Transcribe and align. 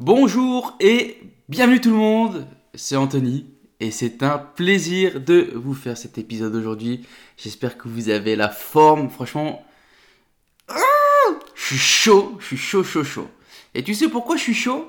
Bonjour 0.00 0.78
et 0.80 1.18
bienvenue 1.50 1.78
tout 1.78 1.90
le 1.90 1.96
monde, 1.96 2.46
c'est 2.72 2.96
Anthony 2.96 3.44
et 3.80 3.90
c'est 3.90 4.22
un 4.22 4.38
plaisir 4.38 5.20
de 5.20 5.52
vous 5.54 5.74
faire 5.74 5.98
cet 5.98 6.16
épisode 6.16 6.54
aujourd'hui. 6.54 7.06
J'espère 7.36 7.76
que 7.76 7.86
vous 7.86 8.08
avez 8.08 8.34
la 8.34 8.48
forme, 8.48 9.10
franchement, 9.10 9.62
je 11.54 11.66
suis 11.66 11.76
chaud, 11.76 12.38
je 12.40 12.46
suis 12.46 12.56
chaud, 12.56 12.82
chaud, 12.82 13.04
chaud. 13.04 13.28
Et 13.74 13.84
tu 13.84 13.92
sais 13.92 14.08
pourquoi 14.08 14.36
je 14.38 14.42
suis 14.42 14.54
chaud? 14.54 14.88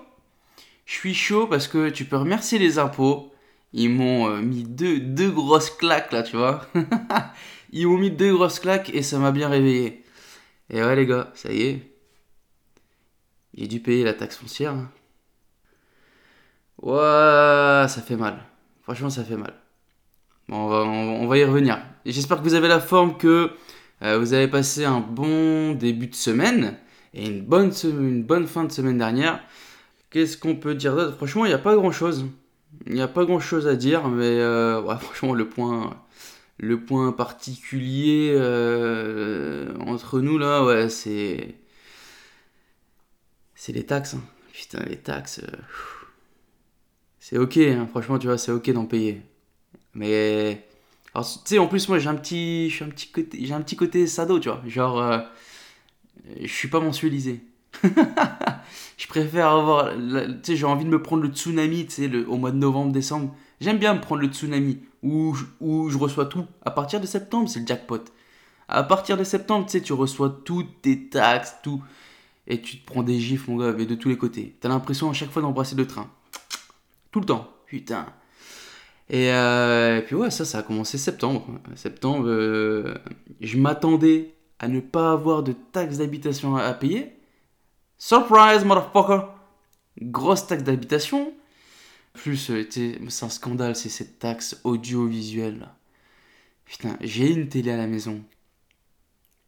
Je 0.86 0.94
suis 0.94 1.14
chaud 1.14 1.46
parce 1.46 1.68
que 1.68 1.90
tu 1.90 2.06
peux 2.06 2.16
remercier 2.16 2.58
les 2.58 2.80
impôts. 2.80 3.34
Ils 3.74 3.90
m'ont 3.90 4.30
euh, 4.30 4.42
mis 4.42 4.64
deux, 4.64 5.02
deux 5.02 5.30
grosses 5.30 5.72
claques 5.72 6.14
là, 6.14 6.24
tu 6.24 6.38
vois. 6.38 6.70
Ils 7.74 7.86
m'ont 7.86 7.98
mis 7.98 8.12
deux 8.12 8.34
grosses 8.34 8.62
claques 8.62 8.92
et 8.94 9.04
ça 9.04 9.20
m'a 9.20 9.34
bien 9.34 9.50
réveillé. 9.50 10.06
Et 10.70 10.82
ouais 10.82 10.96
les 10.96 11.06
gars, 11.06 11.34
ça 11.36 11.52
y 11.52 11.64
est. 11.64 11.92
J'ai 13.54 13.68
dû 13.68 13.82
payer 13.82 14.06
la 14.06 14.14
taxe 14.14 14.38
foncière. 14.38 14.72
hein. 14.72 14.90
Ouais, 16.82 17.86
ça 17.88 18.02
fait 18.02 18.16
mal. 18.16 18.40
Franchement, 18.82 19.10
ça 19.10 19.24
fait 19.24 19.38
mal. 19.38 19.54
Bon, 20.50 20.58
on 20.66 20.68
va, 20.68 20.78
on, 20.84 21.28
va 21.28 21.38
y 21.38 21.44
revenir. 21.44 21.80
J'espère 22.06 22.38
que 22.38 22.44
vous 22.44 22.56
avez 22.56 22.68
la 22.68 22.80
forme, 22.80 23.18
que 23.18 23.52
euh, 24.02 24.18
vous 24.18 24.34
avez 24.34 24.48
passé 24.48 24.86
un 24.86 25.00
bon 25.00 25.74
début 25.74 26.08
de 26.08 26.16
semaine 26.16 26.78
et 27.14 27.28
une 27.28 27.44
bonne, 27.44 27.72
fin 28.48 28.64
de 28.64 28.72
semaine 28.72 28.98
dernière. 28.98 29.40
Qu'est-ce 30.10 30.38
qu'on 30.38 30.56
peut 30.56 30.76
dire 30.76 30.96
d'autre? 30.96 31.16
Franchement, 31.18 31.46
il 31.46 31.50
n'y 31.50 31.54
a 31.54 31.60
pas 31.60 31.76
grand-chose. 31.76 32.26
Il 32.88 32.94
n'y 32.94 33.02
a 33.02 33.08
pas 33.08 33.26
grand-chose 33.26 33.68
à 33.68 33.76
dire, 33.76 34.08
mais 34.10 34.24
euh, 34.40 34.82
franchement, 34.98 35.34
le 35.34 35.48
point, 35.48 35.96
le 36.58 36.84
point 36.84 37.12
particulier 37.12 38.34
euh, 38.36 39.74
entre 39.82 40.20
nous, 40.20 40.38
là, 40.38 40.66
ouais, 40.66 40.90
c'est... 40.90 41.56
C'est 43.54 43.74
les 43.74 43.86
taxes. 43.86 44.16
hein. 44.16 44.24
Putain, 44.54 44.84
les 44.90 44.98
taxes... 44.98 45.42
c'est 47.32 47.38
ok, 47.38 47.58
hein, 47.58 47.88
franchement, 47.90 48.20
tu 48.20 48.28
vois, 48.28 48.38
c'est 48.38 48.52
ok 48.52 48.72
d'en 48.72 48.86
payer. 48.86 49.22
Mais... 49.94 50.68
Tu 51.16 51.22
sais, 51.46 51.60
en 51.60 51.68
plus, 51.68 51.88
moi, 51.88 51.98
j'ai 51.98 52.10
un 52.10 52.16
petit, 52.16 52.70
suis 52.70 52.84
un 52.84 52.90
petit 52.90 53.10
côté, 53.10 53.40
j'ai 53.42 53.54
un 53.54 53.62
petit 53.62 53.78
côté 53.78 54.06
sado, 54.06 54.38
tu 54.40 54.50
vois. 54.50 54.62
Genre, 54.68 55.00
euh, 55.00 55.20
je 56.42 56.52
suis 56.52 56.68
pas 56.68 56.82
mensualisé. 56.82 57.42
je 58.98 59.08
préfère 59.08 59.48
avoir, 59.48 59.94
tu 59.94 60.40
sais, 60.44 60.56
j'ai 60.58 60.66
envie 60.66 60.84
de 60.84 60.90
me 60.90 61.02
prendre 61.02 61.24
le 61.24 61.30
tsunami, 61.30 61.86
tu 61.86 61.92
sais, 61.94 62.16
au 62.26 62.36
mois 62.36 62.52
de 62.52 62.58
novembre, 62.58 62.92
décembre. 62.92 63.34
J'aime 63.62 63.78
bien 63.78 63.94
me 63.94 64.02
prendre 64.02 64.22
le 64.22 64.28
tsunami 64.28 64.80
où 65.02 65.34
je, 65.34 65.46
où 65.62 65.90
je 65.90 65.98
reçois 65.98 66.26
tout. 66.26 66.46
À 66.66 66.72
partir 66.72 67.00
de 67.00 67.06
septembre, 67.06 67.48
c'est 67.48 67.62
le 67.62 67.68
jackpot. 67.68 68.04
À 68.68 68.84
partir 68.84 69.16
de 69.16 69.24
septembre, 69.24 69.68
tu 69.68 69.74
sais, 69.74 69.82
tu 69.82 69.94
reçois 69.94 70.42
toutes 70.44 70.82
tes 70.82 71.08
taxes, 71.08 71.56
tout. 71.64 71.82
Et 72.48 72.62
tu 72.62 72.80
te 72.80 72.86
prends 72.86 73.04
des 73.04 73.20
gifs, 73.20 73.48
mon 73.48 73.56
gars, 73.56 73.72
mais 73.72 73.86
de 73.86 73.96
tous 73.96 74.10
les 74.10 74.18
côtés. 74.18 74.56
T'as 74.60 74.68
l'impression 74.68 75.10
à 75.10 75.14
chaque 75.14 75.32
fois 75.32 75.42
d'embrasser 75.42 75.76
le 75.76 75.88
train. 75.88 76.10
Tout 77.12 77.20
le 77.20 77.26
temps. 77.26 77.50
Putain. 77.66 78.06
Et, 79.10 79.32
euh, 79.32 79.98
et 79.98 80.02
puis 80.04 80.16
ouais, 80.16 80.32
ça, 80.32 80.46
ça 80.46 80.60
a 80.60 80.64
commencé 80.64 80.98
septembre. 80.98 81.46
Septembre, 81.76 82.28
euh, 82.28 82.96
je 83.42 83.58
m'attendais 83.58 84.34
à 84.60 84.68
ne 84.68 84.80
pas 84.80 85.12
avoir 85.12 85.44
de 85.44 85.52
taxe 85.52 85.98
d'habitation 85.98 86.56
à, 86.56 86.74
payer. 86.74 87.12
Surprise, 87.98 88.64
motherfucker! 88.64 89.28
Grosse 90.02 90.48
taxe 90.48 90.64
d'habitation. 90.64 91.34
Plus, 92.14 92.52
euh, 92.52 92.68
c'est 92.72 93.24
un 93.24 93.30
scandale, 93.30 93.76
c'est 93.76 93.90
cette 93.90 94.20
taxe 94.20 94.62
audiovisuelle. 94.64 95.68
Putain, 96.66 96.98
j'ai 97.02 97.32
une 97.32 97.50
télé 97.50 97.72
à 97.72 97.78
la 97.78 97.88
maison. 97.88 98.24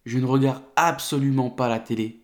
Je 0.06 0.20
ne 0.20 0.26
regarde 0.26 0.64
absolument 0.76 1.50
pas 1.50 1.70
la 1.70 1.80
télé. 1.80 2.20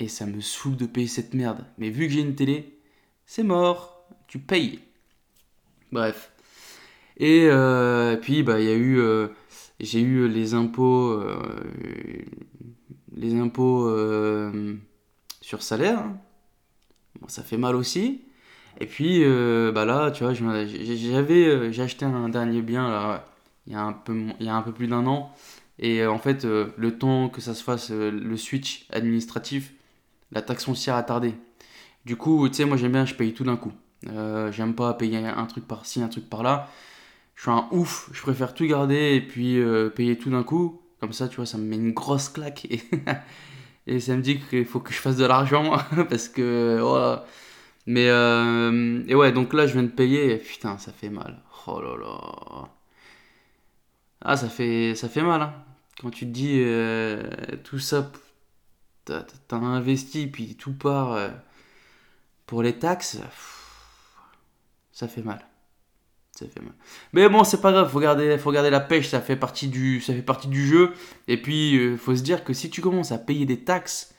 Et 0.00 0.08
ça 0.08 0.26
me 0.26 0.40
saoule 0.40 0.76
de 0.76 0.86
payer 0.86 1.06
cette 1.06 1.32
merde. 1.32 1.64
Mais 1.78 1.90
vu 1.90 2.08
que 2.08 2.12
j'ai 2.12 2.20
une 2.20 2.34
télé, 2.34 2.75
c'est 3.26 3.42
mort. 3.42 4.08
Tu 4.28 4.38
payes. 4.38 4.80
Bref. 5.92 6.32
Et 7.18 7.48
euh, 7.50 8.16
puis, 8.16 8.42
bah, 8.42 8.60
y 8.60 8.68
a 8.68 8.74
eu. 8.74 8.98
euh, 8.98 9.28
j'ai 9.80 10.00
eu 10.00 10.28
les 10.28 10.54
impôts. 10.54 11.10
euh, 11.12 12.24
les 13.16 13.34
impôts 13.38 13.90
sur 15.40 15.62
salaire. 15.62 16.04
Bon, 17.20 17.28
ça 17.28 17.42
fait 17.42 17.56
mal 17.56 17.76
aussi. 17.76 18.22
Et 18.80 18.86
puis, 18.86 19.24
bah 19.72 19.84
là, 19.86 20.10
tu 20.10 20.24
vois, 20.24 20.34
j'avais, 20.34 21.72
j'ai 21.72 21.82
acheté 21.82 22.04
un 22.04 22.28
dernier 22.28 22.62
bien 22.62 22.90
là, 22.90 23.24
il 23.66 23.72
y 23.72 23.76
a 23.76 23.80
un 23.82 23.92
peu, 23.94 24.14
il 24.38 24.46
y 24.46 24.48
a 24.50 24.54
un 24.54 24.62
peu 24.62 24.72
plus 24.72 24.86
d'un 24.88 25.06
an. 25.06 25.32
Et 25.78 26.04
en 26.06 26.18
fait, 26.18 26.44
le 26.44 26.98
temps 26.98 27.28
que 27.30 27.40
ça 27.40 27.54
se 27.54 27.62
fasse, 27.64 27.90
le 27.90 28.36
switch 28.36 28.86
administratif, 28.92 29.72
la 30.32 30.42
taxe 30.42 30.64
foncière 30.64 30.96
a 30.96 31.02
tardé. 31.02 31.34
Du 32.06 32.14
coup, 32.16 32.48
tu 32.48 32.54
sais, 32.54 32.64
moi 32.64 32.76
j'aime 32.76 32.92
bien, 32.92 33.04
je 33.04 33.14
paye 33.14 33.34
tout 33.34 33.42
d'un 33.42 33.56
coup. 33.56 33.72
Euh, 34.08 34.52
j'aime 34.52 34.76
pas 34.76 34.94
payer 34.94 35.18
un 35.18 35.46
truc 35.46 35.66
par-ci, 35.66 36.00
un 36.00 36.08
truc 36.08 36.30
par-là. 36.30 36.70
Je 37.34 37.42
suis 37.42 37.50
un 37.50 37.66
ouf, 37.72 38.08
je 38.12 38.22
préfère 38.22 38.54
tout 38.54 38.64
garder 38.64 39.16
et 39.16 39.20
puis 39.20 39.58
euh, 39.58 39.90
payer 39.90 40.16
tout 40.16 40.30
d'un 40.30 40.44
coup. 40.44 40.80
Comme 41.00 41.12
ça, 41.12 41.28
tu 41.28 41.36
vois, 41.36 41.46
ça 41.46 41.58
me 41.58 41.64
met 41.64 41.74
une 41.74 41.92
grosse 41.92 42.28
claque. 42.28 42.68
Et, 43.86 43.98
ça 44.00 44.16
me 44.16 44.22
dit 44.22 44.38
qu'il 44.38 44.64
faut 44.66 44.78
que 44.80 44.92
je 44.92 44.98
fasse 44.98 45.16
de 45.16 45.26
l'argent 45.26 45.78
parce 46.08 46.28
que. 46.28 46.80
Mais. 47.86 48.08
euh, 48.08 49.02
et 49.08 49.16
ouais, 49.16 49.32
donc 49.32 49.52
là, 49.52 49.66
je 49.66 49.72
viens 49.72 49.82
de 49.82 49.88
payer 49.88 50.32
et 50.34 50.38
putain, 50.38 50.78
ça 50.78 50.92
fait 50.92 51.10
mal. 51.10 51.42
Oh 51.66 51.80
là 51.82 51.96
là. 51.96 52.68
Ah, 54.20 54.36
ça 54.36 54.48
fait, 54.48 54.94
ça 54.94 55.08
fait 55.08 55.22
mal, 55.22 55.42
hein. 55.42 55.54
Quand 56.00 56.10
tu 56.10 56.26
te 56.26 56.30
dis 56.30 56.62
tout 57.64 57.78
ça, 57.80 58.12
t'as 59.04 59.56
investi 59.56 60.28
puis 60.28 60.56
tout 60.56 60.74
part 60.74 61.18
pour 62.46 62.62
les 62.62 62.78
taxes, 62.78 63.18
ça 64.92 65.08
fait 65.08 65.22
mal. 65.22 65.44
Ça 66.32 66.46
fait 66.46 66.60
mal. 66.60 66.74
Mais 67.12 67.28
bon, 67.28 67.44
c'est 67.44 67.60
pas 67.60 67.72
grave, 67.72 67.90
faut 67.90 68.00
garder, 68.00 68.36
faut 68.38 68.52
garder 68.52 68.70
la 68.70 68.80
pêche, 68.80 69.08
ça 69.08 69.20
fait 69.20 69.36
partie 69.36 69.68
du, 69.68 70.00
ça 70.00 70.12
fait 70.12 70.22
partie 70.22 70.48
du 70.48 70.66
jeu. 70.66 70.92
Et 71.28 71.40
puis, 71.40 71.76
euh, 71.76 71.96
faut 71.96 72.14
se 72.14 72.22
dire 72.22 72.44
que 72.44 72.52
si 72.52 72.70
tu 72.70 72.80
commences 72.80 73.12
à 73.12 73.18
payer 73.18 73.46
des 73.46 73.60
taxes, 73.60 74.14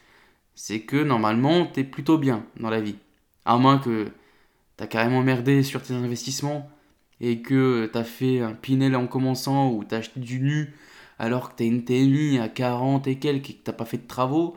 c'est 0.56 0.82
que 0.82 0.98
normalement, 0.98 1.68
t'es 1.68 1.84
plutôt 1.84 2.18
bien 2.18 2.44
dans 2.60 2.70
la 2.70 2.82
vie. 2.82 2.96
À 3.46 3.58
moins 3.58 3.78
que 3.78 4.08
t'as 4.78 4.88
carrément 4.88 5.22
merdé 5.22 5.64
sur 5.64 5.82
tes 5.84 5.94
investissements 5.94 6.70
et 7.22 7.42
que 7.42 7.90
t'as 7.92 8.04
fait 8.04 8.42
un 8.42 8.54
Pinel 8.54 8.96
en 8.96 9.08
commençant 9.08 9.72
ou 9.72 9.84
t'as 9.84 9.98
acheté 9.98 10.20
du 10.20 10.40
nu 10.40 10.76
alors 11.20 11.50
que 11.50 11.56
t'as 11.58 11.66
une 11.66 11.84
TNI 11.84 12.40
à 12.40 12.50
40 12.50 13.08
et 13.08 13.18
quelques 13.18 13.50
et 13.52 13.54
que 13.54 13.64
t'as 13.64 13.74
pas 13.74 13.86
fait 13.86 13.98
de 13.98 14.08
travaux. 14.08 14.56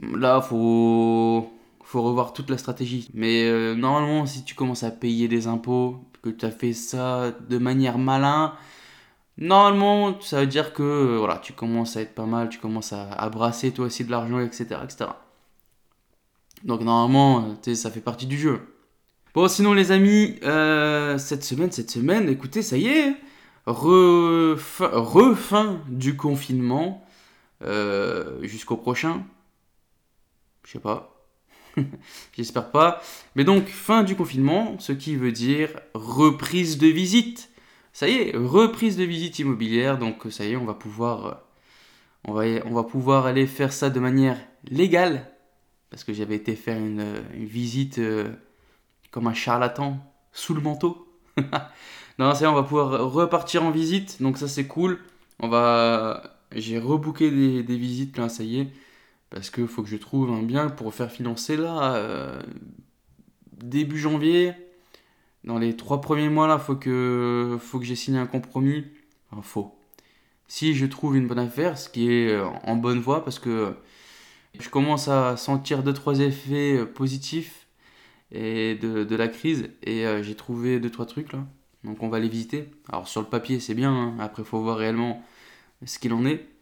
Là, 0.00 0.40
faut, 0.40 1.52
faut 1.84 2.02
revoir 2.02 2.32
toute 2.32 2.50
la 2.50 2.58
stratégie. 2.58 3.10
Mais 3.14 3.44
euh, 3.44 3.74
normalement, 3.74 4.26
si 4.26 4.44
tu 4.44 4.54
commences 4.54 4.82
à 4.82 4.90
payer 4.90 5.28
des 5.28 5.46
impôts, 5.46 6.00
que 6.22 6.30
tu 6.30 6.44
as 6.46 6.50
fait 6.50 6.72
ça 6.72 7.32
de 7.48 7.58
manière 7.58 7.98
malin, 7.98 8.54
normalement, 9.38 10.20
ça 10.20 10.40
veut 10.40 10.46
dire 10.46 10.72
que 10.72 10.82
euh, 10.82 11.18
voilà, 11.18 11.38
tu 11.38 11.52
commences 11.52 11.96
à 11.96 12.00
être 12.00 12.14
pas 12.14 12.26
mal, 12.26 12.48
tu 12.48 12.58
commences 12.58 12.92
à, 12.92 13.28
brasser 13.28 13.72
toi 13.72 13.86
aussi 13.86 14.04
de 14.04 14.10
l'argent, 14.10 14.40
etc., 14.40 14.80
etc. 14.82 15.10
Donc 16.64 16.80
normalement, 16.80 17.56
euh, 17.66 17.74
ça 17.74 17.90
fait 17.90 18.00
partie 18.00 18.26
du 18.26 18.38
jeu. 18.38 18.60
Bon, 19.34 19.48
sinon 19.48 19.74
les 19.74 19.90
amis, 19.92 20.38
cette 21.18 21.44
semaine, 21.44 21.72
cette 21.72 21.90
semaine, 21.90 22.28
écoutez, 22.28 22.62
ça 22.62 22.76
y 22.76 22.86
est, 22.86 23.16
refin, 23.66 25.80
du 25.88 26.16
confinement 26.16 27.04
jusqu'au 28.42 28.76
prochain. 28.76 29.24
Je 30.64 30.72
sais 30.72 30.78
pas. 30.78 31.13
J'espère 32.36 32.70
pas. 32.70 33.02
Mais 33.34 33.44
donc, 33.44 33.66
fin 33.66 34.02
du 34.02 34.16
confinement, 34.16 34.76
ce 34.78 34.92
qui 34.92 35.16
veut 35.16 35.32
dire 35.32 35.70
reprise 35.94 36.78
de 36.78 36.86
visite. 36.86 37.50
Ça 37.92 38.08
y 38.08 38.14
est, 38.14 38.36
reprise 38.36 38.96
de 38.96 39.04
visite 39.04 39.38
immobilière. 39.38 39.98
Donc, 39.98 40.26
ça 40.30 40.44
y 40.44 40.52
est, 40.52 40.56
on 40.56 40.64
va 40.64 40.74
pouvoir, 40.74 41.26
euh, 41.26 41.34
on 42.24 42.32
va, 42.32 42.44
on 42.66 42.74
va 42.74 42.84
pouvoir 42.84 43.26
aller 43.26 43.46
faire 43.46 43.72
ça 43.72 43.90
de 43.90 44.00
manière 44.00 44.38
légale. 44.68 45.30
Parce 45.90 46.04
que 46.04 46.12
j'avais 46.12 46.36
été 46.36 46.56
faire 46.56 46.78
une, 46.78 47.22
une 47.34 47.46
visite 47.46 47.98
euh, 47.98 48.32
comme 49.10 49.28
un 49.28 49.34
charlatan 49.34 49.98
sous 50.32 50.54
le 50.54 50.60
manteau. 50.60 51.06
Non, 52.18 52.32
c'est 52.34 52.46
on 52.46 52.54
va 52.54 52.62
pouvoir 52.62 53.10
repartir 53.10 53.64
en 53.64 53.72
visite, 53.72 54.22
donc 54.22 54.38
ça 54.38 54.46
c'est 54.46 54.66
cool. 54.68 55.00
On 55.40 55.48
va, 55.48 56.38
j'ai 56.54 56.78
rebooké 56.78 57.30
des, 57.30 57.64
des 57.64 57.76
visites 57.76 58.16
là, 58.18 58.28
ça 58.28 58.44
y 58.44 58.60
est, 58.60 58.68
parce 59.34 59.50
que 59.50 59.66
faut 59.66 59.82
que 59.82 59.88
je 59.88 59.96
trouve 59.96 60.30
un 60.30 60.44
bien 60.44 60.68
pour 60.68 60.94
faire 60.94 61.10
financer 61.10 61.56
là 61.56 61.96
euh, 61.96 62.40
début 63.52 63.98
janvier. 63.98 64.52
Dans 65.42 65.58
les 65.58 65.76
trois 65.76 66.00
premiers 66.00 66.28
mois 66.28 66.46
là, 66.46 66.56
faut 66.56 66.76
que 66.76 67.58
faut 67.60 67.80
que 67.80 67.84
j'ai 67.84 67.96
signé 67.96 68.18
un 68.20 68.26
compromis. 68.26 68.84
Enfin, 69.32 69.42
faux. 69.42 69.74
Si 70.46 70.74
je 70.74 70.86
trouve 70.86 71.16
une 71.16 71.26
bonne 71.26 71.40
affaire, 71.40 71.76
ce 71.76 71.88
qui 71.88 72.12
est 72.12 72.30
euh, 72.30 72.46
en 72.62 72.76
bonne 72.76 73.00
voie, 73.00 73.24
parce 73.24 73.40
que 73.40 73.74
je 74.60 74.68
commence 74.68 75.08
à 75.08 75.36
sentir 75.36 75.82
deux 75.82 75.94
trois 75.94 76.20
effets 76.20 76.78
euh, 76.78 76.86
positifs 76.86 77.66
de, 78.30 79.16
la 79.16 79.28
crise 79.28 79.70
et 79.82 80.04
j'ai 80.22 80.34
trouvé 80.36 80.78
deux 80.78 80.90
trois 80.90 81.06
trucs 81.06 81.32
là. 81.32 81.40
Donc 81.82 82.04
on 82.04 82.08
va 82.08 82.20
les 82.20 82.28
visiter. 82.28 82.68
Alors 82.88 83.08
sur 83.08 83.20
le 83.20 83.26
papier 83.26 83.58
c'est 83.58 83.74
bien, 83.74 83.92
hein. 83.92 84.16
après 84.20 84.44
faut 84.44 84.60
voir 84.60 84.78
réellement 84.78 85.24
ce 85.84 85.98
qu'il 85.98 86.12
en 86.12 86.24
est. 86.24 86.53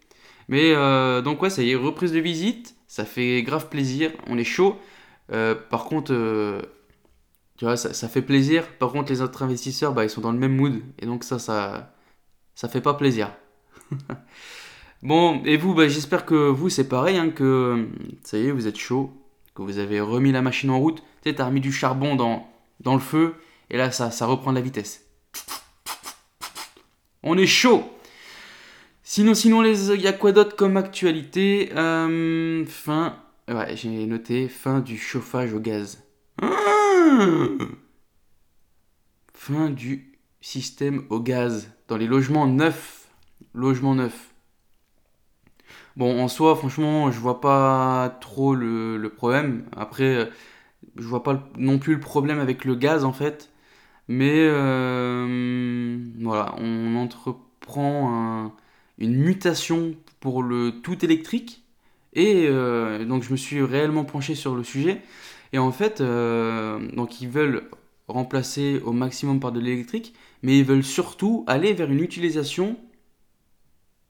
Mais 0.49 0.73
euh, 0.75 1.23
donc 1.23 1.43
ouais, 1.43 1.51
ça 1.51 1.63
y 1.63 1.71
est, 1.71 1.75
reprise 1.75 2.13
de 2.13 2.21
visite, 2.21 2.77
ça 2.87 3.05
fait 3.05 3.43
grave 3.43 3.69
plaisir, 3.69 4.13
on 4.27 4.39
est 4.39 4.45
chaud. 4.45 4.77
Euh, 5.33 5.55
par 5.55 5.85
contre, 5.85 6.13
euh, 6.13 6.61
tu 7.57 7.65
vois, 7.65 7.77
ça, 7.77 7.95
ça 7.95 8.09
fait 8.09 8.23
plaisir. 8.23 8.67
Par 8.79 8.93
contre, 8.93 9.11
les 9.11 9.23
autres 9.23 9.43
investisseurs, 9.43 9.93
bah, 9.93 10.05
ils 10.05 10.11
sont 10.11 10.21
dans 10.21 10.33
le 10.33 10.39
même 10.39 10.55
mood. 10.55 10.83
Et 10.99 11.07
donc 11.07 11.25
ça, 11.25 11.39
ça, 11.39 11.95
ça 12.55 12.69
fait 12.69 12.81
pas 12.81 12.95
plaisir. 12.95 13.33
bon, 15.03 15.43
et 15.45 15.57
vous, 15.57 15.75
bah, 15.75 15.89
j'espère 15.89 16.27
que 16.27 16.35
vous, 16.35 16.69
c'est 16.69 16.89
pareil, 16.89 17.17
hein, 17.17 17.31
que 17.31 17.89
ça 18.25 18.39
y 18.39 18.47
est, 18.47 18.51
vous 18.51 18.67
êtes 18.67 18.79
chaud, 18.79 19.13
que 19.55 19.63
vous 19.63 19.79
avez 19.79 20.01
remis 20.01 20.33
la 20.33 20.43
machine 20.43 20.71
en 20.71 20.79
route. 20.79 21.03
Tu 21.23 21.31
sais, 21.31 21.37
t'as 21.37 21.47
remis 21.47 21.61
du 21.61 21.73
charbon 21.73 22.17
dans, 22.17 22.49
dans 22.81 22.95
le 22.95 23.01
feu, 23.01 23.37
et 23.71 23.77
là, 23.77 23.91
ça, 23.91 24.11
ça 24.11 24.27
reprend 24.27 24.51
de 24.51 24.57
la 24.57 24.63
vitesse. 24.63 25.07
On 27.23 27.39
est 27.39 27.47
chaud 27.47 27.85
Sinon, 29.15 29.35
sinon, 29.35 29.63
il 29.63 30.01
y 30.01 30.07
a 30.07 30.15
quoi 30.15 30.33
d'autre 30.33 30.57
comme 30.57 30.79
actualité 30.79 31.71
Euh, 31.77 32.65
Fin. 32.65 33.19
Ouais, 33.47 33.77
j'ai 33.77 34.07
noté 34.07 34.49
fin 34.49 34.81
du 34.81 34.97
chauffage 34.97 35.53
au 35.53 35.61
gaz. 35.61 36.03
Ah 36.41 36.49
fin 39.35 39.69
du 39.69 40.19
système 40.41 41.05
au 41.11 41.21
gaz 41.21 41.71
dans 41.89 41.99
les 41.99 42.07
logements 42.07 42.47
neufs. 42.47 43.11
Logements 43.53 43.95
neufs. 43.95 44.33
Bon, 45.99 46.19
en 46.23 46.29
soi, 46.29 46.57
franchement, 46.57 47.11
je 47.11 47.21
vois 47.21 47.43
pas 47.43 48.17
trop 48.23 48.55
le, 48.55 49.13
problème. 49.15 49.67
Après, 49.77 50.05
euh, 50.17 50.27
je 50.97 51.05
vois 51.07 51.23
pas 51.23 51.51
non 51.59 51.79
plus 51.79 51.95
le 51.97 52.01
problème 52.01 52.41
avec 52.41 52.65
le 52.65 52.77
gaz 52.77 53.05
en 53.05 53.13
fait. 53.13 53.51
Mais 54.09 54.47
euh, 54.49 55.99
voilà, 56.21 56.55
on 56.59 56.97
entreprend 56.97 58.15
un- 58.15 58.53
une 59.03 59.17
mutation 59.17 59.95
pour 60.21 60.43
le 60.43 60.81
tout 60.83 61.05
électrique. 61.05 61.65
Et 62.15 62.47
euh, 62.47 63.05
donc 63.05 63.23
je 63.23 63.33
me 63.33 63.37
suis 63.37 63.63
réellement 63.63 64.05
penché 64.05 64.35
sur 64.35 64.55
le 64.55 64.65
sujet. 64.65 65.03
Et 65.53 65.59
en 65.59 65.73
fait, 65.73 66.01
euh, 66.01 66.79
donc 66.93 67.21
ils 67.21 67.29
veulent 67.29 67.69
remplacer 68.09 68.81
au 68.85 68.93
maximum 68.93 69.41
par 69.41 69.53
de 69.53 69.61
l'électrique, 69.61 70.15
mais 70.43 70.59
ils 70.59 70.65
veulent 70.65 70.85
surtout 70.85 71.45
aller 71.47 71.73
vers 71.73 71.91
une 71.91 72.01
utilisation 72.01 72.79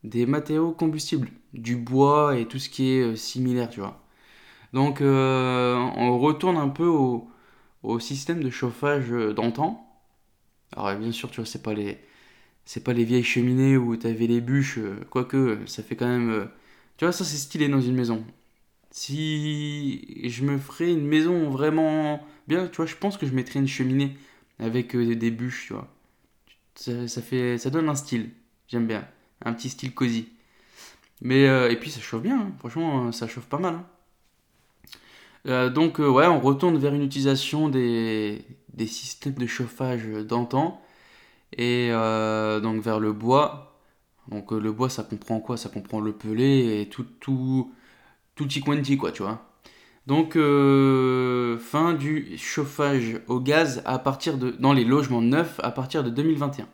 des 0.04 0.26
matériaux 0.26 0.72
combustibles, 0.72 1.28
du 1.52 1.76
bois 1.76 2.36
et 2.36 2.46
tout 2.46 2.58
ce 2.58 2.68
qui 2.68 2.90
est 2.90 3.02
euh, 3.02 3.16
similaire, 3.16 3.70
tu 3.70 3.80
vois. 3.80 4.02
Donc 4.72 5.00
on 5.02 6.18
retourne 6.18 6.56
un 6.56 6.70
peu 6.70 6.86
au, 6.86 7.28
au 7.82 7.98
système 8.00 8.42
de 8.42 8.50
chauffage 8.50 9.10
d'antan. 9.10 9.86
Alors 10.74 10.94
bien 10.96 11.12
sûr, 11.12 11.30
tu 11.30 11.36
vois, 11.40 11.46
c'est 11.46 11.62
pas 11.62 11.74
les 11.74 11.98
c'est 12.64 12.84
pas 12.84 12.92
les 12.92 13.04
vieilles 13.04 13.24
cheminées 13.24 13.76
où 13.76 13.96
t'avais 13.96 14.26
les 14.26 14.40
bûches, 14.40 14.78
euh, 14.78 15.00
quoique 15.10 15.36
euh, 15.36 15.66
ça 15.66 15.82
fait 15.82 15.96
quand 15.96 16.06
même 16.06 16.30
euh, 16.30 16.44
tu 16.96 17.04
vois, 17.04 17.12
ça 17.12 17.24
c'est 17.24 17.36
stylé 17.36 17.68
dans 17.68 17.80
une 17.80 17.94
maison. 17.96 18.24
Si 18.90 20.28
je 20.28 20.44
me 20.44 20.58
ferais 20.58 20.92
une 20.92 21.06
maison 21.06 21.50
vraiment 21.50 22.24
bien, 22.48 22.68
tu 22.68 22.76
vois, 22.76 22.86
je 22.86 22.96
pense 22.96 23.16
que 23.16 23.26
je 23.26 23.32
mettrais 23.34 23.60
une 23.60 23.68
cheminée 23.68 24.16
avec 24.58 24.96
des, 24.96 25.30
bûches, 25.30 25.66
tu 25.68 25.72
vois. 25.74 25.88
Ça, 26.74 27.08
ça 27.08 27.22
fait 27.22 27.58
ça 27.58 27.70
donne 27.70 27.88
un 27.88 27.94
style. 27.94 28.30
J'aime 28.68 28.86
bien, 28.86 29.06
un 29.44 29.52
petit 29.54 29.70
style 29.70 29.94
cosy. 29.94 30.28
Mais 31.22 31.44
et 31.72 31.76
puis 31.76 31.90
ça 31.90 32.00
chauffe 32.00 32.22
bien, 32.22 32.40
hein. 32.40 32.52
Franchement, 32.58 33.12
ça 33.12 33.28
chauffe 33.28 33.46
pas 33.46 33.58
mal. 33.58 33.80
hein. 35.46 35.70
Donc 35.70 35.98
ouais, 35.98 36.26
on 36.26 36.40
retourne 36.40 36.78
vers 36.78 36.94
une 36.94 37.02
utilisation 37.02 37.68
des, 37.68 38.44
des 38.74 38.86
systèmes 38.86 39.34
de 39.34 39.46
chauffage 39.46 40.04
d'antan 40.28 40.82
et 41.56 41.88
euh, 41.90 42.60
donc 42.60 42.82
vers 42.82 43.00
le 43.00 43.12
bois. 43.12 43.78
Donc 44.28 44.52
euh, 44.52 44.60
le 44.60 44.72
bois, 44.72 44.88
ça 44.88 45.02
comprend 45.02 45.40
quoi? 45.40 45.56
Ça 45.56 45.68
comprend 45.68 46.00
le 46.00 46.12
pelé 46.12 46.80
et 46.80 46.88
tout 46.88 47.06
tout 47.20 47.72
tout 48.34 48.48
quanti 48.64 48.96
quoi, 48.96 49.12
tu 49.12 49.22
vois. 49.22 49.52
Donc 50.06 50.36
euh, 50.36 51.58
fin 51.58 51.94
du 51.94 52.36
chauffage 52.36 53.20
au 53.28 53.40
gaz 53.40 53.82
à 53.84 53.98
partir 53.98 54.36
de 54.36 54.50
dans 54.50 54.72
les 54.72 54.84
logements 54.84 55.22
neufs 55.22 55.60
à 55.62 55.70
partir 55.70 56.02
de 56.02 56.10
2021. 56.10 56.66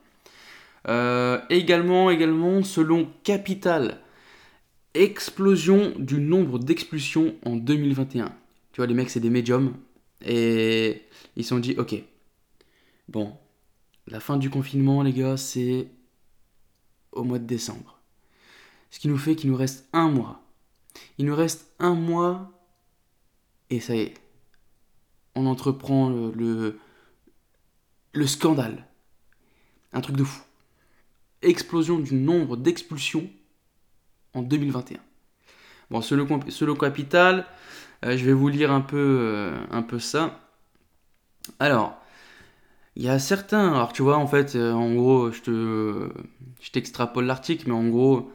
Euh, 0.88 1.40
également 1.50 2.10
également 2.10 2.62
selon 2.62 3.08
Capital, 3.24 4.00
explosion 4.94 5.92
du 5.98 6.20
nombre 6.20 6.58
d'expulsions 6.58 7.34
en 7.44 7.56
2021. 7.56 8.32
Tu 8.72 8.80
vois 8.80 8.86
les 8.86 8.94
mecs 8.94 9.10
c'est 9.10 9.20
des 9.20 9.30
médiums 9.30 9.74
et 10.24 11.02
ils 11.36 11.42
se 11.42 11.50
sont 11.50 11.58
dit 11.58 11.74
OK. 11.78 12.02
Bon, 13.08 13.34
la 14.10 14.20
fin 14.20 14.36
du 14.36 14.50
confinement 14.50 15.02
les 15.02 15.12
gars, 15.12 15.36
c'est 15.36 15.88
au 17.12 17.24
mois 17.24 17.38
de 17.38 17.46
décembre. 17.46 18.00
Ce 18.90 18.98
qui 18.98 19.08
nous 19.08 19.18
fait 19.18 19.36
qu'il 19.36 19.50
nous 19.50 19.56
reste 19.56 19.88
un 19.92 20.08
mois. 20.08 20.42
Il 21.18 21.26
nous 21.26 21.36
reste 21.36 21.72
un 21.78 21.94
mois 21.94 22.50
et 23.70 23.80
ça 23.80 23.94
y 23.94 24.00
est. 24.00 24.14
On 25.34 25.46
entreprend 25.46 26.08
le, 26.08 26.32
le, 26.32 26.78
le 28.12 28.26
scandale. 28.26 28.86
Un 29.92 30.00
truc 30.00 30.16
de 30.16 30.24
fou. 30.24 30.42
Explosion 31.42 31.98
du 31.98 32.14
nombre 32.14 32.56
d'expulsions 32.56 33.30
en 34.34 34.42
2021. 34.42 34.98
Bon, 35.90 36.02
selon, 36.02 36.74
Capital, 36.74 37.46
euh, 38.04 38.16
je 38.16 38.24
vais 38.24 38.32
vous 38.32 38.48
lire 38.48 38.70
un 38.70 38.80
peu, 38.80 38.96
euh, 38.96 39.56
un 39.70 39.82
peu 39.82 39.98
ça. 39.98 40.40
Alors, 41.58 41.98
il 42.98 43.04
y 43.04 43.08
a 43.08 43.18
certains. 43.18 43.72
Alors, 43.74 43.92
tu 43.92 44.02
vois, 44.02 44.18
en 44.18 44.26
fait, 44.26 44.56
euh, 44.56 44.72
en 44.72 44.94
gros, 44.94 45.30
je 45.32 45.42
te, 45.42 46.10
je 46.60 46.70
t'extrapole 46.72 47.26
l'article, 47.26 47.68
mais 47.68 47.74
en 47.74 47.88
gros, 47.88 48.30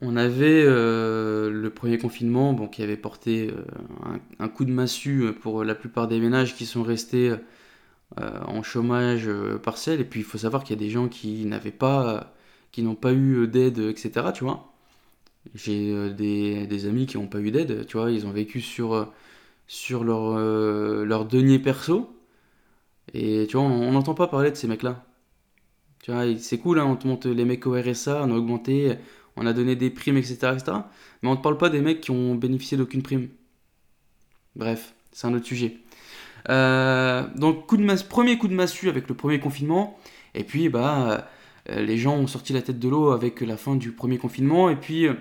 on 0.00 0.16
avait 0.16 0.64
euh, 0.66 1.50
le 1.50 1.70
premier 1.70 1.98
confinement 1.98 2.52
bon, 2.54 2.68
qui 2.68 2.82
avait 2.82 2.96
porté 2.96 3.50
euh, 3.50 4.18
un, 4.38 4.48
coup 4.48 4.64
de 4.64 4.72
massue 4.72 5.32
pour 5.42 5.64
la 5.64 5.74
plupart 5.74 6.08
des 6.08 6.20
ménages 6.20 6.56
qui 6.56 6.66
sont 6.66 6.82
restés 6.82 7.34
en 8.16 8.62
chômage 8.62 9.28
partiel. 9.62 10.00
Et 10.00 10.04
puis 10.04 10.20
il 10.20 10.24
faut 10.24 10.38
savoir 10.38 10.64
qu'il 10.64 10.76
y 10.76 10.78
a 10.78 10.84
des 10.84 10.90
gens 10.90 11.08
qui 11.08 11.44
n'avaient 11.46 11.72
pas, 11.72 12.34
qui 12.72 12.82
n'ont 12.82 12.94
pas 12.94 13.12
eu 13.12 13.48
d'aide, 13.48 13.78
etc. 13.80 14.32
Tu 14.34 14.44
vois. 14.44 14.72
J'ai 15.54 16.10
des, 16.10 16.66
des 16.66 16.86
amis 16.86 17.06
qui 17.06 17.18
n'ont 17.18 17.28
pas 17.28 17.40
eu 17.40 17.50
d'aide, 17.50 17.86
tu 17.86 17.98
vois, 17.98 18.10
ils 18.12 18.26
ont 18.26 18.32
vécu 18.32 18.60
sur, 18.60 19.12
sur 19.66 20.04
leur, 20.04 20.38
leur 21.04 21.26
denier 21.26 21.58
perso. 21.58 22.14
Et 23.12 23.46
tu 23.48 23.56
vois, 23.56 23.66
on 23.66 23.92
n'entend 23.92 24.14
pas 24.14 24.28
parler 24.28 24.50
de 24.50 24.56
ces 24.56 24.66
mecs-là. 24.66 25.04
Tu 26.02 26.12
vois, 26.12 26.24
c'est 26.38 26.58
cool, 26.58 26.78
hein, 26.78 26.86
on 26.86 26.96
te 26.96 27.06
montre 27.06 27.28
les 27.28 27.44
mecs 27.44 27.66
au 27.66 27.72
RSA, 27.72 28.24
on 28.24 28.30
a 28.30 28.34
augmenté, 28.36 28.96
on 29.36 29.46
a 29.46 29.52
donné 29.52 29.76
des 29.76 29.90
primes, 29.90 30.16
etc., 30.16 30.34
etc. 30.52 30.72
Mais 31.22 31.28
on 31.28 31.32
ne 31.32 31.40
parle 31.40 31.58
pas 31.58 31.70
des 31.70 31.80
mecs 31.80 32.00
qui 32.00 32.10
ont 32.10 32.34
bénéficié 32.34 32.76
d'aucune 32.76 33.02
prime. 33.02 33.28
Bref, 34.56 34.94
c'est 35.12 35.26
un 35.26 35.34
autre 35.34 35.46
sujet. 35.46 35.78
Euh, 36.50 37.26
donc, 37.36 37.66
coup 37.66 37.76
de 37.76 37.84
masse, 37.84 38.02
premier 38.02 38.38
coup 38.38 38.48
de 38.48 38.54
massue 38.54 38.88
avec 38.88 39.08
le 39.08 39.14
premier 39.14 39.40
confinement. 39.40 39.98
Et 40.34 40.44
puis, 40.44 40.68
bah, 40.68 41.28
euh, 41.70 41.80
les 41.82 41.96
gens 41.96 42.16
ont 42.16 42.26
sorti 42.26 42.52
la 42.52 42.62
tête 42.62 42.78
de 42.78 42.88
l'eau 42.88 43.10
avec 43.10 43.40
la 43.40 43.56
fin 43.56 43.76
du 43.76 43.92
premier 43.92 44.18
confinement. 44.18 44.70
Et 44.70 44.76
puis, 44.76 45.06
euh, 45.06 45.14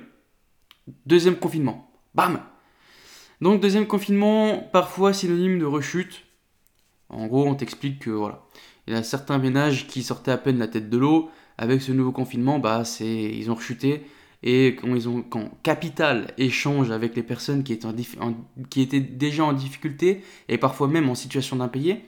deuxième 1.06 1.36
confinement. 1.36 1.90
Bam! 2.16 2.42
Donc, 3.42 3.62
deuxième 3.62 3.88
confinement, 3.88 4.60
parfois 4.72 5.14
synonyme 5.14 5.60
de 5.60 5.66
rechute. 5.66 6.24
En 7.14 7.28
gros, 7.28 7.46
on 7.46 7.56
t'explique 7.56 8.00
que 8.00 8.10
voilà. 8.10 8.44
Il 8.88 8.94
y 8.94 8.98
a 8.98 9.04
certains 9.04 9.38
ménages 9.38 9.88
qui 9.88 10.04
sortaient 10.04 10.32
à 10.32 10.38
peine 10.38 10.58
la 10.58 10.68
tête 10.68 10.90
de 10.90 10.98
l'eau. 10.98 11.30
Avec 11.58 11.82
ce 11.82 11.92
nouveau 11.92 12.12
confinement, 12.12 12.60
bah, 12.60 12.84
c'est, 12.84 13.06
ils 13.06 13.52
ont 13.52 13.56
rechuté. 13.56 14.06
Et 14.42 14.76
quand, 14.76 14.94
ils 14.94 15.08
ont, 15.08 15.22
quand 15.22 15.50
Capital 15.64 16.34
échange 16.38 16.92
avec 16.92 17.16
les 17.16 17.24
personnes 17.24 17.64
qui 17.64 17.74
étaient, 18.82 19.00
déjà 19.00 19.46
en 19.46 19.54
difficulté, 19.54 20.22
et 20.50 20.58
parfois 20.58 20.88
même 20.88 21.10
en 21.10 21.16
situation 21.16 21.56
d'impayé, 21.56 22.06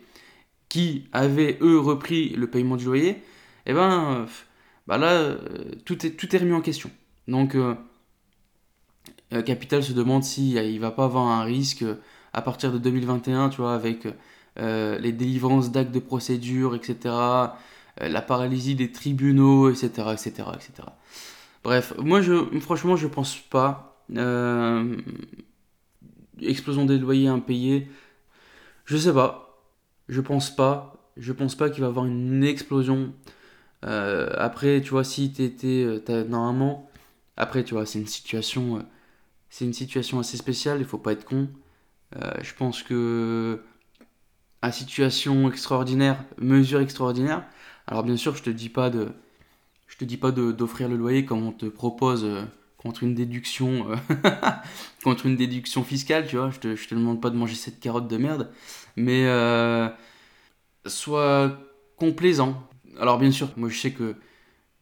qui 0.68 1.06
avaient, 1.14 1.58
eux, 1.62 1.80
repris 1.80 2.30
le 2.30 2.48
paiement 2.50 2.76
du 2.76 2.86
loyer, 2.86 3.22
et 3.66 3.74
ben, 3.74 4.24
euh, 4.24 4.26
bah 4.88 4.98
là, 4.98 5.12
euh, 5.14 5.38
tout 5.86 6.06
est, 6.06 6.38
remis 6.38 6.54
en 6.54 6.62
question. 6.62 6.92
Donc, 7.28 7.56
euh, 7.56 7.76
euh, 9.34 9.42
Capital 9.42 9.84
se 9.84 9.94
demande 9.94 10.24
si 10.24 10.58
euh, 10.58 10.64
il 10.64 10.80
va 10.80 10.92
pas 10.92 11.06
avoir 11.06 11.28
un 11.28 11.44
risque 11.44 11.86
à 12.34 12.42
partir 12.42 12.72
de 12.72 12.78
2021, 12.78 13.50
tu 13.50 13.62
vois, 13.62 13.74
avec 13.74 14.08
euh, 14.58 14.98
les 15.00 15.12
délivrances 15.12 15.72
d'actes 15.72 15.92
de 15.92 16.00
procédure, 16.00 16.76
etc., 16.76 16.96
euh, 17.06 17.50
la 18.00 18.22
paralysie 18.22 18.76
des 18.76 18.92
tribunaux, 18.92 19.70
etc., 19.70 19.88
etc., 20.14 20.32
etc. 20.54 20.88
Bref, 21.64 21.94
moi, 21.98 22.22
je, 22.22 22.60
franchement, 22.60 22.96
je 22.96 23.08
pense 23.08 23.36
pas. 23.38 24.02
Euh, 24.16 24.96
explosion 26.42 26.86
des 26.86 26.98
loyers 26.98 27.28
impayés, 27.28 27.90
je 28.86 28.98
sais 28.98 29.14
pas. 29.14 29.62
Je 30.08 30.22
pense 30.22 30.56
pas. 30.56 31.12
Je 31.18 31.34
pense 31.34 31.56
pas 31.56 31.70
qu'il 31.70 31.82
va 31.82 31.88
y 31.88 31.90
avoir 31.90 32.06
une 32.06 32.44
explosion. 32.44 33.14
Après, 33.82 34.82
tu 34.82 34.92
vois, 34.92 35.04
si 35.04 35.32
t'étais. 35.32 36.02
Normalement. 36.28 36.90
Après, 37.38 37.64
tu 37.64 37.74
vois, 37.74 37.86
c'est 37.86 38.00
une 38.00 38.08
situation. 38.08 38.86
c'est 39.50 39.66
une 39.66 39.74
situation 39.74 40.20
assez 40.20 40.38
spéciale, 40.38 40.80
il 40.80 40.86
faut 40.86 40.98
pas 40.98 41.14
être 41.14 41.26
con. 41.26 41.50
je 42.42 42.54
pense 42.56 42.84
que. 42.84 43.62
Situation 44.72 45.50
extraordinaire, 45.50 46.24
mesure 46.38 46.80
extraordinaire. 46.82 47.44
Alors, 47.88 48.04
bien 48.04 48.18
sûr, 48.18 48.36
je 48.36 48.44
te 48.44 48.50
dis 48.50 48.70
pas 48.70 48.90
de 48.90 49.10
je 49.88 49.98
te 49.98 50.06
dis 50.06 50.18
pas 50.18 50.32
d'offrir 50.32 50.90
le 50.90 50.98
loyer 50.98 51.26
comme 51.26 51.46
on 51.46 51.52
te 51.52 51.66
propose 51.68 52.26
euh, 52.26 52.42
contre 52.78 53.04
une 53.04 53.16
déduction 53.16 53.92
euh, 53.92 53.96
contre 55.04 55.26
une 55.26 55.36
déduction 55.36 55.84
fiscale, 55.84 56.28
tu 56.28 56.38
vois. 56.38 56.50
Je 56.50 56.60
te, 56.60 56.76
je 56.76 56.88
te 56.88 56.96
demande 56.96 57.22
pas 57.22 57.30
de 57.30 57.38
manger 57.38 57.56
cette 57.56 57.80
carotte 57.80 58.08
de 58.08 58.18
merde, 58.18 58.52
mais 58.96 59.26
euh, 59.26 59.88
sois 60.86 61.60
complaisant. 61.98 62.68
Alors 63.00 63.18
bien 63.20 63.32
sûr, 63.32 63.50
moi 63.58 63.70
je 63.70 63.80
sais 63.80 63.92
que 63.92 64.16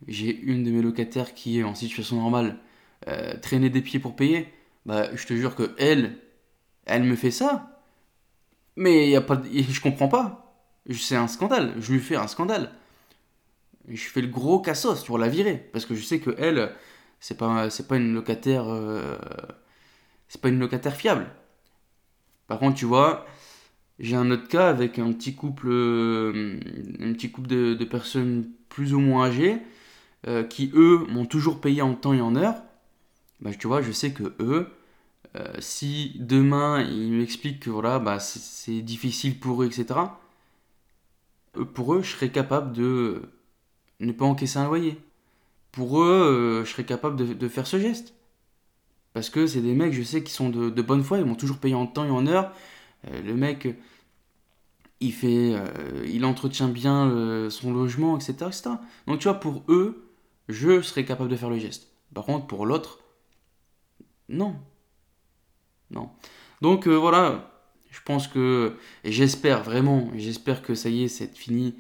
j'ai 0.08 0.36
une 0.36 0.64
de 0.64 0.72
mes 0.72 0.82
locataires 0.82 1.34
qui 1.34 1.60
est 1.60 1.64
en 1.64 1.76
situation 1.76 2.18
normale, 2.18 2.58
traîner 3.42 3.70
des 3.70 3.82
pieds 3.82 4.00
pour 4.00 4.16
payer. 4.16 4.48
Bah, 4.86 5.16
je 5.16 5.26
te 5.26 5.34
jure 5.34 5.56
que 5.56 5.76
elle, 5.78 6.18
elle 6.86 7.04
me 7.04 7.16
fait 7.16 7.32
ça. 7.32 7.73
Mais 8.76 9.10
y 9.10 9.16
a 9.16 9.22
pas, 9.22 9.42
je 9.52 9.82
comprends 9.82 10.08
pas. 10.08 10.56
C'est 10.92 11.16
un 11.16 11.28
scandale. 11.28 11.74
Je 11.80 11.94
lui 11.94 12.00
fais 12.00 12.16
un 12.16 12.28
scandale 12.28 12.72
je 13.88 14.04
fais 14.04 14.22
le 14.22 14.28
gros 14.28 14.60
cassos 14.60 15.04
pour 15.04 15.18
la 15.18 15.28
virer 15.28 15.70
parce 15.74 15.86
que 15.86 15.96
je 15.96 16.04
sais 16.04 16.20
que 16.20 16.36
elle 16.38 16.72
c'est 17.20 17.38
pas 17.38 17.70
c'est 17.70 17.88
pas 17.88 17.98
une 17.98 18.14
locataire 18.14 18.66
euh, 18.68 19.18
c'est 20.28 20.42
pas 20.42 20.50
une 20.50 20.60
locataire 20.60 20.96
fiable 20.96 21.28
par 22.48 22.60
contre 22.60 22.78
tu 22.78 22.86
vois 22.86 23.26
j'ai 24.00 24.16
un 24.16 24.32
autre 24.32 24.48
cas 24.48 24.70
avec 24.70 25.00
un 25.00 25.12
petit 25.12 25.36
couple 25.36 25.68
euh, 25.70 26.60
un 27.00 27.14
petit 27.14 27.32
couple 27.32 27.48
de, 27.48 27.86
personnes 27.86 28.50
plus 28.70 28.94
ou 28.94 29.00
moins 29.00 29.28
âgées 29.28 29.58
euh, 30.28 30.44
qui 30.44 30.72
eux 30.74 31.06
m'ont 31.10 31.26
toujours 31.26 31.60
payé 31.60 31.82
en 31.82 31.94
temps 31.94 32.14
et 32.14 32.22
en 32.22 32.36
heure 32.36 32.56
bah, 33.42 33.52
tu 33.58 33.68
vois 33.68 33.82
je 33.82 33.92
sais 33.92 34.12
que 34.12 34.34
eux 34.40 34.68
si 35.60 36.16
demain 36.20 36.82
ils 36.82 37.12
m'expliquent 37.12 37.62
que 37.62 37.70
voilà 37.72 38.00
bah 38.00 38.20
c'est 38.20 38.82
difficile 38.82 39.40
pour 39.40 39.64
eux 39.64 39.66
etc 39.66 40.00
pour 41.74 41.96
eux 41.96 42.02
je 42.04 42.12
serais 42.12 42.30
capable 42.30 42.72
de 42.74 43.24
ne 44.00 44.12
pas 44.12 44.26
encaisser 44.26 44.60
un 44.60 44.68
loyer. 44.68 44.98
Pour 45.72 46.02
eux, 46.02 46.62
euh, 46.62 46.66
je 46.66 46.72
serais 46.72 46.86
capable 46.86 47.38
de, 47.38 47.48
faire 47.48 47.68
ce 47.68 47.80
geste. 47.80 48.14
Parce 49.14 49.30
que 49.30 49.48
c'est 49.48 49.62
des 49.62 49.74
mecs, 49.74 49.94
je 49.94 50.04
sais, 50.04 50.24
qui 50.24 50.32
sont 50.32 50.50
de, 50.50 50.82
bonne 50.82 51.04
foi, 51.04 51.20
ils 51.20 51.26
m'ont 51.26 51.36
toujours 51.36 51.58
payé 51.58 51.76
en 51.76 51.88
temps 51.88 52.06
et 52.06 52.10
en 52.10 52.28
heure. 52.28 52.52
Euh, 53.10 53.22
le 53.22 53.36
mec, 53.36 53.68
il 55.00 55.14
fait, 55.14 55.54
euh, 55.56 56.06
il 56.08 56.26
entretient 56.26 56.70
bien 56.70 57.50
son 57.50 57.74
logement, 57.74 58.18
etc. 58.18 58.52
Donc 59.08 59.20
tu 59.20 59.28
vois, 59.28 59.40
pour 59.40 59.64
eux, 59.68 60.10
je 60.50 60.82
serais 60.82 61.06
capable 61.06 61.30
de 61.30 61.36
faire 61.36 61.50
le 61.50 61.60
geste. 61.60 61.90
Par 62.14 62.26
contre, 62.26 62.48
pour 62.48 62.66
l'autre, 62.66 63.00
non. 64.30 64.56
Non. 65.94 66.10
Donc 66.62 66.88
voilà, 66.88 67.52
je 67.92 68.00
pense 68.04 68.28
que, 68.28 68.76
et 69.04 69.12
j'espère 69.12 69.64
vraiment, 69.64 70.10
j'espère 70.16 70.62
que 70.62 70.76
ça 70.76 70.90
y 70.90 71.04
est, 71.04 71.08
c'est 71.08 71.36
fini 71.38 71.76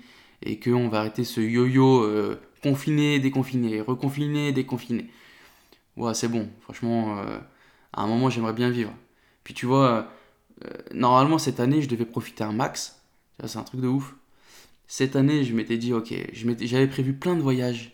et 0.46 0.60
qu'on 0.60 0.88
va 0.89 1.00
arrêter 1.00 1.24
ce 1.24 1.41
yo-yo 1.41 2.03
euh, 2.03 2.39
confiné, 2.62 3.20
déconfiné, 3.20 3.82
reconfiné, 3.82 4.51
déconfiné. 4.51 5.10
Ouais, 5.98 6.13
c'est 6.13 6.27
bon, 6.27 6.50
franchement, 6.62 7.20
euh, 7.20 7.39
à 7.93 8.03
un 8.03 8.08
moment 8.08 8.29
j'aimerais 8.29 8.53
bien 8.53 8.70
vivre. 8.70 8.93
Puis 9.43 9.53
tu 9.53 9.65
vois, 9.65 10.08
euh, 10.65 10.70
normalement 10.93 11.38
cette 11.38 11.60
année 11.60 11.82
je 11.82 11.89
devais 11.89 12.05
profiter 12.05 12.43
un 12.43 12.51
max, 12.51 13.01
c'est 13.46 13.58
un 13.58 13.63
truc 13.63 13.82
de 13.82 13.88
ouf. 13.88 14.15
Cette 14.88 15.15
année 15.15 15.43
je 15.43 15.53
m'étais 15.53 15.77
dit, 15.77 15.93
ok, 15.93 16.13
j'avais 16.62 16.88
prévu 16.88 17.13
plein 17.13 17.36
de 17.36 17.41
voyages. 17.41 17.91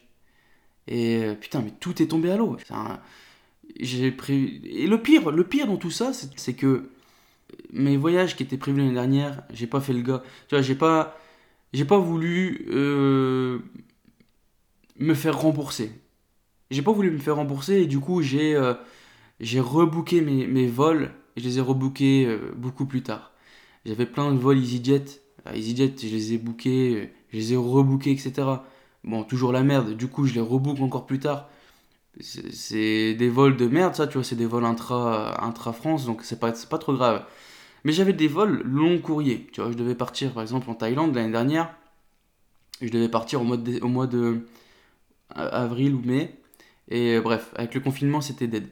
Et 0.87 1.21
putain, 1.39 1.61
mais 1.61 1.71
tout 1.79 2.01
est 2.01 2.07
tombé 2.07 2.31
à 2.31 2.37
l'eau. 2.37 2.57
J'ai 3.79 4.11
prévu... 4.11 4.61
Et 4.65 4.87
le 4.87 5.01
pire, 5.01 5.31
le 5.31 5.43
pire 5.43 5.67
dans 5.67 5.77
tout 5.77 5.91
ça, 5.91 6.11
c'est 6.35 6.53
que 6.53 6.89
mes 7.71 7.97
voyages 7.97 8.35
qui 8.35 8.43
étaient 8.43 8.57
prévus 8.57 8.79
l'année 8.79 8.93
dernière, 8.93 9.43
j'ai 9.51 9.67
pas 9.67 9.81
fait 9.81 9.93
le 9.93 10.01
gars. 10.01 10.23
Tu 10.47 10.55
vois, 10.55 10.61
j'ai 10.61 10.75
pas 10.75 11.17
j'ai 11.73 11.85
pas 11.85 11.99
voulu 11.99 12.65
euh, 12.71 13.59
me 14.97 15.13
faire 15.13 15.39
rembourser. 15.39 15.91
J'ai 16.71 16.81
pas 16.81 16.91
voulu 16.91 17.11
me 17.11 17.19
faire 17.19 17.35
rembourser 17.35 17.81
et 17.81 17.85
du 17.87 17.99
coup 17.99 18.21
j'ai 18.21 18.55
euh, 18.55 18.73
j'ai 19.39 19.59
rebooké 19.59 20.21
mes, 20.21 20.47
mes, 20.47 20.67
vols 20.67 21.11
et 21.35 21.41
je 21.41 21.45
les 21.45 21.57
ai 21.59 21.61
rebookés 21.61 22.25
euh, 22.25 22.51
beaucoup 22.55 22.85
plus 22.85 23.03
tard. 23.03 23.33
J'avais 23.85 24.05
plein 24.05 24.31
de 24.33 24.37
vols 24.37 24.57
EasyJet. 24.57 25.05
EasyJet, 25.53 25.95
je 26.01 26.07
les 26.07 26.33
ai 26.33 26.37
bookés, 26.37 27.11
je 27.31 27.37
les 27.37 27.53
ai 27.53 27.55
rebookés, 27.55 28.11
etc. 28.11 28.47
Bon, 29.03 29.23
toujours 29.23 29.51
la 29.51 29.63
merde. 29.63 29.95
Du 29.95 30.07
coup, 30.07 30.25
je 30.25 30.33
les 30.33 30.41
rebook 30.41 30.79
encore 30.81 31.05
plus 31.05 31.19
tard. 31.19 31.49
C'est 32.21 33.13
des 33.13 33.29
vols 33.29 33.55
de 33.57 33.67
merde, 33.67 33.95
ça, 33.95 34.07
tu 34.07 34.15
vois, 34.15 34.23
c'est 34.23 34.35
des 34.35 34.45
vols 34.45 34.65
intra, 34.65 35.43
intra 35.43 35.73
France, 35.73 36.05
donc 36.05 36.23
c'est 36.23 36.39
pas, 36.39 36.51
pas 36.51 36.77
trop 36.77 36.93
grave. 36.93 37.25
Mais 37.83 37.91
j'avais 37.93 38.13
des 38.13 38.27
vols 38.27 38.61
long 38.63 38.99
courrier. 38.99 39.47
Tu 39.53 39.61
vois, 39.61 39.71
je 39.71 39.77
devais 39.77 39.95
partir 39.95 40.33
par 40.33 40.43
exemple 40.43 40.69
en 40.69 40.75
Thaïlande 40.75 41.15
l'année 41.15 41.31
dernière. 41.31 41.73
Je 42.81 42.89
devais 42.89 43.09
partir 43.09 43.41
au 43.41 43.43
mois 43.43 43.57
de, 43.57 43.81
au 43.81 43.87
mois 43.87 44.07
de 44.07 44.45
avril 45.35 45.95
ou 45.95 46.01
mai. 46.03 46.35
Et 46.89 47.19
bref, 47.19 47.51
avec 47.55 47.73
le 47.75 47.81
confinement, 47.81 48.21
c'était 48.21 48.47
dead. 48.47 48.67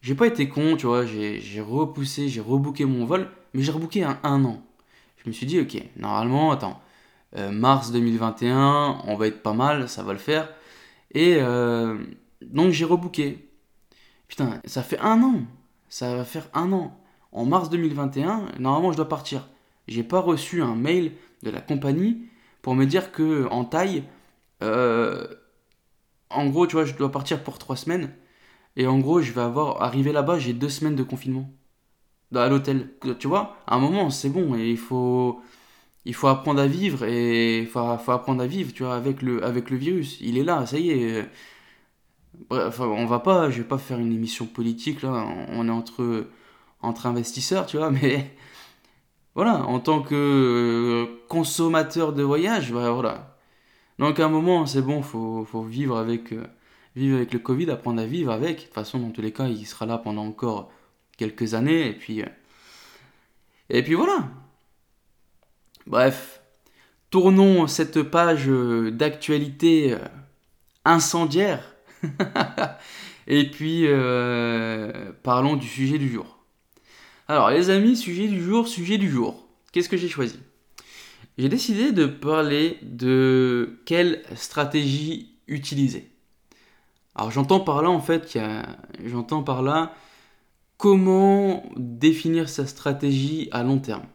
J'ai 0.00 0.14
pas 0.14 0.26
été 0.26 0.48
con, 0.48 0.76
tu 0.76 0.86
vois, 0.86 1.04
j'ai 1.06 1.60
repoussé, 1.60 2.28
j'ai 2.28 2.40
rebooké 2.40 2.84
mon 2.84 3.04
vol, 3.04 3.28
mais 3.54 3.62
j'ai 3.62 3.72
rebooké 3.72 4.04
un, 4.04 4.18
an. 4.22 4.62
Je 5.16 5.28
me 5.28 5.32
suis 5.32 5.46
dit, 5.46 5.60
ok, 5.60 5.82
normalement, 5.96 6.52
attends, 6.52 6.80
euh, 7.36 7.50
mars 7.50 7.90
2021, 7.92 9.02
on 9.04 9.16
va 9.16 9.26
être 9.26 9.42
pas 9.42 9.54
mal, 9.54 9.88
ça 9.88 10.02
va 10.02 10.12
le 10.12 10.18
faire. 10.18 10.48
Et 11.14 11.38
euh, 11.40 11.98
donc 12.42 12.70
j'ai 12.72 12.84
rebooké. 12.84 13.48
Putain, 14.28 14.60
ça 14.64 14.82
fait 14.82 14.98
un 15.00 15.22
an. 15.22 15.42
Ça 15.88 16.16
va 16.16 16.24
faire 16.24 16.48
un 16.54 16.72
an 16.72 16.98
en 17.32 17.44
mars 17.44 17.70
2021, 17.70 18.46
normalement 18.58 18.92
je 18.92 18.96
dois 18.96 19.08
partir. 19.08 19.48
J'ai 19.86 20.02
pas 20.02 20.20
reçu 20.20 20.62
un 20.62 20.74
mail 20.74 21.12
de 21.42 21.50
la 21.50 21.60
compagnie 21.60 22.22
pour 22.62 22.74
me 22.74 22.84
dire 22.84 23.12
que 23.12 23.46
en 23.50 23.64
taille, 23.64 24.04
euh, 24.62 25.26
en 26.30 26.46
gros, 26.48 26.66
tu 26.66 26.76
vois, 26.76 26.84
je 26.84 26.94
dois 26.94 27.10
partir 27.10 27.42
pour 27.42 27.58
trois 27.58 27.76
semaines. 27.76 28.10
Et 28.76 28.86
en 28.86 28.98
gros, 28.98 29.20
je 29.22 29.32
vais 29.32 29.40
avoir, 29.40 29.82
arrivé 29.82 30.12
là-bas, 30.12 30.38
j'ai 30.38 30.52
deux 30.52 30.68
semaines 30.68 30.96
de 30.96 31.02
confinement. 31.02 31.50
À 32.34 32.48
l'hôtel. 32.48 32.90
Tu 33.18 33.26
vois, 33.26 33.56
à 33.66 33.76
un 33.76 33.78
moment, 33.78 34.10
c'est 34.10 34.28
bon. 34.28 34.54
Et 34.56 34.70
il 34.70 34.76
faut, 34.78 35.40
il 36.04 36.14
faut 36.14 36.28
apprendre 36.28 36.60
à 36.60 36.66
vivre. 36.66 37.04
Et 37.04 37.60
il 37.60 37.66
faut, 37.66 37.80
apprendre 37.80 38.42
à 38.42 38.46
vivre, 38.46 38.72
tu 38.72 38.82
vois, 38.84 38.96
avec 38.96 39.22
le, 39.22 39.44
avec 39.44 39.70
le 39.70 39.76
virus. 39.78 40.18
Il 40.20 40.38
est 40.38 40.44
là, 40.44 40.66
ça 40.66 40.78
y 40.78 40.90
est. 40.90 41.28
Bref, 42.48 42.80
on 42.80 43.06
va 43.06 43.18
pas, 43.18 43.50
je 43.50 43.58
vais 43.58 43.68
pas 43.68 43.78
faire 43.78 43.98
une 43.98 44.12
émission 44.12 44.46
politique 44.46 45.02
là. 45.02 45.26
On 45.50 45.68
est 45.68 45.70
entre 45.70 46.26
entre 46.80 47.06
investisseurs, 47.06 47.66
tu 47.66 47.76
vois, 47.76 47.90
mais 48.02 48.30
voilà, 49.34 49.64
en 49.66 49.80
tant 49.80 50.02
que 50.02 50.14
euh, 50.14 51.24
consommateur 51.28 52.12
de 52.12 52.22
voyage, 52.22 52.72
bah, 52.72 52.90
voilà. 52.90 53.38
Donc 53.98 54.20
à 54.20 54.26
un 54.26 54.28
moment, 54.28 54.66
c'est 54.66 54.82
bon, 54.82 55.02
faut, 55.02 55.44
faut 55.44 55.62
vivre 55.62 55.96
avec, 55.96 56.32
euh, 56.32 56.46
vivre 56.96 57.16
avec 57.16 57.32
le 57.32 57.38
Covid, 57.38 57.70
apprendre 57.70 58.00
à 58.00 58.06
vivre 58.06 58.32
avec. 58.32 58.58
De 58.58 58.62
toute 58.64 58.74
façon, 58.74 58.98
dans 58.98 59.10
tous 59.10 59.22
les 59.22 59.32
cas, 59.32 59.46
il 59.46 59.66
sera 59.66 59.86
là 59.86 59.98
pendant 59.98 60.24
encore 60.26 60.70
quelques 61.16 61.54
années, 61.54 61.88
et 61.88 61.92
puis, 61.94 62.22
euh, 62.22 62.28
et 63.70 63.82
puis 63.82 63.94
voilà. 63.94 64.28
Bref, 65.86 66.42
tournons 67.10 67.66
cette 67.66 68.02
page 68.02 68.46
d'actualité 68.46 69.96
incendiaire. 70.84 71.74
et 73.26 73.50
puis, 73.50 73.86
parlons 75.22 75.56
du 75.56 75.66
sujet 75.66 75.98
du 75.98 76.08
jour. 76.08 76.38
Alors 77.28 77.50
les 77.50 77.68
amis, 77.68 77.96
sujet 77.96 78.26
du 78.26 78.42
jour, 78.42 78.66
sujet 78.66 78.96
du 78.96 79.10
jour. 79.10 79.46
Qu'est-ce 79.72 79.90
que 79.90 79.98
j'ai 79.98 80.08
choisi? 80.08 80.38
J'ai 81.36 81.50
décidé 81.50 81.92
de 81.92 82.06
parler 82.06 82.78
de 82.82 83.80
quelle 83.84 84.22
stratégie 84.34 85.34
utiliser. 85.46 86.10
Alors 87.14 87.30
j'entends 87.30 87.60
par 87.60 87.82
là 87.82 87.90
en 87.90 88.00
fait, 88.00 88.38
j'entends 89.04 89.42
par 89.42 89.62
là 89.62 89.92
comment 90.78 91.64
définir 91.76 92.48
sa 92.48 92.66
stratégie 92.66 93.48
à 93.52 93.62
long 93.62 93.78
terme. 93.78 94.06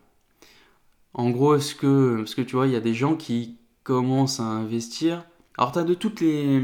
En 1.13 1.30
gros, 1.30 1.56
est-ce 1.56 1.75
que, 1.75 2.18
parce 2.18 2.34
que 2.34 2.42
tu 2.42 2.56
vois, 2.56 2.66
il 2.66 2.74
y 2.74 2.78
a 2.78 2.82
des 2.82 2.96
gens 2.96 3.16
qui 3.16 3.58
commencent 3.84 4.40
à 4.40 4.44
investir. 4.44 5.25
Alors 5.58 5.72
tu 5.72 5.80
as 5.80 5.84
de 5.84 5.94
toutes 5.94 6.22
les, 6.22 6.62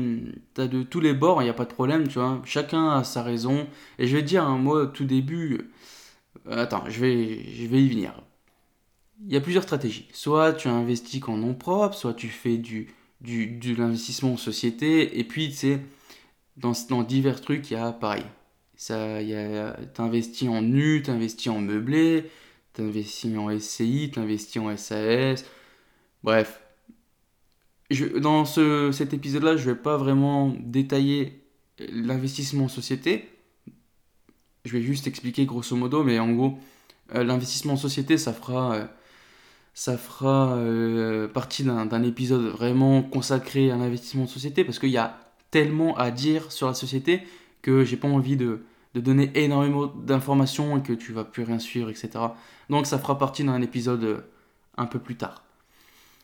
as 0.57 0.67
de 0.67 0.83
tous 0.83 0.99
les 0.99 1.13
bords, 1.13 1.41
il 1.41 1.45
n'y 1.45 1.49
a 1.49 1.53
pas 1.53 1.65
de 1.65 1.73
problème, 1.73 2.07
tu 2.07 2.15
vois. 2.19 2.41
Chacun 2.45 2.89
a 2.91 3.03
sa 3.03 3.23
raison. 3.23 3.67
Et 3.99 4.07
je 4.07 4.15
vais 4.15 4.23
te 4.23 4.27
dire, 4.27 4.43
hein, 4.43 4.57
moi, 4.57 4.87
tout 4.87 5.05
début, 5.05 5.71
Attends, 6.49 6.83
je 6.89 6.99
vais, 7.01 7.43
je 7.53 7.67
vais 7.67 7.83
y 7.83 7.89
venir. 7.89 8.13
il 9.25 9.33
y 9.33 9.37
a 9.37 9.41
plusieurs 9.41 9.63
stratégies. 9.63 10.07
Soit 10.13 10.53
tu 10.53 10.67
investis 10.67 11.19
qu'en 11.19 11.37
nom 11.37 11.53
propre, 11.53 11.95
soit 11.95 12.13
tu 12.13 12.27
fais 12.29 12.57
du, 12.57 12.93
du, 13.21 13.47
de 13.47 13.75
l'investissement 13.75 14.33
en 14.33 14.37
société, 14.37 15.19
et 15.19 15.23
puis 15.23 15.49
tu 15.49 15.55
sais, 15.55 15.81
dans, 16.57 16.73
dans 16.89 17.03
divers 17.03 17.41
trucs, 17.41 17.71
il 17.71 17.75
y 17.75 17.77
a 17.77 17.91
pareil. 17.93 18.25
Ça, 18.75 19.21
y 19.21 19.35
a, 19.35 19.73
t'investis 19.93 20.49
en 20.49 20.61
nu, 20.61 21.01
t'investis 21.03 21.49
en 21.49 21.59
meublé, 21.61 22.29
t'investis 22.73 23.37
en 23.37 23.57
SCI, 23.59 24.11
t'investis 24.13 24.61
en 24.61 24.75
SAS. 24.77 25.45
Bref. 26.23 26.61
Dans 28.17 28.45
ce, 28.45 28.91
cet 28.91 29.13
épisode-là, 29.13 29.57
je 29.57 29.69
vais 29.71 29.75
pas 29.75 29.97
vraiment 29.97 30.55
détailler 30.59 31.41
l'investissement 31.91 32.65
en 32.65 32.69
société. 32.69 33.27
Je 34.65 34.73
vais 34.73 34.81
juste 34.81 35.07
expliquer 35.07 35.45
grosso 35.45 35.75
modo, 35.75 36.03
mais 36.03 36.19
en 36.19 36.31
gros, 36.31 36.59
euh, 37.15 37.23
l'investissement 37.23 37.73
en 37.73 37.77
société, 37.77 38.17
ça 38.17 38.33
fera, 38.33 38.75
euh, 38.75 38.85
ça 39.73 39.97
fera 39.97 40.53
euh, 40.53 41.27
partie 41.27 41.63
d'un 41.63 42.03
épisode 42.03 42.43
vraiment 42.51 43.01
consacré 43.01 43.71
à 43.71 43.77
l'investissement 43.77 44.23
en 44.23 44.27
société, 44.27 44.63
parce 44.63 44.77
qu'il 44.77 44.89
y 44.89 44.97
a 44.97 45.17
tellement 45.49 45.97
à 45.97 46.11
dire 46.11 46.51
sur 46.51 46.67
la 46.67 46.75
société 46.75 47.23
que 47.63 47.83
j'ai 47.83 47.97
pas 47.97 48.07
envie 48.07 48.37
de, 48.37 48.61
de 48.93 48.99
donner 48.99 49.31
énormément 49.33 49.87
d'informations 49.87 50.77
et 50.77 50.81
que 50.83 50.93
tu 50.93 51.11
vas 51.11 51.23
plus 51.23 51.43
rien 51.43 51.57
suivre, 51.59 51.89
etc. 51.89 52.09
Donc 52.69 52.85
ça 52.85 52.99
fera 52.99 53.17
partie 53.17 53.43
d'un 53.43 53.61
épisode 53.61 54.23
un 54.77 54.85
peu 54.85 54.99
plus 54.99 55.15
tard. 55.15 55.43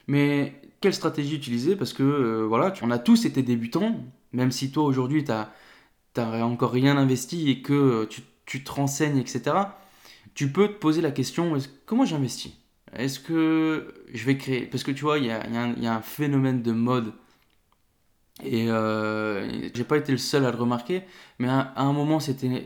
Mais 0.08 0.54
quelle 0.86 0.94
stratégie 0.94 1.36
utiliser 1.36 1.76
Parce 1.76 1.94
que 1.94 2.46
voilà, 2.48 2.74
on 2.82 2.92
a 2.92 3.00
tous 3.00 3.26
été 3.26 3.44
débutants, 3.44 3.96
même 4.34 4.52
si 4.52 4.72
toi 4.72 4.84
aujourd'hui 4.84 5.24
tu 5.24 5.32
n'as 5.32 6.44
encore 6.44 6.72
rien 6.72 6.98
investi 6.98 7.50
et 7.50 7.62
que 7.62 8.06
tu, 8.06 8.22
tu 8.46 8.64
te 8.64 8.72
renseignes, 8.72 9.18
etc 9.18 9.54
tu 10.36 10.52
peux 10.52 10.68
te 10.68 10.74
poser 10.74 11.02
la 11.02 11.12
question 11.12 11.58
comment 11.86 12.06
j'investis? 12.06 12.54
Est-ce 12.94 13.20
que 13.20 13.94
je 14.14 14.26
vais 14.26 14.38
créer? 14.38 14.66
Parce 14.68 14.84
que 14.84 14.92
tu 14.92 15.02
vois, 15.02 15.18
il 15.18 15.26
y 15.26 15.32
a, 15.32 15.94
un 15.94 16.02
phénomène 16.02 16.62
de 16.62 16.72
mode. 16.72 17.14
Et 18.44 18.70
euh, 18.70 19.70
j'ai 19.74 19.84
pas 19.86 19.98
été 19.98 20.12
le 20.12 20.18
seul 20.18 20.46
à 20.46 20.52
le 20.52 20.58
remarquer, 20.58 21.04
mais 21.40 21.48
à, 21.48 21.74
un 21.78 21.94
moment, 21.94 22.20
c'était 22.20 22.66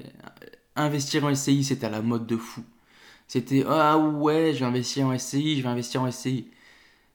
investir 0.76 1.26
en 1.26 1.34
SCI, 1.34 1.64
c'était 1.64 1.86
à 1.86 1.90
la 1.90 2.02
mode 2.02 2.26
de 2.26 2.38
fou. 2.38 2.64
C'était 3.28 3.64
ah 3.68 3.98
ouais, 3.98 4.54
je 4.54 4.60
vais 4.60 4.66
investir 4.66 5.06
en 5.08 5.18
SCI, 5.18 5.58
je 5.58 5.64
vais 5.64 5.70
investir 5.70 6.02
en 6.02 6.12
SCI. 6.12 6.48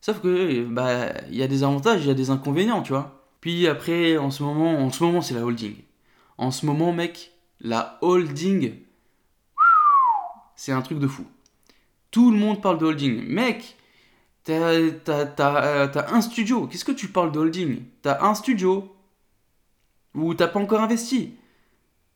Sauf 0.05 0.21
que 0.21 0.67
bah 0.67 1.15
il 1.31 1.37
y 1.37 1.43
a 1.43 1.47
des 1.47 1.63
avantages, 1.63 2.03
il 2.03 2.09
y 2.09 2.11
a 2.11 2.15
des 2.15 2.29
inconvénients, 2.29 2.83
tu 2.83 2.93
vois. 2.93 3.25
Puis 3.41 3.67
après, 3.67 4.19
en 4.19 4.31
ce 4.31 4.43
moment, 4.43 4.75
en 4.79 4.91
ce 4.91 5.03
moment, 5.03 5.23
c'est 5.23 5.33
la 5.33 5.43
holding. 5.43 5.77
En 6.37 6.51
ce 6.51 6.67
moment, 6.67 6.93
mec, 6.93 7.33
la 7.59 7.97
holding, 8.03 8.75
c'est 10.57 10.73
un 10.73 10.83
truc 10.83 10.99
de 10.99 11.09
fou. 11.09 11.25
Tout 12.11 12.31
le 12.31 12.37
monde 12.37 12.61
parle 12.61 12.77
de 12.77 12.85
holding. 12.85 13.27
Mec, 13.27 13.79
t'as 14.45 14.75
as, 15.39 16.15
un 16.15 16.21
studio. 16.21 16.67
Qu'est-ce 16.67 16.85
que 16.85 16.93
tu 16.93 17.09
parles 17.09 17.33
de 17.33 17.39
holding? 17.39 17.83
T'as 18.03 18.23
un 18.27 18.35
studio 18.35 18.95
où 20.15 20.35
t'as 20.35 20.49
pas 20.49 20.61
encore 20.61 20.83
investi. 20.83 21.33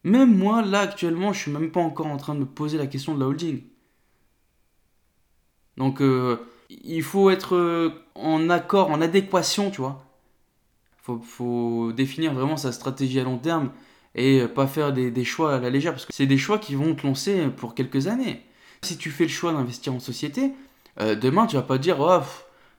Même 0.05 0.37
moi, 0.37 0.61
là, 0.61 0.81
actuellement, 0.81 1.33
je 1.33 1.41
suis 1.41 1.51
même 1.51 1.71
pas 1.71 1.81
encore 1.81 2.09
en 2.09 2.19
train 2.19 2.35
de 2.35 2.41
me 2.41 2.47
poser 2.47 2.77
la 2.77 2.87
question 2.87 3.15
de 3.15 3.21
la 3.21 3.29
holding. 3.29 3.63
Donc, 5.79 6.03
euh, 6.03 6.37
il 6.71 7.03
faut 7.03 7.31
être 7.31 7.57
euh, 7.57 7.91
en 8.15 8.51
accord, 8.51 8.91
en 8.91 9.01
adéquation, 9.01 9.71
tu 9.71 9.81
vois. 9.81 10.05
Faut, 11.03 11.21
faut 11.21 11.93
définir 11.93 12.35
vraiment 12.35 12.57
sa 12.57 12.73
stratégie 12.73 13.19
à 13.21 13.25
long 13.25 13.39
terme 13.39 13.71
et 14.15 14.47
pas 14.47 14.67
faire 14.67 14.93
des, 14.93 15.25
choix 15.25 15.55
à 15.55 15.61
la 15.61 15.71
légère 15.71 15.93
parce 15.93 16.05
que 16.05 16.13
c'est 16.13 16.27
des 16.27 16.39
choix 16.39 16.59
qui 16.59 16.75
vont 16.75 16.95
te 16.95 17.07
lancer 17.07 17.49
pour 17.57 17.75
quelques 17.75 18.09
années. 18.09 18.43
Si 18.83 18.97
tu 18.99 19.11
fais 19.11 19.25
le 19.25 19.31
choix 19.31 19.53
d'investir 19.53 19.95
en 19.95 20.01
société, 20.01 20.53
euh, 21.01 21.15
demain 21.15 21.47
tu 21.47 21.57
vas 21.57 21.63
pas 21.63 21.79
dire 21.79 21.99
oh, 22.01 22.21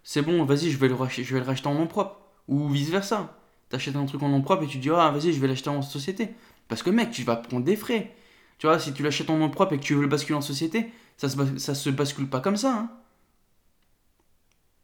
c'est 0.03 0.21
bon, 0.21 0.43
vas-y, 0.43 0.69
je 0.69 0.77
vais 0.77 0.87
le 0.87 0.95
racheter, 0.95 1.23
je 1.23 1.33
vais 1.33 1.39
le 1.39 1.45
racheter 1.45 1.67
en 1.67 1.75
nom 1.75 1.87
propre 1.87 2.19
ou 2.47 2.67
vice 2.69 2.89
versa. 2.89 3.35
T'achètes 3.69 3.95
un 3.95 4.05
truc 4.05 4.21
en 4.23 4.29
nom 4.29 4.41
propre 4.41 4.63
et 4.63 4.67
tu 4.67 4.77
dis 4.79 4.89
ah 4.89 5.11
vas-y, 5.11 5.33
je 5.33 5.39
vais 5.39 5.47
l'acheter 5.47 5.69
en 5.69 5.81
société 5.81 6.29
parce 6.67 6.83
que 6.83 6.89
mec, 6.89 7.11
tu 7.11 7.23
vas 7.23 7.35
prendre 7.35 7.65
des 7.65 7.75
frais. 7.75 8.13
Tu 8.57 8.67
vois, 8.67 8.77
si 8.79 8.93
tu 8.93 9.03
l'achètes 9.03 9.29
en 9.29 9.37
nom 9.37 9.49
propre 9.49 9.73
et 9.73 9.77
que 9.77 9.83
tu 9.83 9.95
veux 9.95 10.01
le 10.01 10.07
basculer 10.07 10.37
en 10.37 10.41
société, 10.41 10.91
ça 11.17 11.29
se, 11.29 11.57
ça 11.57 11.73
se 11.73 11.89
bascule 11.89 12.27
pas 12.27 12.41
comme 12.41 12.57
ça. 12.57 12.73
Hein. 12.73 12.89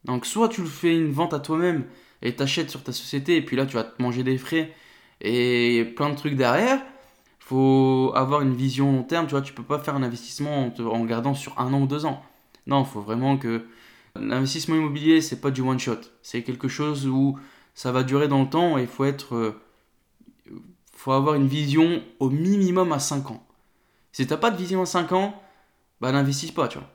Donc 0.06 0.26
soit 0.26 0.50
tu 0.50 0.62
le 0.62 0.68
fais 0.68 0.96
une 0.96 1.12
vente 1.12 1.34
à 1.34 1.40
toi-même 1.40 1.86
et 2.22 2.36
t'achètes 2.36 2.70
sur 2.70 2.84
ta 2.84 2.92
société 2.92 3.36
et 3.36 3.42
puis 3.42 3.58
là 3.58 3.66
tu 3.66 3.76
vas 3.76 3.84
te 3.84 4.02
manger 4.02 4.24
des 4.24 4.38
frais 4.38 4.74
et 5.22 5.94
plein 5.96 6.10
de 6.10 6.16
trucs 6.16 6.36
derrière. 6.36 6.82
Faut 7.40 8.12
avoir 8.16 8.42
une 8.42 8.56
vision 8.56 8.92
long 8.92 9.04
terme, 9.04 9.28
tu 9.28 9.32
vois, 9.32 9.42
tu 9.42 9.54
peux 9.54 9.64
pas 9.64 9.78
faire 9.78 9.96
un 9.96 10.04
investissement 10.04 10.72
en, 10.80 11.06
gardant 11.06 11.36
sur 11.36 11.60
un 11.60 11.72
an 11.74 11.82
ou 11.82 11.88
deux 11.88 12.06
ans. 12.06 12.24
Non, 12.66 12.84
faut 12.86 13.02
vraiment 13.02 13.38
que 13.38 13.66
l'investissement 14.16 14.76
immobilier, 14.76 15.22
c'est 15.22 15.42
pas 15.42 15.52
du 15.52 15.62
one 15.62 15.78
shot. 15.78 16.00
C'est 16.24 16.42
quelque 16.42 16.68
chose 16.68 17.08
où 17.08 17.38
ça 17.76 17.92
va 17.92 18.04
durer 18.04 18.28
dans 18.28 18.42
le 18.42 18.50
temps 18.50 18.78
et 18.80 18.82
il 18.82 18.88
faut 18.88 19.06
être 19.06 19.36
euh, 19.36 19.62
faut 20.94 21.12
avoir 21.12 21.36
une 21.36 21.48
vision 21.48 22.02
au 22.20 22.32
minimum 22.32 22.92
à 22.92 23.00
5 23.00 23.30
ans. 23.30 23.46
Si 24.12 24.26
t'as 24.26 24.38
pas 24.38 24.50
de 24.50 24.58
vision 24.58 24.82
à 24.82 24.86
5 24.88 25.12
ans, 25.12 25.40
bah 26.02 26.12
n'investis 26.12 26.52
pas, 26.52 26.68
tu 26.68 26.80
vois. 26.80 26.90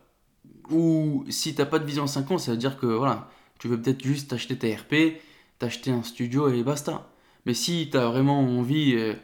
Ou 0.70 1.24
si 1.28 1.54
t'as 1.54 1.66
pas 1.66 1.78
de 1.78 1.84
vision 1.84 2.04
à 2.04 2.06
5 2.06 2.30
ans, 2.30 2.38
ça 2.38 2.52
veut 2.52 2.56
dire 2.56 2.78
que 2.78 2.86
voilà, 2.86 3.28
tu 3.58 3.68
veux 3.68 3.80
peut-être 3.80 4.04
juste 4.04 4.30
t'acheter 4.30 4.56
ta 4.56 4.68
RP, 4.68 5.20
t'acheter 5.58 5.90
un 5.90 6.02
studio 6.02 6.48
et 6.48 6.62
basta. 6.62 7.10
Mais 7.46 7.54
si 7.54 7.88
tu 7.90 7.96
as 7.96 8.06
vraiment 8.06 8.40
envie, 8.40 8.94
euh, 8.94 9.14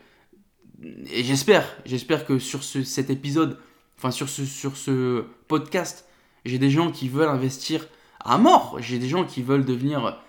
et 0.82 1.24
j'espère, 1.24 1.64
j'espère 1.85 2.26
que 2.26 2.38
sur 2.38 2.62
cet 2.64 3.11
épisode, 3.11 3.59
enfin 3.98 4.11
sur 4.11 4.28
ce, 4.28 4.44
sur 4.44 4.76
ce 4.76 5.24
podcast, 5.48 6.06
j'ai 6.44 6.59
des 6.59 6.70
gens 6.70 6.90
qui 6.90 7.09
veulent 7.09 7.28
investir 7.28 7.87
à 8.20 8.38
mort. 8.38 8.78
J'ai 8.80 8.98
des 8.98 9.09
gens 9.09 9.24
qui 9.24 9.42
veulent 9.42 9.64
devenir 9.64 10.22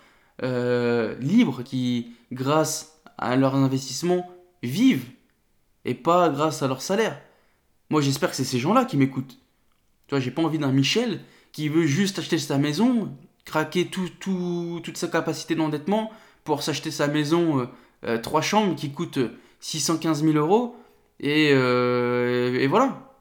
euh, 0.44 1.16
libres, 1.20 1.64
qui, 1.64 2.14
grâce 2.32 3.02
à 3.18 3.36
leur 3.36 3.56
investissement, 3.56 4.30
vivent 4.64 5.10
et 5.86 5.94
pas 5.94 6.30
grâce 6.30 6.62
à 6.62 6.68
leur 6.68 6.82
salaire. 6.82 7.20
Moi, 7.90 8.02
j'espère 8.02 8.30
que 8.30 8.36
c'est 8.36 8.44
ces 8.44 8.60
gens-là 8.60 8.86
qui 8.86 8.98
m'écoutent. 8.98 9.38
Tu 10.08 10.16
vois, 10.16 10.20
j'ai 10.20 10.32
pas 10.32 10.42
envie 10.42 10.60
d'un 10.60 10.72
Michel 10.72 11.22
qui 11.52 11.70
veut 11.70 11.86
juste 11.86 12.20
acheter 12.20 12.38
sa 12.38 12.58
maison, 12.58 13.16
craquer 13.46 13.88
tout, 13.88 14.10
tout, 14.20 14.82
toute 14.84 14.98
sa 14.98 15.08
capacité 15.08 15.56
d'endettement 15.56 16.12
pour 16.44 16.64
s'acheter 16.64 16.92
sa 16.92 17.08
maison, 17.08 17.60
euh, 17.60 17.66
euh, 18.06 18.18
trois 18.18 18.42
chambres 18.42 18.76
qui 18.76 18.92
coûtent 18.92 19.20
615 19.60 20.24
000 20.24 20.38
euros, 20.38 20.76
et, 21.20 21.50
euh, 21.52 22.60
et, 22.60 22.68
voilà. 22.68 23.12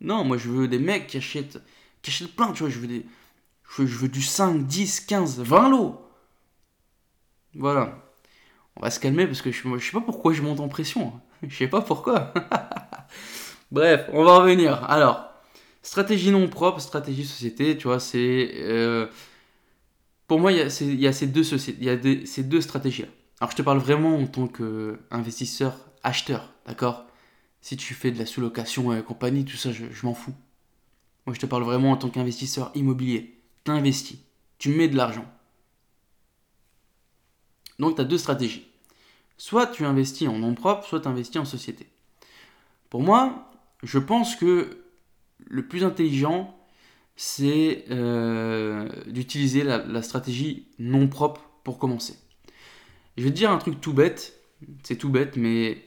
Non, 0.00 0.24
moi 0.24 0.36
je 0.36 0.48
veux 0.48 0.68
des 0.68 0.78
mecs 0.78 1.06
qui 1.06 1.16
achètent, 1.16 1.58
qui 2.02 2.10
achètent 2.10 2.34
plein, 2.34 2.52
tu 2.52 2.62
vois, 2.62 2.70
je 2.70 2.78
veux, 2.78 2.86
des, 2.86 3.06
je 3.78 3.82
veux, 3.82 4.08
du 4.08 4.22
5, 4.22 4.66
10, 4.66 5.00
15, 5.00 5.40
20 5.40 5.68
lots. 5.70 6.00
Voilà. 7.54 7.98
On 8.76 8.82
va 8.82 8.90
se 8.90 9.00
calmer 9.00 9.26
parce 9.26 9.42
que 9.42 9.50
je, 9.50 9.62
je 9.78 9.84
sais 9.84 9.92
pas 9.92 10.00
pourquoi 10.00 10.32
je 10.32 10.42
monte 10.42 10.60
en 10.60 10.68
pression. 10.68 11.12
Hein. 11.14 11.20
Je 11.48 11.56
sais 11.56 11.68
pas 11.68 11.80
pourquoi. 11.80 12.32
Bref, 13.70 14.08
on 14.12 14.24
va 14.24 14.38
revenir. 14.38 14.82
Alors, 14.90 15.27
stratégie 15.82 16.30
non 16.30 16.48
propre, 16.48 16.80
stratégie 16.80 17.24
société, 17.24 17.76
tu 17.76 17.88
vois, 17.88 18.00
c'est 18.00 19.08
pour 20.28 20.38
moi, 20.38 20.52
il 20.52 20.58
y 20.58 20.60
a, 20.60 20.68
ces, 20.68 20.84
deux, 20.84 20.90
il 21.68 21.84
y 21.84 21.88
a 21.88 22.26
ces 22.26 22.42
deux 22.42 22.60
stratégies-là. 22.60 23.08
Alors, 23.40 23.50
je 23.50 23.56
te 23.56 23.62
parle 23.62 23.78
vraiment 23.78 24.16
en 24.16 24.26
tant 24.26 24.46
qu'investisseur, 24.46 25.74
acheteur, 26.02 26.52
d'accord? 26.66 27.06
Si 27.62 27.78
tu 27.78 27.94
fais 27.94 28.10
de 28.10 28.18
la 28.18 28.26
sous-location 28.26 28.94
et 28.94 29.02
compagnie, 29.02 29.46
tout 29.46 29.56
ça, 29.56 29.72
je, 29.72 29.84
m'en 30.02 30.12
fous. 30.12 30.34
Moi, 31.26 31.34
je 31.34 31.40
te 31.40 31.46
parle 31.46 31.62
vraiment 31.62 31.92
en 31.92 31.96
tant 31.96 32.10
qu'investisseur 32.10 32.70
immobilier. 32.74 33.40
Tu 33.64 33.70
investis, 33.70 34.18
tu 34.58 34.68
mets 34.68 34.88
de 34.88 34.96
l'argent. 34.96 35.24
Donc, 37.78 37.96
tu 37.96 38.02
as 38.02 38.04
deux 38.04 38.18
stratégies. 38.18 38.66
Soit 39.38 39.68
tu 39.68 39.86
investis 39.86 40.28
en 40.28 40.38
nom 40.38 40.54
propre, 40.54 40.86
soit 40.86 41.00
tu 41.00 41.08
investis 41.08 41.40
en 41.40 41.46
société. 41.46 41.86
Pour 42.90 43.02
moi, 43.02 43.50
je 43.82 43.98
pense 43.98 44.36
que 44.36 44.84
le 45.46 45.66
plus 45.66 45.84
intelligent, 45.84 46.54
c'est 47.16 47.84
euh, 47.90 48.88
d'utiliser 49.06 49.64
la, 49.64 50.02
stratégie 50.02 50.68
non 50.78 51.08
propre 51.08 51.50
pour 51.64 51.78
commencer. 51.78 52.16
Je 53.16 53.24
vais 53.24 53.30
te 53.30 53.34
dire 53.34 53.50
un 53.50 53.58
truc 53.58 53.80
tout 53.80 53.92
bête, 53.92 54.40
c'est 54.84 54.96
tout 54.96 55.10
bête, 55.10 55.36
mais 55.36 55.84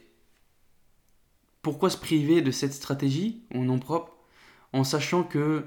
pourquoi 1.62 1.90
se 1.90 1.96
priver 1.96 2.42
de 2.42 2.50
cette 2.50 2.74
stratégie 2.74 3.42
en 3.54 3.62
non 3.62 3.78
propre 3.78 4.16
en 4.72 4.84
sachant 4.84 5.22
que 5.22 5.64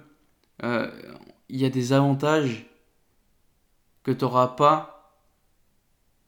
euh, 0.63 0.91
il 1.49 1.57
y 1.57 1.65
a 1.65 1.69
des 1.69 1.93
avantages 1.93 2.67
que 4.03 4.11
tu 4.11 4.23
n'auras 4.23 4.49
pas 4.49 5.19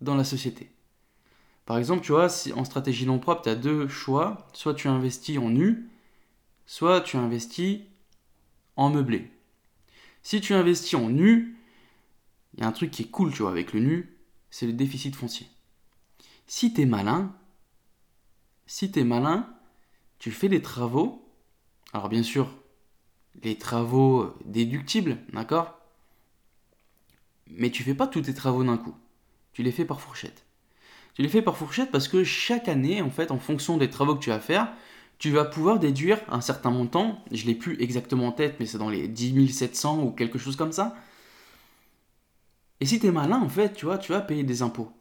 dans 0.01 0.15
la 0.15 0.23
société? 0.23 0.71
Par 1.67 1.77
exemple, 1.77 2.01
tu 2.01 2.13
vois, 2.13 2.27
en 2.55 2.63
stratégie 2.63 3.05
non 3.05 3.19
propre, 3.19 3.41
tu 3.43 3.49
as 3.49 3.55
deux 3.55 3.89
choix. 3.89 4.47
Soit 4.53 4.73
tu 4.73 4.87
investis 4.87 5.37
en 5.37 5.49
nu, 5.49 5.89
soit 6.67 7.01
tu 7.01 7.17
investis 7.17 7.79
en 8.75 8.91
meublé. 8.91 9.31
Si 10.21 10.39
tu 10.41 10.53
investis 10.53 10.93
en 10.93 11.09
nu, 11.09 11.57
il 12.53 12.59
y 12.59 12.63
a 12.63 12.67
un 12.67 12.71
truc 12.71 12.91
qui 12.91 13.03
est 13.03 13.09
cool, 13.09 13.31
tu 13.33 13.41
vois, 13.41 13.51
avec 13.51 13.73
le 13.73 13.79
nu, 13.79 14.17
c'est 14.51 14.67
le 14.67 14.73
déficit 14.73 15.15
foncier. 15.15 15.47
Si 16.45 16.73
tu 16.73 16.81
es 16.81 16.85
malin, 16.85 17.35
si 18.67 18.91
tu 18.91 18.99
es 18.99 19.03
malin, 19.03 19.49
tu 20.19 20.31
fais 20.31 20.49
des 20.49 20.61
travaux. 20.61 21.27
Alors 21.93 22.09
bien 22.09 22.23
sûr, 22.23 22.53
les 23.41 23.57
travaux 23.57 24.35
déductibles, 24.45 25.17
d'accord? 25.31 25.79
Mais 27.49 27.71
tu 27.71 27.83
fais 27.83 27.95
pas 27.95 28.07
tous 28.07 28.21
tes 28.21 28.33
travaux 28.33 28.63
d'un 28.63 28.77
coup. 28.77 28.95
Tu 29.53 29.63
les 29.63 29.71
fais 29.71 29.85
par 29.85 30.01
fourchette. 30.01 30.45
Tu 31.13 31.21
les 31.21 31.29
fais 31.29 31.41
par 31.41 31.57
fourchette 31.57 31.91
parce 31.91 32.07
que 32.07 32.23
chaque 32.23 32.67
année, 32.67 33.01
en 33.01 33.09
fait, 33.09 33.31
en 33.31 33.39
fonction 33.39 33.77
des 33.77 33.89
travaux 33.89 34.15
que 34.15 34.23
tu 34.23 34.29
vas 34.29 34.39
faire, 34.39 34.73
tu 35.19 35.31
vas 35.31 35.45
pouvoir 35.45 35.79
déduire 35.79 36.19
un 36.29 36.41
certain 36.41 36.69
montant. 36.69 37.23
Je 37.31 37.45
l'ai 37.45 37.55
plus 37.55 37.81
exactement 37.81 38.27
en 38.27 38.31
tête, 38.31 38.57
mais 38.59 38.65
c'est 38.65 38.77
dans 38.77 38.89
les 38.89 39.07
10 39.07 39.49
700 39.49 40.03
ou 40.03 40.11
quelque 40.11 40.37
chose 40.37 40.55
comme 40.55 40.71
ça. 40.71 40.95
Et 42.79 42.85
si 42.85 42.99
tu 42.99 43.07
es 43.07 43.11
malin, 43.11 43.39
en 43.39 43.49
fait, 43.49 43.73
tu 43.73 43.85
vois, 43.85 43.97
tu 43.97 44.11
vas 44.11 44.21
payer 44.21 44.43
des 44.43 44.61
impôts. 44.61 44.91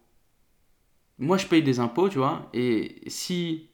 Moi, 1.18 1.36
je 1.38 1.46
paye 1.46 1.62
des 1.62 1.80
impôts, 1.80 2.08
tu 2.08 2.18
vois, 2.18 2.48
et 2.52 3.02
si... 3.06 3.68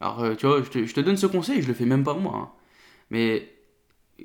Alors, 0.00 0.22
euh, 0.22 0.34
tu 0.34 0.46
vois, 0.46 0.62
je 0.62 0.92
te, 0.92 1.00
donne 1.00 1.16
ce 1.16 1.26
conseil, 1.26 1.62
je 1.62 1.68
le 1.68 1.74
fais 1.74 1.86
même 1.86 2.04
pas 2.04 2.14
moi. 2.14 2.36
Hein. 2.36 2.50
Mais 3.10 3.54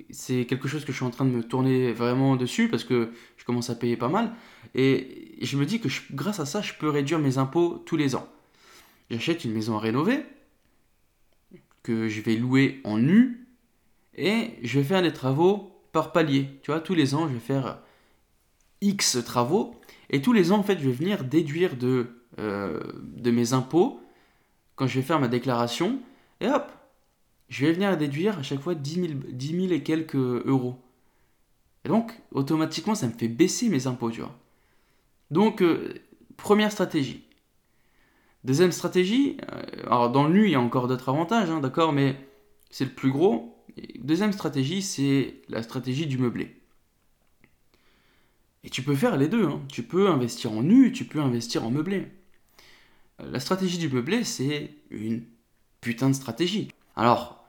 c'est 0.10 0.46
quelque 0.46 0.68
chose 0.68 0.84
que 0.84 0.92
je 0.92 0.98
suis 0.98 1.06
en 1.06 1.10
train 1.10 1.26
de 1.26 1.32
me 1.32 1.44
tourner 1.44 1.94
vraiment 1.94 2.36
dessus 2.36 2.68
parce 2.70 2.84
que 2.84 3.12
je 3.38 3.46
commence 3.46 3.70
à 3.70 3.76
payer 3.76 3.98
pas 3.98 4.10
mal. 4.10 4.34
Et 4.76 5.38
je 5.42 5.58
me 5.58 5.66
dis 5.66 5.80
que 5.80 5.88
grâce 6.14 6.40
à 6.40 6.46
ça, 6.46 6.62
je 6.62 6.74
peux 6.74 6.90
réduire 6.90 7.20
mes 7.20 7.38
impôts 7.38 7.82
tous 7.86 7.98
les 7.98 8.16
ans. 8.16 8.28
J'achète 9.10 9.46
une 9.46 9.54
maison 9.54 9.76
à 9.78 9.80
rénover, 9.80 10.24
que 11.84 12.08
je 12.10 12.22
vais 12.22 12.36
louer 12.36 12.82
en 12.84 12.98
nu, 12.98 13.48
et 14.16 14.52
je 14.64 14.80
vais 14.80 14.86
faire 14.86 15.02
des 15.02 15.14
travaux 15.14 15.72
par 15.92 16.12
palier. 16.12 16.48
Tu 16.62 16.72
vois, 16.72 16.80
tous 16.80 16.94
les 16.94 17.16
ans, 17.16 17.28
je 17.28 17.34
vais 17.34 17.40
faire 17.40 17.80
X 18.82 19.18
travaux, 19.26 19.76
et 20.10 20.22
tous 20.22 20.34
les 20.34 20.52
ans, 20.52 20.58
en 20.58 20.64
fait, 20.64 20.80
je 20.80 20.86
vais 20.86 20.92
venir 20.92 21.24
déduire 21.24 21.76
de, 21.76 22.08
euh, 22.40 22.80
de 23.18 23.32
mes 23.32 23.54
impôts 23.54 24.00
quand 24.76 24.88
je 24.88 24.96
vais 24.96 25.06
faire 25.06 25.20
ma 25.20 25.28
déclaration, 25.28 26.00
et 26.40 26.48
hop, 26.48 26.72
je 27.50 27.66
vais 27.66 27.74
venir 27.74 27.98
déduire 27.98 28.40
à 28.40 28.44
chaque 28.44 28.62
fois 28.62 28.76
10 28.76 29.18
000, 29.42 29.74
et 29.74 29.84
quelques 29.84 30.16
euros. 30.16 30.80
Et 31.84 31.90
donc, 31.90 32.14
automatiquement, 32.32 32.96
ça 32.96 33.08
me 33.08 33.14
fait 33.14 33.28
baisser 33.28 33.70
mes 33.70 33.88
impôts, 33.88 34.12
tu 34.12 34.22
vois. 34.22 34.38
Donc, 35.32 35.62
euh, 35.62 35.94
première 36.38 36.72
stratégie. 36.72 37.26
Deuxième 38.44 38.72
stratégie, 38.72 39.38
euh, 39.52 39.62
alors 39.86 40.12
dans 40.12 40.26
le 40.26 40.34
nu, 40.34 40.46
il 40.46 40.52
y 40.52 40.56
a 40.56 40.62
encore 40.62 40.88
d'autres 40.88 41.10
avantages, 41.10 41.50
hein, 41.50 41.60
d'accord, 41.60 41.92
mais 41.92 42.16
c'est 42.70 42.86
le 42.86 42.92
plus 42.92 43.12
gros. 43.12 43.66
deuxième 44.00 44.32
stratégie, 44.32 44.82
c'est 44.82 45.42
la 45.50 45.62
stratégie 45.62 46.08
du 46.08 46.18
meublé. 46.18 46.56
Et 48.64 48.70
tu 48.70 48.82
peux 48.82 48.96
faire 48.96 49.18
les 49.18 49.28
deux, 49.28 49.46
hein. 49.46 49.62
tu 49.70 49.84
peux 49.84 50.10
investir 50.10 50.52
en 50.54 50.64
nu, 50.64 50.92
tu 50.92 51.06
peux 51.06 51.20
investir 51.20 51.66
en 51.66 51.72
meublé. 51.72 52.08
Euh, 53.22 53.30
la 53.32 53.40
stratégie 53.40 53.78
du 53.78 53.90
meublé, 53.90 54.24
c'est 54.24 54.72
une 54.90 55.24
putain 55.82 56.10
de 56.10 56.16
stratégie. 56.16 56.70
Alors, 56.96 57.46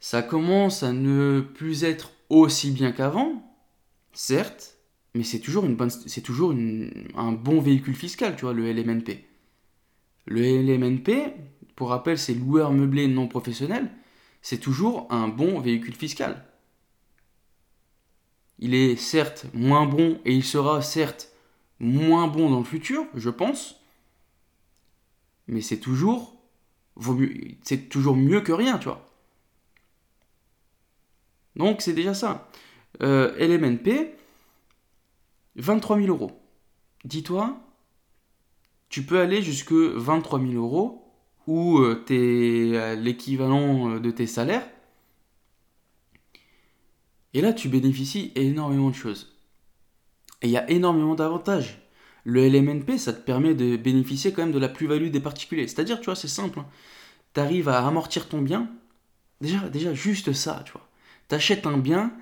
ça 0.00 0.22
commence 0.22 0.82
à 0.82 0.92
ne 0.92 1.40
plus 1.40 1.84
être 1.84 2.12
aussi 2.30 2.70
bien 2.70 2.92
qu'avant, 2.92 3.42
certes, 4.14 4.78
mais 5.14 5.22
c'est 5.22 5.40
toujours, 5.40 5.66
une 5.66 5.76
bonne, 5.76 5.90
c'est 5.90 6.22
toujours 6.22 6.52
un 6.52 7.32
bon 7.32 7.60
véhicule 7.60 7.94
fiscal, 7.94 8.36
tu 8.36 8.46
vois, 8.46 8.54
le 8.54 8.72
LMNP. 8.72 9.31
Le 10.26 10.40
LMNP, 10.40 11.34
pour 11.74 11.90
rappel, 11.90 12.18
c'est 12.18 12.34
loueur 12.34 12.72
meublé 12.72 13.08
non 13.08 13.28
professionnel, 13.28 13.90
c'est 14.40 14.58
toujours 14.58 15.06
un 15.10 15.28
bon 15.28 15.60
véhicule 15.60 15.94
fiscal. 15.94 16.44
Il 18.58 18.74
est 18.74 18.96
certes 18.96 19.46
moins 19.54 19.86
bon 19.86 20.20
et 20.24 20.32
il 20.34 20.44
sera 20.44 20.82
certes 20.82 21.32
moins 21.80 22.28
bon 22.28 22.50
dans 22.50 22.60
le 22.60 22.64
futur, 22.64 23.04
je 23.14 23.30
pense, 23.30 23.80
mais 25.48 25.60
c'est 25.60 25.80
toujours, 25.80 26.36
c'est 27.62 27.88
toujours 27.88 28.16
mieux 28.16 28.40
que 28.40 28.52
rien, 28.52 28.78
tu 28.78 28.84
vois. 28.84 29.10
Donc 31.56 31.82
c'est 31.82 31.92
déjà 31.92 32.14
ça. 32.14 32.48
LMNP, 33.00 34.14
23 35.56 36.00
000 36.00 36.08
euros. 36.08 36.40
Dis-toi, 37.04 37.60
tu 38.92 39.02
peux 39.02 39.18
aller 39.18 39.40
jusque 39.40 39.72
23 39.72 40.38
000 40.38 40.52
euros 40.52 41.02
ou 41.46 41.78
euh, 41.78 42.04
es 42.10 42.94
l'équivalent 42.94 43.90
euh, 43.90 43.98
de 43.98 44.10
tes 44.10 44.26
salaires. 44.26 44.68
Et 47.32 47.40
là, 47.40 47.54
tu 47.54 47.70
bénéficies 47.70 48.32
énormément 48.34 48.90
de 48.90 48.94
choses. 48.94 49.34
Et 50.42 50.48
il 50.48 50.50
y 50.50 50.58
a 50.58 50.70
énormément 50.70 51.14
d'avantages. 51.14 51.80
Le 52.24 52.46
LMNP, 52.46 52.98
ça 52.98 53.14
te 53.14 53.22
permet 53.22 53.54
de 53.54 53.78
bénéficier 53.78 54.30
quand 54.32 54.42
même 54.42 54.52
de 54.52 54.58
la 54.58 54.68
plus-value 54.68 55.08
des 55.08 55.20
particuliers. 55.20 55.66
C'est-à-dire, 55.66 55.98
tu 55.98 56.04
vois, 56.04 56.14
c'est 56.14 56.28
simple. 56.28 56.60
Hein. 56.60 56.66
Tu 57.32 57.40
arrives 57.40 57.70
à 57.70 57.86
amortir 57.86 58.28
ton 58.28 58.42
bien. 58.42 58.70
Déjà, 59.40 59.70
déjà, 59.70 59.94
juste 59.94 60.34
ça, 60.34 60.62
tu 60.66 60.72
vois. 60.72 60.86
Tu 61.30 61.34
achètes 61.34 61.66
un 61.66 61.78
bien 61.78 62.12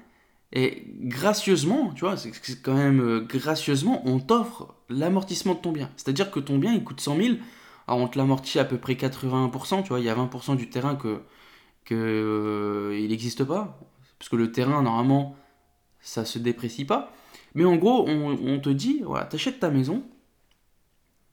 et 0.53 0.85
gracieusement, 1.01 1.93
tu 1.95 2.01
vois, 2.01 2.17
c'est 2.17 2.33
quand 2.61 2.75
même 2.75 3.01
euh, 3.01 3.21
gracieusement, 3.21 4.03
on 4.05 4.19
t'offre 4.19 4.75
l'amortissement 4.89 5.55
de 5.55 5.61
ton 5.61 5.71
bien. 5.71 5.91
C'est-à-dire 5.97 6.31
que 6.31 6.41
ton 6.41 6.59
bien, 6.59 6.73
il 6.73 6.83
coûte 6.83 7.01
100 7.01 7.17
000, 7.17 7.35
alors 7.87 8.01
on 8.01 8.09
te 8.09 8.19
l'amortit 8.19 8.59
à 8.59 8.65
peu 8.65 8.77
près 8.77 8.95
81%, 8.95 9.83
tu 9.83 9.91
vois, 9.91 10.01
il 10.01 10.07
y 10.07 10.09
a 10.09 10.15
20% 10.15 10.57
du 10.57 10.69
terrain 10.69 10.97
que, 10.97 11.23
que 11.85 11.95
euh, 11.95 12.99
il 12.99 13.11
n'existe 13.11 13.45
pas, 13.45 13.79
parce 14.19 14.29
que 14.29 14.37
le 14.37 14.51
terrain, 14.51 14.83
normalement, 14.83 15.37
ça 16.01 16.25
se 16.25 16.39
déprécie 16.41 16.85
pas. 16.85 17.13
Mais 17.55 17.65
en 17.65 17.77
gros, 17.77 18.09
on, 18.09 18.59
te 18.61 18.71
dit, 18.71 19.03
voilà, 19.05 19.27
t'achètes 19.27 19.61
ta 19.61 19.71
maison, 19.71 20.05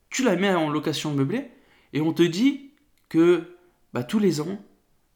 tu 0.10 0.24
la 0.24 0.36
mets 0.36 0.54
en 0.54 0.70
location 0.70 1.14
meublée, 1.14 1.50
et 1.94 2.02
on 2.02 2.14
te 2.14 2.24
dit 2.24 2.72
que 3.10 3.56
bah, 3.94 4.04
tous 4.04 4.20
les 4.20 4.42
ans, 4.42 4.60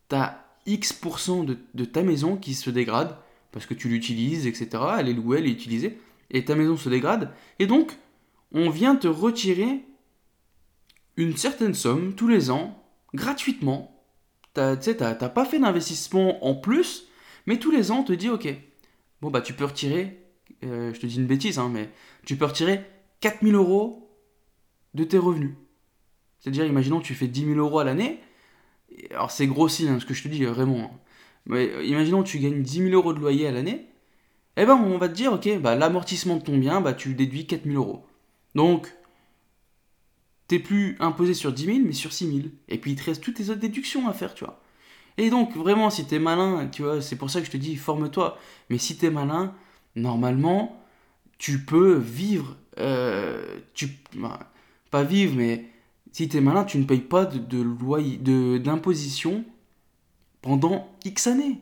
tu 0.10 0.16
as 0.16 0.44
X% 0.66 1.44
de, 1.44 1.58
de 1.74 1.86
ta 1.86 2.04
maison 2.04 2.38
qui 2.38 2.54
se 2.54 2.70
dégrade, 2.70 3.16
parce 3.52 3.66
que 3.66 3.74
tu 3.74 3.90
l'utilises, 3.90 4.48
etc. 4.48 4.70
Elle 5.00 5.10
est 5.10 5.14
louée, 5.14 5.40
elle 5.40 5.48
est 5.48 5.52
utilisée, 5.52 5.98
et 6.30 6.46
ta 6.46 6.56
maison 6.56 6.78
se 6.78 6.90
dégrade. 6.90 7.34
Et 7.60 7.68
donc, 7.68 7.98
on 8.52 8.70
vient 8.70 8.96
te 8.96 9.08
retirer 9.08 9.86
une 11.18 11.36
certaine 11.38 11.74
somme 11.74 12.14
tous 12.16 12.28
les 12.28 12.52
ans, 12.52 12.84
gratuitement. 13.14 14.04
Tu 14.54 14.60
n'as 14.60 15.16
pas 15.16 15.46
fait 15.46 15.60
d'investissement 15.60 16.46
en 16.46 16.56
plus, 16.56 17.08
mais 17.46 17.58
tous 17.58 17.72
les 17.72 17.92
ans, 17.92 18.00
on 18.00 18.04
te 18.04 18.14
dit, 18.14 18.30
ok, 18.30 18.48
bon, 19.22 19.30
bah 19.30 19.42
tu 19.42 19.54
peux 19.54 19.66
retirer, 19.66 20.26
euh, 20.64 20.94
je 20.94 21.00
te 21.00 21.06
dis 21.06 21.18
une 21.18 21.28
bêtise, 21.28 21.60
hein, 21.60 21.70
mais 21.72 21.90
tu 22.26 22.36
peux 22.36 22.46
retirer 22.46 22.86
4000 23.22 23.56
euros 23.56 24.10
de 24.94 25.04
tes 25.04 25.18
revenus. 25.18 25.54
C'est-à-dire, 26.40 26.66
imaginons, 26.66 27.02
tu 27.02 27.14
fais 27.14 27.28
10 27.28 27.46
000 27.46 27.60
euros 27.60 27.80
à 27.80 27.84
l'année. 27.84 28.20
Alors, 29.12 29.32
c'est 29.32 29.48
grossi, 29.48 29.88
hein, 29.88 30.00
ce 30.00 30.06
que 30.06 30.14
je 30.14 30.24
te 30.24 30.28
dis, 30.28 30.44
vraiment. 30.44 30.92
Hein. 30.94 31.00
Euh, 31.50 31.84
imaginons 31.84 32.24
tu 32.24 32.40
gagnes 32.40 32.62
10 32.62 32.90
000 32.90 32.90
euros 32.92 33.14
de 33.14 33.20
loyer 33.20 33.48
à 33.48 33.52
l'année, 33.52 33.88
eh 34.58 34.66
ben 34.66 34.76
on 34.76 34.98
va 34.98 35.10
te 35.10 35.14
dire, 35.14 35.34
ok, 35.34 35.60
bah, 35.60 35.76
l'amortissement 35.76 36.38
de 36.38 36.44
ton 36.44 36.58
bien, 36.58 36.82
bah, 36.82 36.94
tu 36.94 37.14
déduis 37.16 37.48
4 37.48 37.66
000 37.66 37.76
euros. 37.76 38.06
Donc, 38.56 38.94
t'es 40.48 40.60
plus 40.60 40.98
imposé 41.00 41.34
sur 41.34 41.54
10 41.54 41.66
000, 41.66 41.78
mais 41.86 41.94
sur 41.94 42.12
6 42.14 42.28
000. 42.28 42.40
Et 42.68 42.78
puis 42.78 42.92
il 42.92 42.96
te 42.98 43.06
reste 43.06 43.24
toutes 43.24 43.36
tes 43.36 43.50
autres 43.50 43.60
déductions 43.62 44.08
à 44.08 44.14
faire, 44.14 44.34
tu 44.34 44.44
vois. 44.44 44.62
Et 45.18 45.30
donc, 45.30 45.56
vraiment, 45.56 45.90
si 45.90 46.06
t'es 46.06 46.20
malin, 46.20 46.68
tu 46.72 46.84
vois, 46.84 47.02
c'est 47.02 47.16
pour 47.16 47.30
ça 47.30 47.40
que 47.40 47.46
je 47.46 47.52
te 47.52 47.58
dis, 47.58 47.76
forme-toi. 47.76 48.38
Mais 48.70 48.78
si 48.78 48.98
t'es 48.98 49.10
malin, 49.10 49.54
normalement, 49.96 50.82
tu 51.38 51.60
peux 51.60 51.96
vivre, 51.96 52.58
euh, 52.80 53.60
tu, 53.74 53.90
bah, 54.16 54.40
pas 54.90 55.04
vivre, 55.04 55.36
mais 55.36 55.66
si 56.12 56.28
t'es 56.30 56.42
malin, 56.42 56.66
tu 56.66 56.78
ne 56.78 56.84
payes 56.84 57.00
pas 57.02 57.26
de, 57.26 57.40
de 57.40 58.58
d'imposition 58.58 59.46
pendant 60.42 60.90
X 61.06 61.28
années. 61.28 61.60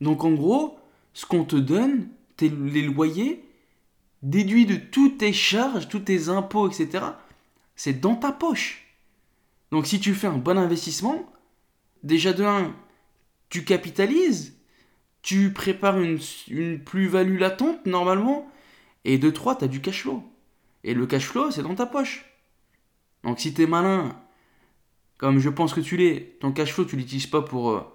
Donc 0.00 0.24
en 0.24 0.32
gros, 0.32 0.78
ce 1.12 1.26
qu'on 1.26 1.44
te 1.44 1.56
donne, 1.56 2.08
les 2.40 2.82
loyers, 2.82 3.44
déduits 4.22 4.66
de 4.66 4.76
toutes 4.76 5.18
tes 5.18 5.32
charges, 5.32 5.88
tous 5.88 6.00
tes 6.00 6.28
impôts, 6.28 6.68
etc., 6.68 7.04
c'est 7.76 8.00
dans 8.00 8.16
ta 8.16 8.32
poche. 8.32 8.88
Donc 9.70 9.86
si 9.86 10.00
tu 10.00 10.14
fais 10.14 10.26
un 10.26 10.38
bon 10.38 10.58
investissement, 10.58 11.30
déjà 12.02 12.32
de 12.32 12.44
1, 12.44 12.74
tu 13.50 13.64
capitalises, 13.64 14.56
tu 15.22 15.52
prépares 15.52 16.00
une, 16.00 16.18
plus-value 16.84 17.38
latente 17.38 17.86
normalement, 17.86 18.50
et 19.04 19.18
de 19.18 19.30
3, 19.30 19.56
tu 19.56 19.64
as 19.64 19.68
du 19.68 19.80
cash 19.80 20.02
flow. 20.02 20.22
Et 20.84 20.94
le 20.94 21.06
cash 21.06 21.26
flow, 21.26 21.50
c'est 21.50 21.62
dans 21.62 21.74
ta 21.74 21.86
poche. 21.86 22.24
Donc 23.24 23.40
si 23.40 23.52
tu 23.52 23.62
es 23.62 23.66
malin, 23.66 24.16
comme 25.16 25.38
je 25.38 25.48
pense 25.48 25.74
que 25.74 25.80
tu 25.80 25.96
l'es, 25.96 26.36
ton 26.40 26.52
cash 26.52 26.72
flow, 26.72 26.84
tu 26.84 26.96
l'utilises 26.96 27.26
pas 27.26 27.42
pour... 27.42 27.94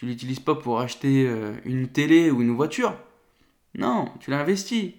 Tu 0.00 0.06
l'utilises 0.06 0.40
pas 0.40 0.54
pour 0.54 0.80
acheter 0.80 1.26
euh, 1.26 1.52
une 1.66 1.86
télé 1.86 2.30
ou 2.30 2.40
une 2.40 2.56
voiture. 2.56 2.96
Non, 3.74 4.08
tu 4.18 4.30
l'investis. 4.30 4.94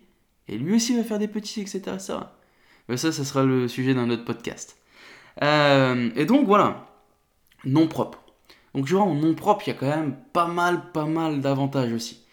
Et 0.48 0.60
lui 0.60 0.76
aussi 0.76 0.96
va 0.96 1.04
faire 1.04 1.18
des 1.18 1.28
petits, 1.28 1.60
etc. 1.60 1.82
Ça, 1.98 2.38
Mais 2.88 2.98
ça, 2.98 3.12
ça 3.12 3.26
sera 3.26 3.44
le 3.44 3.68
sujet 3.68 3.96
d'un 3.96 4.12
autre 4.12 4.26
podcast. 4.26 4.78
Euh, 5.42 6.12
et 6.16 6.26
donc 6.28 6.46
voilà, 6.46 6.88
nom 7.66 7.88
propre. 7.88 8.24
Donc 8.76 8.86
tu 8.86 8.94
vois, 8.94 9.02
en 9.02 9.16
nom 9.16 9.34
propre, 9.34 9.64
il 9.66 9.72
y 9.72 9.74
a 9.74 9.80
quand 9.80 9.88
même 9.88 10.16
pas 10.34 10.46
mal, 10.46 10.92
pas 10.92 11.06
mal 11.08 11.42
d'avantages 11.42 11.94
aussi. 11.94 12.24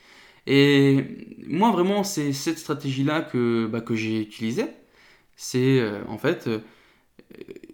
Et 0.47 1.39
moi, 1.47 1.71
vraiment, 1.71 2.05
c'est 2.05 2.35
cette 2.35 2.59
stratégie-là 2.59 3.23
que, 3.23 3.67
bah, 3.67 3.81
que 3.81 3.95
j'ai 3.95 4.21
utilisée. 4.21 4.67
C'est 5.37 5.81
euh, 5.81 6.03
en 6.07 6.19
fait, 6.19 6.51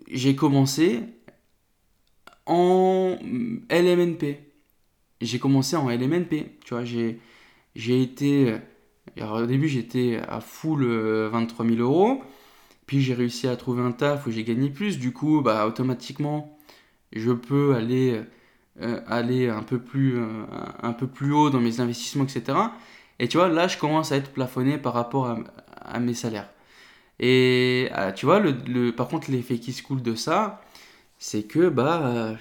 j'ai 0.09 0.37
commencé 0.37 1.01
en 2.47 3.17
LMNP 3.71 4.54
j'ai 5.25 5.39
commencé 5.39 5.77
en 5.77 5.89
LMNP. 5.91 6.59
Tu 6.65 6.75
vois, 6.75 6.85
j'ai, 6.85 7.21
j'ai 7.77 8.03
été. 8.03 8.57
Alors, 9.19 9.43
au 9.43 9.47
début, 9.47 9.69
j'étais 9.69 10.21
à 10.29 10.41
full 10.41 10.85
23 10.85 11.67
000 11.67 11.79
euros. 11.79 12.23
Puis 12.87 13.01
j'ai 13.01 13.15
réussi 13.15 13.49
à 13.49 13.57
trouver 13.57 13.83
un 13.83 13.93
taf 13.93 14.27
où 14.27 14.31
j'ai 14.31 14.45
gagné 14.45 14.71
plus. 14.71 14.99
Du 14.99 15.13
coup, 15.13 15.41
bah, 15.41 15.67
automatiquement, 15.67 16.59
je 17.13 17.33
peux 17.33 17.75
aller, 17.75 18.21
euh, 18.81 19.01
aller 19.07 19.49
un, 19.49 19.63
peu 19.63 19.79
plus, 19.81 20.19
euh, 20.19 20.45
un 20.83 20.93
peu 20.93 21.07
plus 21.07 21.33
haut 21.33 21.51
dans 21.51 21.61
mes 21.61 21.81
investissements, 21.81 22.25
etc. 22.25 22.59
Et 23.19 23.29
tu 23.29 23.39
vois, 23.39 23.49
là, 23.49 23.69
je 23.69 23.79
commence 23.79 24.13
à 24.13 24.17
être 24.17 24.33
plafonné 24.33 24.79
par 24.79 24.93
rapport 24.95 25.27
à, 25.27 25.39
à 25.81 26.01
mes 26.01 26.15
salaires. 26.15 26.51
Et 27.21 27.91
euh, 27.97 28.13
tu 28.13 28.27
vois, 28.27 28.41
le, 28.41 28.53
le, 28.67 28.93
par 28.93 29.09
contre, 29.09 29.31
l'effet 29.31 29.59
qui 29.59 29.73
se 29.73 29.83
coule 29.83 30.03
de 30.03 30.15
ça, 30.15 30.63
c'est 31.19 31.45
que 31.45 31.69
bah, 31.69 32.37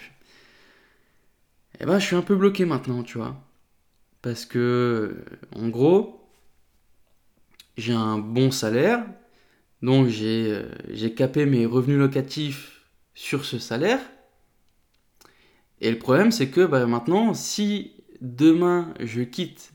eh 1.83 1.85
ben, 1.85 1.99
je 1.99 2.05
suis 2.05 2.15
un 2.15 2.21
peu 2.21 2.35
bloqué 2.35 2.65
maintenant, 2.65 3.03
tu 3.03 3.17
vois. 3.17 3.35
Parce 4.21 4.45
que, 4.45 5.25
en 5.53 5.67
gros, 5.67 6.29
j'ai 7.77 7.91
un 7.93 8.17
bon 8.17 8.51
salaire, 8.51 9.05
donc 9.81 10.07
j'ai 10.07 10.61
j'ai 10.91 11.13
capé 11.13 11.45
mes 11.45 11.65
revenus 11.65 11.99
locatifs 11.99 12.85
sur 13.13 13.43
ce 13.43 13.59
salaire. 13.59 13.99
Et 15.81 15.91
le 15.91 15.99
problème, 15.99 16.31
c'est 16.31 16.49
que 16.49 16.65
bah, 16.65 16.85
maintenant, 16.85 17.33
si 17.33 17.91
demain 18.21 18.93
je 19.01 19.21
quitte 19.21 19.73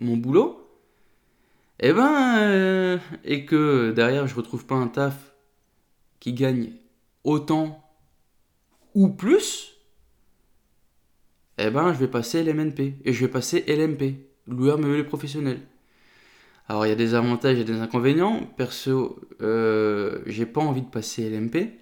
mon 0.00 0.16
boulot, 0.16 0.56
et 1.78 1.90
eh 1.90 1.92
ben, 1.92 2.38
euh, 2.40 2.98
et 3.24 3.46
que 3.46 3.92
derrière 3.92 4.26
je 4.26 4.34
retrouve 4.34 4.66
pas 4.66 4.74
un 4.74 4.88
taf 4.88 5.32
qui 6.18 6.32
gagne 6.34 6.72
autant 7.24 7.82
ou 8.94 9.08
plus, 9.08 9.79
eh 11.66 11.70
ben, 11.70 11.92
je 11.92 11.98
vais 11.98 12.08
passer 12.08 12.42
LMNP 12.42 12.94
et 13.04 13.12
je 13.12 13.24
vais 13.24 13.30
passer 13.30 13.64
LMP, 13.66 14.16
loueur 14.46 14.78
meublé 14.78 15.04
professionnel. 15.04 15.60
Alors 16.70 16.86
il 16.86 16.90
y 16.90 16.92
a 16.92 16.96
des 16.96 17.14
avantages 17.14 17.58
et 17.58 17.64
des 17.64 17.80
inconvénients. 17.80 18.46
Perso, 18.56 19.18
euh, 19.42 20.20
j'ai 20.26 20.46
pas 20.46 20.60
envie 20.60 20.82
de 20.82 20.86
passer 20.86 21.28
LMP. 21.28 21.72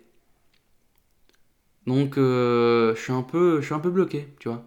Donc 1.86 2.16
euh, 2.16 2.94
je 2.94 3.00
suis 3.02 3.12
un 3.12 3.22
peu, 3.22 3.60
je 3.60 3.74
un 3.74 3.80
peu 3.80 3.90
bloqué, 3.90 4.28
tu 4.38 4.48
vois. 4.48 4.64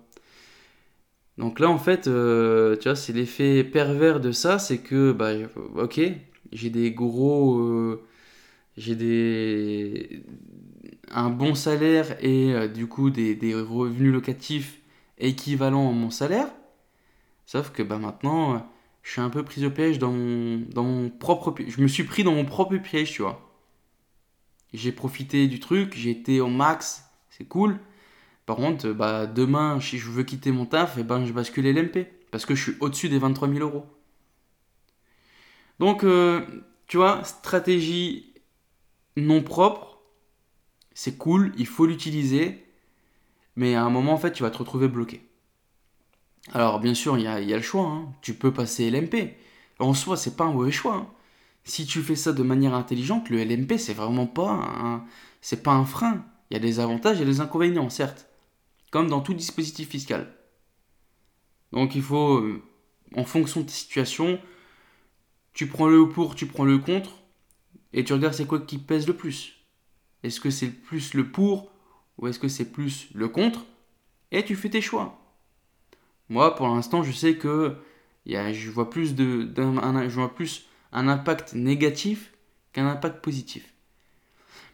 Donc 1.39 1.59
là 1.59 1.69
en 1.69 1.79
fait, 1.79 2.07
euh, 2.07 2.75
tu 2.77 2.87
vois, 2.87 2.95
c'est 2.95 3.13
l'effet 3.13 3.63
pervers 3.63 4.19
de 4.19 4.31
ça, 4.31 4.59
c'est 4.59 4.77
que 4.77 5.11
bah 5.11 5.31
ok, 5.75 5.99
j'ai 6.51 6.69
des 6.69 6.91
gros, 6.91 7.99
j'ai 8.77 8.95
des 8.95 10.23
un 11.09 11.31
bon 11.31 11.55
salaire 11.55 12.15
et 12.23 12.67
du 12.69 12.85
coup 12.85 13.09
des, 13.09 13.35
revenus 13.55 14.13
locatifs 14.13 14.80
équivalents 15.27 15.89
à 15.89 15.93
mon 15.93 16.09
salaire. 16.09 16.47
Sauf 17.45 17.71
que 17.71 17.83
bah 17.83 17.97
maintenant 17.97 18.65
je 19.03 19.11
suis 19.11 19.21
un 19.21 19.29
peu 19.29 19.43
pris 19.43 19.65
au 19.65 19.71
piège 19.71 19.99
dans 19.99 20.11
mon, 20.11 20.59
dans 20.69 20.83
mon 20.83 21.09
propre 21.09 21.55
Je 21.67 21.81
me 21.81 21.87
suis 21.87 22.03
pris 22.03 22.23
dans 22.23 22.33
mon 22.33 22.45
propre 22.45 22.77
piège, 22.77 23.11
tu 23.11 23.21
vois. 23.23 23.51
J'ai 24.73 24.91
profité 24.91 25.47
du 25.47 25.59
truc, 25.59 25.93
j'ai 25.95 26.11
été 26.11 26.39
au 26.39 26.47
max, 26.47 27.09
c'est 27.29 27.45
cool. 27.45 27.79
Par 28.45 28.55
contre, 28.55 28.91
bah, 28.91 29.27
demain, 29.27 29.79
si 29.79 29.97
je 29.97 30.09
veux 30.09 30.23
quitter 30.23 30.51
mon 30.51 30.65
taf, 30.65 30.97
et 30.97 31.01
eh 31.01 31.03
ben, 31.03 31.25
je 31.25 31.33
bascule 31.33 31.65
l'LMP. 31.65 32.07
Parce 32.31 32.45
que 32.45 32.55
je 32.55 32.63
suis 32.63 32.77
au-dessus 32.79 33.09
des 33.09 33.19
23 33.19 33.49
000 33.49 33.59
euros. 33.59 33.85
Donc, 35.79 36.03
euh, 36.03 36.45
tu 36.87 36.97
vois, 36.97 37.23
stratégie 37.23 38.33
non 39.17 39.43
propre, 39.43 40.01
c'est 40.93 41.17
cool, 41.17 41.51
il 41.57 41.67
faut 41.67 41.85
l'utiliser. 41.85 42.65
Mais 43.61 43.75
à 43.75 43.83
un 43.83 43.91
moment, 43.91 44.13
en 44.13 44.17
fait, 44.17 44.31
tu 44.31 44.41
vas 44.41 44.49
te 44.49 44.57
retrouver 44.57 44.87
bloqué. 44.87 45.21
Alors, 46.51 46.79
bien 46.79 46.95
sûr, 46.95 47.19
il 47.19 47.25
y 47.25 47.27
a, 47.27 47.39
le 47.39 47.61
choix. 47.61 47.85
Hein. 47.85 48.11
Tu 48.23 48.33
peux 48.33 48.51
passer 48.51 48.89
LMP. 48.89 49.35
En 49.77 49.93
soi, 49.93 50.17
c'est 50.17 50.35
pas 50.35 50.45
un 50.45 50.51
mauvais 50.51 50.71
choix. 50.71 50.95
Hein. 50.95 51.07
Si 51.63 51.85
tu 51.85 52.01
fais 52.01 52.15
ça 52.15 52.33
de 52.33 52.41
manière 52.41 52.73
intelligente, 52.73 53.29
le 53.29 53.43
LMP, 53.43 53.77
c'est 53.77 53.93
vraiment 53.93 54.25
pas 54.25 55.05
pas 55.63 55.73
un 55.73 55.85
frein. 55.85 56.25
Il 56.49 56.55
y 56.55 56.57
a 56.57 56.59
des 56.59 56.79
avantages 56.79 57.21
et 57.21 57.25
des 57.25 57.39
inconvénients, 57.39 57.91
certes. 57.91 58.29
Comme 58.89 59.09
dans 59.09 59.21
tout 59.21 59.35
dispositif 59.35 59.89
fiscal. 59.89 60.33
Donc, 61.71 61.93
il 61.93 62.01
faut, 62.01 62.37
euh, 62.37 62.63
en 63.15 63.25
fonction 63.25 63.61
de 63.61 63.67
ta 63.67 63.73
situation, 63.73 64.39
tu 65.53 65.67
prends 65.67 65.87
le 65.87 66.09
pour, 66.09 66.33
tu 66.33 66.47
prends 66.47 66.65
le 66.65 66.79
contre, 66.79 67.11
et 67.93 68.03
tu 68.03 68.13
regardes 68.13 68.33
c'est 68.33 68.47
quoi 68.47 68.59
qui 68.59 68.79
pèse 68.79 69.05
le 69.05 69.15
plus. 69.15 69.53
Est-ce 70.23 70.41
que 70.41 70.49
c'est 70.49 70.71
plus 70.71 71.13
le 71.13 71.29
pour, 71.29 71.70
ou 72.21 72.27
est-ce 72.27 72.39
que 72.39 72.47
c'est 72.47 72.71
plus 72.71 73.09
le 73.13 73.27
contre, 73.27 73.65
et 74.31 74.45
tu 74.45 74.55
fais 74.55 74.69
tes 74.69 74.81
choix? 74.81 75.19
Moi, 76.29 76.55
pour 76.55 76.67
l'instant, 76.67 77.03
je 77.03 77.11
sais 77.11 77.35
que 77.35 77.75
je, 78.25 78.69
vois 78.69 78.89
plus 78.89 79.15
un, 80.93 81.07
impact 81.07 81.53
négatif 81.53 82.31
qu'un 82.71 82.87
impact 82.87 83.21
positif. 83.21 83.73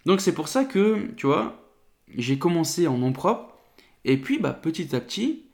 Donc 0.05 0.21
c'est 0.21 0.33
pour 0.33 0.49
ça 0.49 0.65
que, 0.65 1.07
tu 1.15 1.25
vois, 1.25 1.73
j'ai 2.15 2.37
commencé 2.37 2.85
en 2.85 2.97
nom 2.97 3.11
propre, 3.11 3.57
et 4.05 4.17
puis 4.17 4.37
bah, 4.39 4.53
petit 4.53 4.95
à 4.95 5.01
petit, 5.01 5.45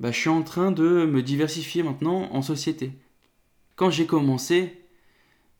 bah, 0.00 0.10
je 0.10 0.18
suis 0.18 0.30
en 0.30 0.42
train 0.42 0.72
de 0.72 1.06
me 1.06 1.22
diversifier 1.22 1.82
maintenant 1.82 2.32
en 2.32 2.42
société. 2.42 2.92
Quand 3.76 3.90
j'ai 3.90 4.06
commencé, 4.06 4.84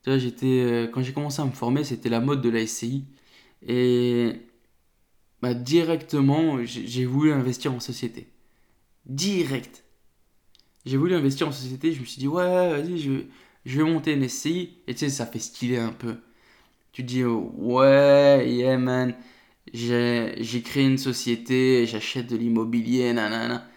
tu 0.05 0.19
j'étais, 0.19 0.47
euh, 0.47 0.87
quand 0.87 1.03
j'ai 1.03 1.13
commencé 1.13 1.43
à 1.43 1.45
me 1.45 1.51
former, 1.51 1.85
c'était 1.85 2.09
la 2.09 2.21
mode 2.21 2.43
de 2.43 2.51
la 2.51 2.67
SCI. 2.67 3.05
Et 3.67 4.41
bah, 5.45 5.53
directement, 5.53 6.65
j'ai 6.65 7.05
voulu 7.05 7.31
investir 7.31 7.71
en 7.71 7.79
société 7.79 8.29
direct. 9.05 9.85
J'ai 10.87 10.97
voulu 10.97 11.15
investir 11.15 11.47
en 11.47 11.53
société, 11.53 11.93
je 11.93 12.01
me 12.01 12.07
suis 12.07 12.19
dit, 12.19 12.29
ouais, 12.29 12.71
vas-y, 12.71 12.99
je, 12.99 13.79
vais 13.79 13.85
monter 13.85 14.15
une 14.15 14.27
SCI. 14.27 14.79
Et 14.87 14.95
tu 14.95 15.01
sais, 15.01 15.11
ça 15.11 15.27
fait 15.27 15.39
stylé 15.39 15.77
un 15.77 15.93
peu. 15.93 16.17
Tu 16.93 17.03
dis, 17.03 17.25
ouais, 17.25 18.51
yeah, 18.51 18.79
man, 18.79 19.15
j'ai 19.75 20.63
créé 20.65 20.85
une 20.85 20.97
société, 20.97 21.87
j'achète 21.87 22.29
de 22.29 22.37
l'immobilier, 22.37 23.13
nanana. 23.13 23.69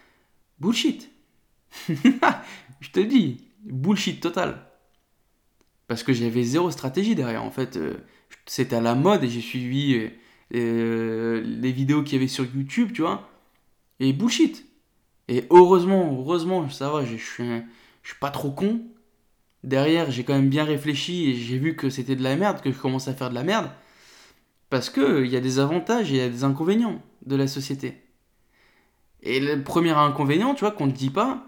Bullshit. 0.60 1.10
je 1.88 2.90
te 2.90 3.00
dis, 3.00 3.44
bullshit 3.62 4.22
total. 4.22 4.64
Parce 5.86 6.02
que 6.02 6.14
j'avais 6.14 6.44
zéro 6.44 6.70
stratégie 6.70 7.14
derrière. 7.14 7.44
En 7.44 7.50
fait, 7.50 7.76
euh, 7.76 7.98
c'était 8.46 8.76
à 8.76 8.80
la 8.80 8.94
mode 8.94 9.24
et 9.24 9.28
j'ai 9.28 9.42
suivi 9.42 9.94
euh, 9.96 10.08
les 10.50 11.72
vidéos 11.72 12.02
qu'il 12.02 12.14
y 12.14 12.16
avait 12.16 12.28
sur 12.28 12.44
YouTube, 12.44 12.92
tu 12.92 13.02
vois. 13.02 13.28
Et 14.00 14.12
bullshit. 14.12 14.64
Et 15.28 15.44
heureusement, 15.50 16.16
heureusement, 16.18 16.68
ça 16.70 16.90
va, 16.90 17.04
je 17.04 17.16
suis, 17.16 17.44
suis 18.02 18.16
pas 18.20 18.30
trop 18.30 18.50
con. 18.50 18.80
Derrière, 19.64 20.10
j'ai 20.10 20.24
quand 20.24 20.34
même 20.34 20.48
bien 20.48 20.64
réfléchi 20.64 21.30
et 21.30 21.34
j'ai 21.34 21.58
vu 21.58 21.76
que 21.76 21.90
c'était 21.90 22.16
de 22.16 22.22
la 22.22 22.36
merde, 22.36 22.60
que 22.62 22.72
je 22.72 22.78
commençais 22.78 23.10
à 23.10 23.14
faire 23.14 23.30
de 23.30 23.34
la 23.34 23.44
merde. 23.44 23.70
Parce 24.70 24.90
qu'il 24.90 25.26
y 25.26 25.36
a 25.36 25.40
des 25.40 25.58
avantages 25.58 26.12
et 26.12 26.16
il 26.16 26.18
y 26.18 26.22
a 26.22 26.28
des 26.28 26.44
inconvénients 26.44 27.02
de 27.26 27.36
la 27.36 27.46
société. 27.46 28.02
Et 29.22 29.40
le 29.40 29.62
premier 29.62 29.90
inconvénient, 29.90 30.54
tu 30.54 30.60
vois, 30.60 30.70
qu'on 30.70 30.86
ne 30.86 30.92
dit 30.92 31.10
pas, 31.10 31.44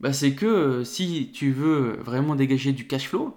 bah, 0.00 0.12
c'est 0.12 0.34
que 0.34 0.46
euh, 0.46 0.84
si 0.84 1.30
tu 1.32 1.52
veux 1.52 1.98
vraiment 2.02 2.34
dégager 2.34 2.72
du 2.72 2.86
cash 2.86 3.08
flow, 3.08 3.36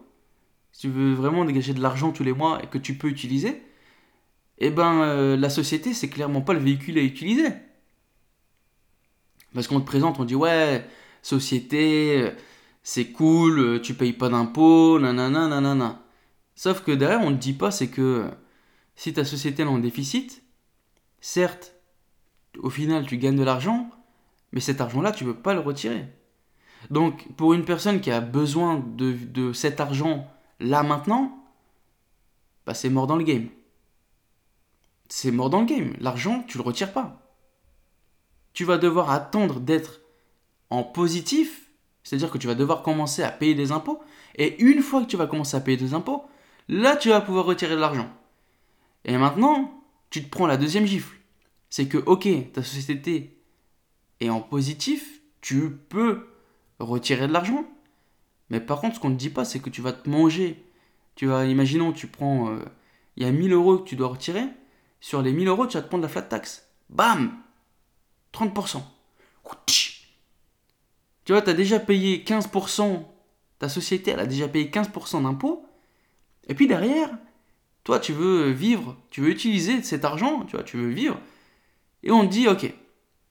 si 0.71 0.81
tu 0.81 0.89
veux 0.89 1.13
vraiment 1.13 1.45
dégager 1.45 1.73
de 1.73 1.81
l'argent 1.81 2.11
tous 2.11 2.23
les 2.23 2.33
mois 2.33 2.61
et 2.63 2.67
que 2.67 2.77
tu 2.77 2.95
peux 2.95 3.07
utiliser, 3.07 3.61
eh 4.59 4.69
ben 4.69 5.01
euh, 5.03 5.37
la 5.37 5.49
société, 5.49 5.93
c'est 5.93 6.09
clairement 6.09 6.41
pas 6.41 6.53
le 6.53 6.59
véhicule 6.59 6.97
à 6.97 7.01
utiliser. 7.01 7.49
Parce 9.53 9.67
qu'on 9.67 9.79
te 9.79 9.85
présente, 9.85 10.19
on 10.19 10.25
dit 10.25 10.35
ouais, 10.35 10.85
société, 11.21 12.31
c'est 12.83 13.11
cool, 13.11 13.81
tu 13.81 13.93
payes 13.93 14.13
pas 14.13 14.29
d'impôts, 14.29 14.99
nanana, 14.99 15.47
nanana. 15.47 16.03
Sauf 16.55 16.81
que 16.83 16.91
derrière, 16.91 17.21
on 17.21 17.31
ne 17.31 17.37
dit 17.37 17.53
pas, 17.53 17.71
c'est 17.71 17.89
que 17.89 18.29
si 18.95 19.13
ta 19.13 19.25
société 19.25 19.63
est 19.63 19.67
en 19.67 19.79
déficit, 19.79 20.43
certes, 21.21 21.73
au 22.59 22.69
final, 22.69 23.05
tu 23.07 23.17
gagnes 23.17 23.37
de 23.37 23.43
l'argent, 23.43 23.89
mais 24.51 24.59
cet 24.59 24.81
argent-là, 24.81 25.11
tu 25.11 25.25
ne 25.25 25.31
peux 25.31 25.39
pas 25.39 25.53
le 25.53 25.59
retirer. 25.59 26.05
Donc, 26.89 27.27
pour 27.35 27.53
une 27.53 27.65
personne 27.65 28.01
qui 28.01 28.11
a 28.11 28.21
besoin 28.21 28.83
de, 28.95 29.53
cet 29.53 29.79
argent 29.79 30.27
là 30.59 30.83
maintenant, 30.83 31.43
bah, 32.65 32.73
c'est 32.73 32.89
mort 32.89 33.07
dans 33.07 33.15
le 33.15 33.23
game. 33.23 33.47
C'est 35.15 35.31
mort 35.31 35.49
dans 35.49 35.59
le 35.61 35.67
game. 35.67 35.93
L'argent, 35.99 36.43
tu 36.47 36.57
le 36.57 36.63
retires 36.63 36.91
pas 36.91 37.23
tu 38.53 38.65
vas 38.65 38.77
devoir 38.77 39.11
attendre 39.11 39.59
d'être 39.59 40.01
en 40.69 40.83
positif, 40.83 41.71
c'est-à-dire 42.03 42.31
que 42.31 42.37
tu 42.37 42.47
vas 42.47 42.55
devoir 42.55 42.83
commencer 42.83 43.23
à 43.23 43.31
payer 43.31 43.55
des 43.55 43.71
impôts, 43.71 43.99
et 44.35 44.61
une 44.61 44.81
fois 44.81 45.01
que 45.01 45.07
tu 45.07 45.17
vas 45.17 45.27
commencer 45.27 45.57
à 45.57 45.61
payer 45.61 45.77
des 45.77 45.93
impôts, 45.93 46.23
là 46.69 46.95
tu 46.95 47.09
vas 47.09 47.21
pouvoir 47.21 47.45
retirer 47.45 47.75
de 47.75 47.79
l'argent. 47.79 48.09
Et 49.05 49.17
maintenant, 49.17 49.83
tu 50.09 50.23
te 50.23 50.29
prends 50.29 50.47
la 50.47 50.57
deuxième 50.57 50.85
gifle. 50.85 51.17
C'est 51.69 51.87
que, 51.87 51.97
ok, 51.97 52.27
ta 52.53 52.63
société 52.63 53.37
est 54.19 54.29
en 54.29 54.39
positif, 54.39 55.21
tu 55.41 55.71
peux 55.89 56.27
retirer 56.79 57.27
de 57.27 57.33
l'argent. 57.33 57.65
Mais 58.49 58.59
par 58.59 58.79
contre, 58.79 58.95
ce 58.95 58.99
qu'on 58.99 59.09
ne 59.09 59.15
dit 59.15 59.31
pas, 59.31 59.45
c'est 59.45 59.59
que 59.59 59.69
tu 59.69 59.81
vas 59.81 59.93
te 59.93 60.07
manger. 60.09 60.63
Tu 61.15 61.25
vas, 61.25 61.45
imaginons, 61.45 61.91
tu 61.91 62.07
prends, 62.07 62.49
euh, 62.49 62.59
il 63.17 63.23
y 63.23 63.25
a 63.25 63.31
1000 63.31 63.51
euros 63.51 63.79
que 63.79 63.89
tu 63.89 63.95
dois 63.95 64.09
retirer. 64.09 64.45
Sur 65.03 65.21
les 65.21 65.33
1000 65.33 65.49
euros, 65.49 65.67
tu 65.67 65.75
vas 65.75 65.83
te 65.83 65.89
prendre 65.89 66.03
la 66.03 66.07
flat 66.07 66.21
tax. 66.21 66.65
Bam 66.89 67.37
30%. 68.31 68.81
Tu 71.25 71.33
vois, 71.33 71.41
tu 71.41 71.49
as 71.49 71.53
déjà 71.53 71.77
payé 71.77 72.23
15%, 72.25 73.03
ta 73.59 73.67
société, 73.67 74.11
elle 74.11 74.21
a 74.21 74.25
déjà 74.25 74.47
payé 74.47 74.69
15% 74.69 75.23
d'impôts. 75.23 75.65
Et 76.47 76.53
puis 76.53 76.67
derrière, 76.67 77.09
toi, 77.83 77.99
tu 77.99 78.13
veux 78.13 78.51
vivre, 78.51 78.95
tu 79.09 79.19
veux 79.19 79.29
utiliser 79.29 79.83
cet 79.83 80.05
argent, 80.05 80.45
tu 80.45 80.55
vois, 80.55 80.63
tu 80.63 80.77
veux 80.77 80.87
vivre. 80.89 81.19
Et 82.03 82.11
on 82.11 82.25
te 82.25 82.31
dit, 82.31 82.47
ok, 82.47 82.73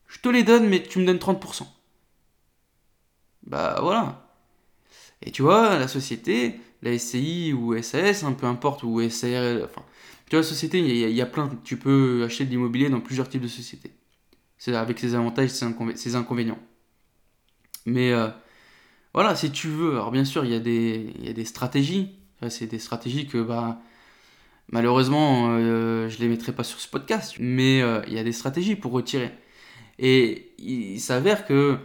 je 0.09 0.19
te 0.19 0.29
les 0.29 0.43
donne, 0.43 0.69
mais 0.69 0.83
tu 0.83 0.99
me 0.99 1.07
donnes 1.07 1.17
30%. 1.17 1.67
Bah 3.45 3.79
voilà. 3.81 4.29
Et 5.23 5.31
tu 5.31 5.41
vois, 5.41 5.79
la 5.79 5.89
société, 5.89 6.61
la 6.83 6.99
SCI 6.99 7.55
ou 7.55 7.81
SAS, 7.83 8.25
un 8.25 8.33
peu 8.33 8.47
importe, 8.47 8.83
ou 8.83 9.09
SARL, 9.09 9.65
enfin, 9.65 9.83
tu 10.33 10.37
vois, 10.37 10.43
société, 10.45 10.79
il 10.79 11.15
y, 11.15 11.21
a 11.21 11.27
plein, 11.27 11.51
tu 11.63 11.77
peux 11.77 12.25
acheter 12.25 12.47
de 12.47 12.51
l'immobilier 12.51 12.89
dans 12.89 13.01
plusieurs 13.01 13.29
types 13.29 13.43
de 13.43 13.49
sociétés. 13.49 13.93
C'est 14.57 14.75
avec 14.75 14.99
ses 14.99 15.15
avantages 15.15 15.51
et 15.51 15.95
ses, 15.95 16.15
inconvénients. 16.15 16.59
Mais 17.85 18.13
euh, 18.13 18.29
voilà, 19.13 19.37
si 19.37 19.51
tu 19.51 19.69
veux, 19.69 19.91
alors 19.91 20.11
bien 20.11 20.25
sûr, 20.25 20.47
il 20.47 20.51
y 20.51 20.55
a 20.55 20.59
des, 20.59 21.45
stratégies. 21.45 22.17
C'est 22.49 22.67
des 22.67 22.79
stratégies 22.79 23.27
que, 23.27 23.43
bah, 23.43 23.83
malheureusement, 24.69 25.51
euh, 25.51 26.09
je 26.09 26.17
ne 26.17 26.23
les 26.23 26.29
mettrai 26.29 26.53
pas 26.53 26.65
sur 26.65 26.81
ce 26.81 26.89
podcast, 26.89 27.35
mais 27.39 27.83
euh, 27.83 28.01
il 28.07 28.15
y 28.15 28.19
a 28.19 28.25
des 28.25 28.33
stratégies 28.33 28.75
pour 28.75 28.93
retirer. 28.93 29.33
Et 29.99 30.55
il 30.57 30.99
s'avère 30.99 31.45
que, 31.45 31.77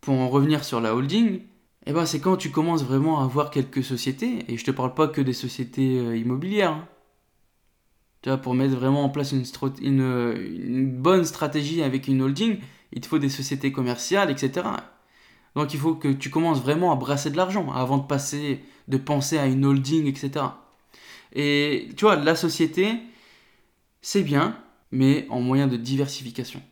pour 0.00 0.14
en 0.14 0.28
revenir 0.28 0.64
sur 0.64 0.80
la 0.80 0.92
holding, 0.92 1.42
eh 1.86 1.92
ben, 1.92 2.04
c'est 2.04 2.18
quand 2.18 2.36
tu 2.36 2.50
commences 2.50 2.82
vraiment 2.82 3.20
à 3.20 3.24
avoir 3.26 3.52
quelques 3.52 3.84
sociétés, 3.84 4.44
et 4.48 4.56
je 4.56 4.64
te 4.64 4.72
parle 4.72 4.94
pas 4.94 5.06
que 5.06 5.20
des 5.20 5.34
sociétés 5.34 6.18
immobilières. 6.18 6.72
Hein. 6.72 6.88
Tu 8.22 8.28
vois, 8.28 8.38
pour 8.38 8.54
mettre 8.54 8.76
vraiment 8.76 9.04
en 9.04 9.08
place 9.08 9.32
une, 9.32 10.96
bonne 10.96 11.24
stratégie 11.24 11.82
avec 11.82 12.06
une 12.06 12.22
holding, 12.22 12.58
il 12.92 13.00
te 13.00 13.06
faut 13.06 13.18
des 13.18 13.28
sociétés 13.28 13.72
commerciales, 13.72 14.30
etc. 14.30 14.66
Donc 15.56 15.74
il 15.74 15.80
faut 15.80 15.94
que 15.94 16.08
tu 16.08 16.30
commences 16.30 16.60
vraiment 16.62 16.92
à 16.92 16.96
brasser 16.96 17.30
de 17.30 17.36
l'argent 17.36 17.72
avant 17.72 17.98
de 17.98 18.06
passer, 18.06 18.60
de 18.88 18.96
penser 18.96 19.38
à 19.38 19.46
une 19.46 19.64
holding, 19.64 20.06
etc. 20.06 20.46
Et 21.34 21.88
tu 21.96 22.04
vois, 22.04 22.16
la 22.16 22.36
société, 22.36 22.94
c'est 24.02 24.22
bien, 24.22 24.56
mais 24.92 25.26
en 25.30 25.40
moyen 25.40 25.66
de 25.66 25.76
diversification. 25.76 26.62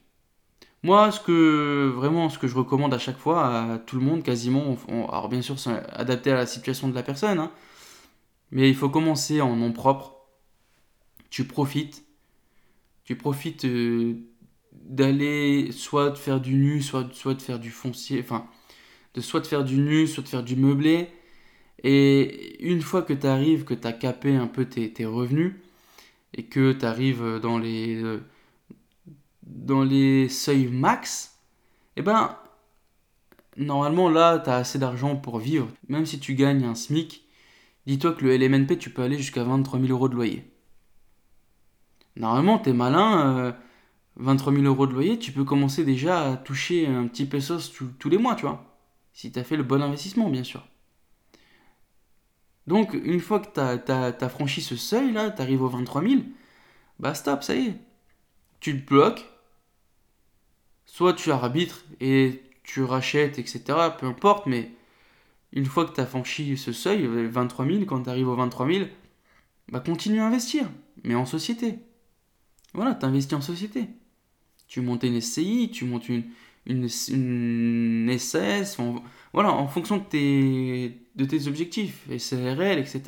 Moi, 0.82 1.10
ce 1.12 1.20
que 1.20 1.88
vraiment, 1.94 2.30
ce 2.30 2.38
que 2.38 2.48
je 2.48 2.54
recommande 2.54 2.94
à 2.94 2.98
chaque 2.98 3.18
fois 3.18 3.72
à 3.74 3.78
tout 3.78 3.96
le 3.96 4.02
monde, 4.02 4.22
quasiment, 4.22 4.76
alors 4.88 5.28
bien 5.28 5.42
sûr, 5.42 5.58
c'est 5.58 5.70
adapté 5.90 6.32
à 6.32 6.36
la 6.36 6.46
situation 6.46 6.88
de 6.88 6.94
la 6.94 7.02
personne, 7.02 7.38
hein, 7.38 7.50
mais 8.50 8.68
il 8.68 8.74
faut 8.74 8.88
commencer 8.88 9.40
en 9.40 9.56
nom 9.56 9.72
propre. 9.72 10.19
Tu 11.30 11.44
profites, 11.44 12.04
tu 13.04 13.16
profites 13.16 13.64
euh, 13.64 14.14
d'aller 14.72 15.72
soit 15.72 16.10
de 16.10 16.18
faire 16.18 16.40
du 16.40 16.54
nu, 16.54 16.82
soit, 16.82 17.12
soit 17.14 17.34
de 17.34 17.42
faire 17.42 17.58
du 17.58 17.70
foncier, 17.70 18.20
enfin, 18.20 18.46
de 19.14 19.20
soit 19.20 19.40
de 19.40 19.46
faire 19.46 19.64
du 19.64 19.76
nu, 19.78 20.06
soit 20.06 20.22
de 20.22 20.28
faire 20.28 20.42
du 20.42 20.56
meublé. 20.56 21.08
Et 21.82 22.64
une 22.64 22.82
fois 22.82 23.02
que 23.02 23.12
tu 23.14 23.26
arrives, 23.26 23.64
que 23.64 23.74
tu 23.74 23.86
as 23.86 23.92
capé 23.92 24.36
un 24.36 24.46
peu 24.46 24.66
tes, 24.66 24.92
tes 24.92 25.06
revenus, 25.06 25.54
et 26.34 26.44
que 26.44 26.72
tu 26.72 26.84
arrives 26.84 27.40
dans 27.42 27.58
les 27.58 28.02
euh, 28.02 28.20
dans 29.42 29.82
les 29.82 30.28
seuils 30.28 30.68
max, 30.68 31.38
eh 31.96 32.02
ben, 32.02 32.36
normalement 33.56 34.08
là, 34.08 34.38
tu 34.38 34.50
as 34.50 34.56
assez 34.56 34.78
d'argent 34.78 35.16
pour 35.16 35.38
vivre. 35.38 35.68
Même 35.88 36.06
si 36.06 36.20
tu 36.20 36.34
gagnes 36.34 36.64
un 36.64 36.74
SMIC, 36.74 37.24
dis-toi 37.86 38.12
que 38.12 38.24
le 38.24 38.36
LMNP, 38.36 38.78
tu 38.78 38.90
peux 38.90 39.02
aller 39.02 39.16
jusqu'à 39.18 39.44
23 39.44 39.80
000 39.80 39.92
euros 39.92 40.08
de 40.08 40.14
loyer. 40.14 40.49
Normalement, 42.16 42.58
tu 42.58 42.70
es 42.70 42.72
malin, 42.72 43.56
23 44.16 44.52
euh, 44.52 44.56
000 44.56 44.66
euros 44.66 44.86
de 44.86 44.92
loyer, 44.92 45.18
tu 45.18 45.32
peux 45.32 45.44
commencer 45.44 45.84
déjà 45.84 46.32
à 46.32 46.36
toucher 46.36 46.86
un 46.86 47.06
petit 47.06 47.26
pesos 47.26 47.72
tous 47.98 48.08
les 48.08 48.18
mois, 48.18 48.34
tu 48.34 48.42
vois. 48.42 48.64
Si 49.12 49.32
tu 49.32 49.38
as 49.38 49.44
fait 49.44 49.56
le 49.56 49.62
bon 49.62 49.82
investissement, 49.82 50.28
bien 50.28 50.44
sûr. 50.44 50.66
Donc, 52.66 52.94
une 52.94 53.20
fois 53.20 53.40
que 53.40 53.48
tu 53.52 53.90
as, 53.92 54.28
franchi 54.28 54.60
ce 54.60 54.76
seuil, 54.76 55.12
là, 55.12 55.30
tu 55.30 55.42
arrives 55.42 55.62
aux 55.62 55.68
23 55.68 56.02
000, 56.02 56.22
bah 56.98 57.14
stop, 57.14 57.42
ça 57.42 57.54
y 57.54 57.68
est. 57.68 57.76
Tu 58.60 58.80
te 58.80 58.86
bloques, 58.86 59.24
soit 60.86 61.14
tu 61.14 61.32
arbitres 61.32 61.84
et 62.00 62.42
tu 62.62 62.82
rachètes, 62.82 63.38
etc. 63.38 63.62
Peu 63.98 64.06
importe, 64.06 64.46
mais 64.46 64.70
une 65.52 65.64
fois 65.66 65.84
que 65.84 65.94
tu 65.94 66.00
as 66.00 66.06
franchi 66.06 66.56
ce 66.56 66.72
seuil, 66.72 67.06
23 67.06 67.66
000, 67.66 67.84
quand 67.86 68.02
tu 68.02 68.10
arrives 68.10 68.28
aux 68.28 68.36
23 68.36 68.66
000, 68.66 68.84
bah 69.68 69.80
continue 69.80 70.20
à 70.20 70.26
investir, 70.26 70.68
mais 71.02 71.14
en 71.14 71.26
société. 71.26 71.78
Voilà, 72.74 72.94
tu 72.94 73.06
investis 73.06 73.36
en 73.36 73.40
société. 73.40 73.88
Tu 74.68 74.80
montes 74.80 75.02
une 75.02 75.20
SCI, 75.20 75.70
tu 75.72 75.84
montes 75.84 76.08
une, 76.08 76.24
une, 76.66 76.88
une 77.08 78.18
SS, 78.18 78.78
voilà, 79.32 79.52
en 79.52 79.66
fonction 79.66 79.98
de 79.98 80.04
tes, 80.04 80.98
de 81.16 81.24
tes 81.24 81.48
objectifs, 81.48 82.06
SRL, 82.16 82.78
etc. 82.78 83.02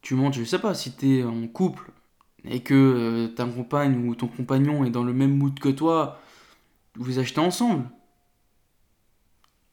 Tu 0.00 0.14
montes, 0.14 0.34
je 0.34 0.44
sais 0.44 0.58
pas, 0.58 0.74
si 0.74 0.92
tu 0.96 1.18
es 1.18 1.22
en 1.24 1.46
couple 1.46 1.92
et 2.44 2.60
que 2.60 2.74
euh, 2.74 3.28
ta 3.28 3.44
compagne 3.46 4.08
ou 4.08 4.14
ton 4.16 4.26
compagnon 4.26 4.84
est 4.84 4.90
dans 4.90 5.04
le 5.04 5.12
même 5.12 5.36
mood 5.36 5.58
que 5.58 5.68
toi, 5.68 6.20
vous 6.96 7.18
achetez 7.18 7.40
ensemble. 7.40 7.88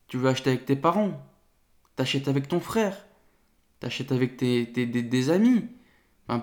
Tu 0.08 0.18
veux 0.18 0.30
acheter 0.30 0.52
avec 0.52 0.66
tes 0.66 0.76
parents, 0.76 1.20
t'achètes 1.96 2.28
avec 2.28 2.48
ton 2.48 2.60
frère, 2.60 3.06
t'achètes 3.80 4.12
avec 4.12 4.38
tes, 4.38 4.66
des 4.66 5.30
amis, 5.30 5.66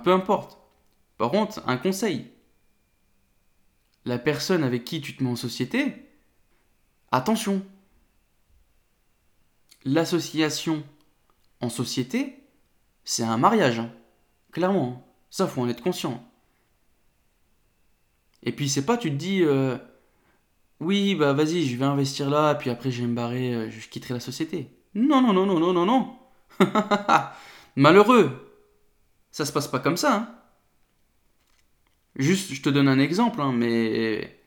peu 0.05 0.13
importe. 0.13 0.59
Par 1.19 1.31
contre, 1.31 1.63
un 1.67 1.77
conseil. 1.77 2.31
La 4.05 4.19
personne 4.19 4.63
avec 4.63 4.85
qui 4.85 5.01
tu 5.01 5.17
te 5.17 5.25
mets 5.25 5.31
en 5.31 5.37
société, 5.37 6.09
attention. 7.11 7.65
L'association 9.85 10.85
en 11.61 11.69
société, 11.69 12.45
c'est 13.05 13.23
un 13.23 13.39
mariage. 13.39 13.79
Hein. 13.79 13.91
Clairement. 14.53 14.89
Hein. 14.89 15.03
Ça, 15.31 15.47
faut 15.47 15.63
en 15.63 15.69
être 15.69 15.83
conscient. 15.83 16.23
Et 18.43 18.53
puis, 18.53 18.69
c'est 18.69 18.85
pas, 18.87 18.97
tu 18.97 19.11
te 19.11 19.17
dis, 19.17 19.43
euh, 19.43 19.77
oui, 20.81 21.15
bah 21.15 21.33
vas-y, 21.33 21.67
je 21.67 21.77
vais 21.77 21.85
investir 21.85 22.31
là, 22.31 22.55
puis 22.55 22.71
après, 22.71 22.91
je 22.91 23.03
vais 23.03 23.09
me 23.09 23.15
barrer, 23.15 23.55
euh, 23.55 23.71
je 23.71 23.89
quitterai 23.89 24.15
la 24.15 24.21
société. 24.21 24.71
Non, 24.95 25.21
non, 25.21 25.33
non, 25.33 25.47
non, 25.47 25.59
non, 25.59 25.73
non, 25.73 25.87
non. 25.87 26.17
Malheureux. 27.77 28.53
Ça 29.31 29.45
se 29.45 29.53
passe 29.53 29.69
pas 29.69 29.81
comme 29.81 29.97
ça. 29.97 30.17
Hein. 30.17 30.35
Juste, 32.17 32.55
je 32.55 32.63
te 32.63 32.71
donne 32.71 32.89
un 32.89 32.99
exemple, 32.99 33.43
hein, 33.43 33.53
mais 33.53 34.39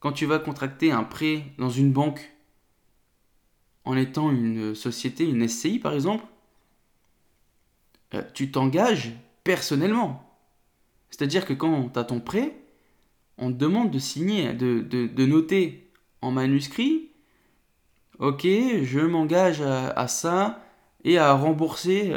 quand 0.00 0.12
tu 0.12 0.24
vas 0.24 0.38
contracter 0.38 0.92
un 0.92 1.04
prêt 1.04 1.44
dans 1.58 1.68
une 1.68 1.92
banque 1.92 2.32
en 3.84 3.96
étant 3.96 4.30
une 4.30 4.74
société, 4.74 5.28
une 5.28 5.46
SCI 5.46 5.78
par 5.78 5.92
exemple, 5.92 6.24
euh, 8.14 8.22
tu 8.32 8.50
t'engages 8.50 9.12
personnellement. 9.44 10.26
C'est-à-dire 11.10 11.44
que 11.44 11.52
quand 11.52 11.90
tu 11.90 11.98
as 11.98 12.04
ton 12.04 12.20
prêt, 12.20 12.56
on 13.36 13.52
te 13.52 13.58
demande 13.58 13.90
de 13.90 13.98
signer, 13.98 14.54
de, 14.54 15.24
noter 15.26 15.90
en 16.22 16.30
manuscrit, 16.30 17.10
ok, 18.20 18.42
je 18.42 19.00
m'engage 19.00 19.60
à, 19.60 20.08
ça 20.08 20.64
et 21.04 21.18
à 21.18 21.34
rembourser 21.34 22.14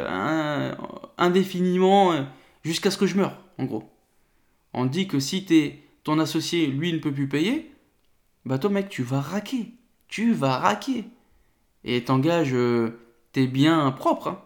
indéfiniment 1.18 2.12
euh, 2.12 2.22
jusqu'à 2.62 2.90
ce 2.90 2.96
que 2.96 3.06
je 3.06 3.16
meure, 3.16 3.36
en 3.58 3.64
gros. 3.64 3.97
On 4.78 4.86
dit 4.86 5.08
que 5.08 5.18
si 5.18 5.44
es, 5.50 5.82
ton 6.04 6.20
associé, 6.20 6.68
lui, 6.68 6.92
ne 6.92 6.98
peut 6.98 7.12
plus 7.12 7.26
payer, 7.26 7.72
bah 8.44 8.60
toi 8.60 8.70
mec, 8.70 8.88
tu 8.88 9.02
vas 9.02 9.20
raquer. 9.20 9.72
Tu 10.06 10.32
vas 10.32 10.56
raquer. 10.56 11.04
Et 11.82 12.04
t'engages 12.04 12.54
euh, 12.54 12.96
tes 13.32 13.48
biens 13.48 13.90
propres. 13.90 14.28
Hein. 14.28 14.40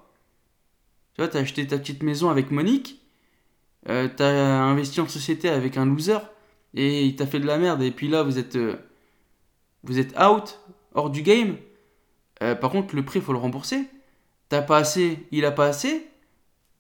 Tu 1.13 1.21
vois, 1.21 1.29
t'as 1.29 1.41
acheté 1.41 1.67
ta 1.67 1.77
petite 1.77 2.03
maison 2.03 2.31
avec 2.31 2.51
Monique, 2.51 3.03
euh, 3.91 4.09
t'as 4.09 4.63
investi 4.63 5.03
en 5.03 5.07
société 5.07 5.51
avec 5.51 5.77
un 5.77 5.85
loser, 5.85 6.21
et 6.73 7.05
il 7.05 7.15
t'a 7.15 7.27
fait 7.27 7.39
de 7.39 7.47
la 7.47 7.59
merde, 7.59 7.83
et 7.83 7.91
puis 7.91 8.09
là, 8.09 8.23
vous 8.23 8.39
êtes, 8.39 8.57
euh, 8.57 8.77
vous 9.83 9.99
êtes 9.99 10.19
out, 10.19 10.61
hors 10.95 11.11
du 11.11 11.21
game. 11.21 11.59
Par 12.41 12.71
contre, 12.71 12.97
le 12.97 13.05
prix, 13.05 13.19
il 13.19 13.23
faut 13.23 13.35
le 13.35 13.39
rembourser. 13.39 13.87
T'as 14.49 14.63
pas 14.63 14.79
assez, 14.79 15.27
il 15.31 15.45
a 15.45 15.53
pas 15.53 15.67
assez. 15.67 16.09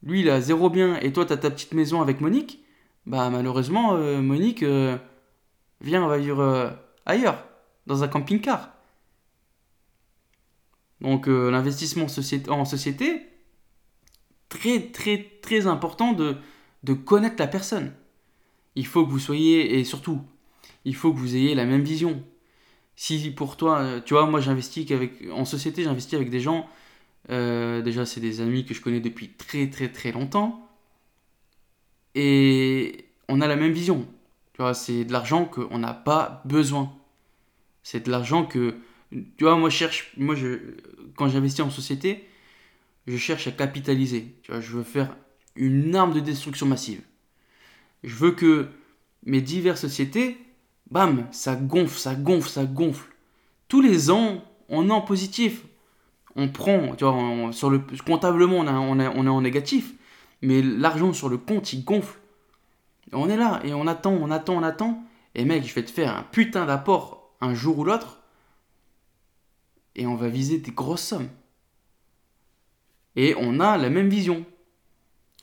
Lui, 0.02 0.20
il 0.20 0.30
a 0.30 0.40
zéro 0.40 0.70
bien, 0.70 0.98
et 1.00 1.12
toi, 1.12 1.26
t'as 1.26 1.36
ta 1.36 1.50
petite 1.50 1.74
maison 1.74 2.00
avec 2.00 2.22
Monique. 2.22 2.61
Bah, 3.06 3.30
malheureusement, 3.30 3.96
Monique, 4.22 4.64
viens, 5.80 6.04
on 6.04 6.08
va 6.08 6.18
vivre 6.18 6.78
ailleurs, 7.04 7.44
dans 7.86 8.04
un 8.04 8.08
camping-car. 8.08 8.70
Donc, 11.00 11.26
l'investissement 11.26 12.06
en 12.48 12.64
société, 12.64 13.32
très 14.52 14.80
très 14.80 15.18
très 15.40 15.66
important 15.66 16.12
de, 16.12 16.36
connaître 16.94 17.36
la 17.38 17.46
personne. 17.46 17.92
Il 18.76 18.86
faut 18.86 19.04
que 19.06 19.10
vous 19.10 19.18
soyez, 19.18 19.78
et 19.78 19.84
surtout, 19.84 20.20
il 20.84 20.94
faut 20.94 21.12
que 21.12 21.18
vous 21.18 21.36
ayez 21.36 21.54
la 21.54 21.64
même 21.64 21.82
vision. 21.82 22.22
Si 22.96 23.30
pour 23.30 23.56
toi, 23.56 23.80
euh, 23.80 24.00
tu 24.04 24.14
vois, 24.14 24.26
moi 24.26 24.40
j'investis 24.40 24.90
avec, 24.90 25.12
en 25.32 25.44
société, 25.44 25.84
j'investis 25.84 26.14
avec 26.14 26.30
des 26.30 26.40
gens, 26.40 26.68
euh, 27.30 27.82
déjà 27.82 28.04
c'est 28.04 28.20
des 28.20 28.40
amis 28.40 28.64
que 28.66 28.74
je 28.74 28.80
connais 28.82 29.00
depuis 29.00 29.30
très 29.30 29.70
très 29.70 29.88
très 29.90 30.12
longtemps, 30.12 30.68
et 32.14 33.06
on 33.28 33.40
a 33.40 33.46
la 33.46 33.56
même 33.56 33.72
vision. 33.72 34.06
Tu 34.54 34.62
vois, 34.62 34.74
c'est 34.74 35.04
de 35.04 35.12
l'argent 35.12 35.44
qu'on 35.44 35.78
n'a 35.78 35.94
pas 35.94 36.42
besoin. 36.44 36.92
C'est 37.82 38.06
de 38.06 38.10
l'argent 38.10 38.44
que. 38.44 38.76
Tu 39.10 39.44
vois, 39.44 39.56
moi, 39.56 39.70
cherche. 39.70 40.12
Moi, 40.16 40.34
je, 40.34 40.58
quand 41.16 41.28
j'investis 41.28 41.64
en 41.64 41.70
société, 41.70 42.28
je 43.06 43.16
cherche 43.16 43.46
à 43.46 43.52
capitaliser. 43.52 44.34
Tu 44.42 44.52
vois, 44.52 44.60
je 44.60 44.72
veux 44.72 44.82
faire 44.82 45.16
une 45.56 45.94
arme 45.94 46.12
de 46.12 46.20
destruction 46.20 46.66
massive. 46.66 47.02
Je 48.04 48.14
veux 48.14 48.32
que 48.32 48.68
mes 49.24 49.40
diverses 49.40 49.80
sociétés, 49.80 50.38
bam, 50.90 51.26
ça 51.30 51.56
gonfle, 51.56 51.98
ça 51.98 52.14
gonfle, 52.14 52.48
ça 52.48 52.64
gonfle. 52.64 53.10
Tous 53.68 53.80
les 53.80 54.10
ans, 54.10 54.44
on 54.68 54.88
est 54.88 54.92
en 54.92 55.00
positif. 55.00 55.62
On 56.34 56.48
prend, 56.48 56.94
tu 56.96 57.04
vois, 57.04 57.52
sur 57.52 57.70
le, 57.70 57.80
comptablement, 58.06 58.58
on, 58.58 58.66
on, 58.66 59.00
on 59.00 59.26
est 59.26 59.30
en 59.30 59.40
négatif. 59.40 59.94
Mais 60.42 60.60
l'argent 60.60 61.12
sur 61.12 61.28
le 61.28 61.38
compte, 61.38 61.72
il 61.72 61.84
gonfle. 61.84 62.18
On 63.12 63.28
est 63.28 63.36
là 63.36 63.60
et 63.64 63.74
on 63.74 63.86
attend, 63.86 64.12
on 64.12 64.30
attend, 64.30 64.54
on 64.54 64.62
attend. 64.62 65.04
Et 65.34 65.44
mec, 65.44 65.64
je 65.64 65.74
vais 65.74 65.84
te 65.84 65.90
faire 65.90 66.14
un 66.14 66.22
putain 66.24 66.66
d'apport 66.66 67.32
un 67.40 67.54
jour 67.54 67.78
ou 67.78 67.84
l'autre. 67.84 68.20
Et 69.94 70.06
on 70.06 70.14
va 70.14 70.28
viser 70.28 70.58
des 70.58 70.70
grosses 70.70 71.02
sommes. 71.02 71.28
Et 73.16 73.34
on 73.38 73.60
a 73.60 73.76
la 73.76 73.90
même 73.90 74.08
vision. 74.08 74.44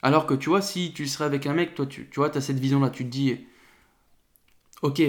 Alors 0.01 0.25
que 0.25 0.33
tu 0.33 0.49
vois, 0.49 0.61
si 0.61 0.93
tu 0.93 1.07
serais 1.07 1.25
avec 1.25 1.45
un 1.45 1.53
mec, 1.53 1.75
toi, 1.75 1.85
tu, 1.85 2.09
tu 2.09 2.19
vois, 2.19 2.29
tu 2.29 2.37
as 2.37 2.41
cette 2.41 2.59
vision-là, 2.59 2.89
tu 2.89 3.03
te 3.03 3.09
dis, 3.09 3.45
ok, 4.81 5.01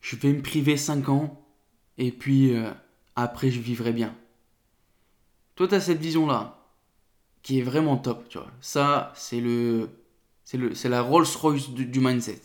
je 0.00 0.16
vais 0.16 0.32
me 0.32 0.42
priver 0.42 0.76
5 0.76 1.08
ans, 1.08 1.44
et 1.96 2.12
puis 2.12 2.54
euh, 2.54 2.70
après, 3.16 3.50
je 3.50 3.60
vivrai 3.60 3.92
bien. 3.92 4.14
Toi, 5.54 5.66
tu 5.66 5.74
as 5.74 5.80
cette 5.80 6.00
vision-là, 6.00 6.61
qui 7.42 7.58
est 7.58 7.62
vraiment 7.62 7.96
top, 7.96 8.28
tu 8.28 8.38
vois. 8.38 8.50
Ça, 8.60 9.12
c'est 9.16 9.40
le, 9.40 9.90
c'est 10.44 10.58
le, 10.58 10.74
c'est 10.74 10.88
la 10.88 11.02
Rolls-Royce 11.02 11.70
du, 11.70 12.00
mindset. 12.00 12.40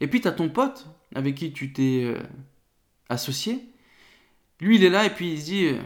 Et 0.00 0.08
puis, 0.08 0.20
tu 0.20 0.28
as 0.28 0.32
ton 0.32 0.48
pote, 0.48 0.86
avec 1.14 1.34
qui 1.34 1.52
tu 1.52 1.72
t'es 1.72 2.02
euh, 2.04 2.20
associé. 3.08 3.64
Lui, 4.60 4.76
il 4.76 4.84
est 4.84 4.90
là, 4.90 5.04
et 5.06 5.10
puis 5.10 5.32
il 5.32 5.40
se 5.40 5.44
dit, 5.46 5.66
euh, 5.66 5.80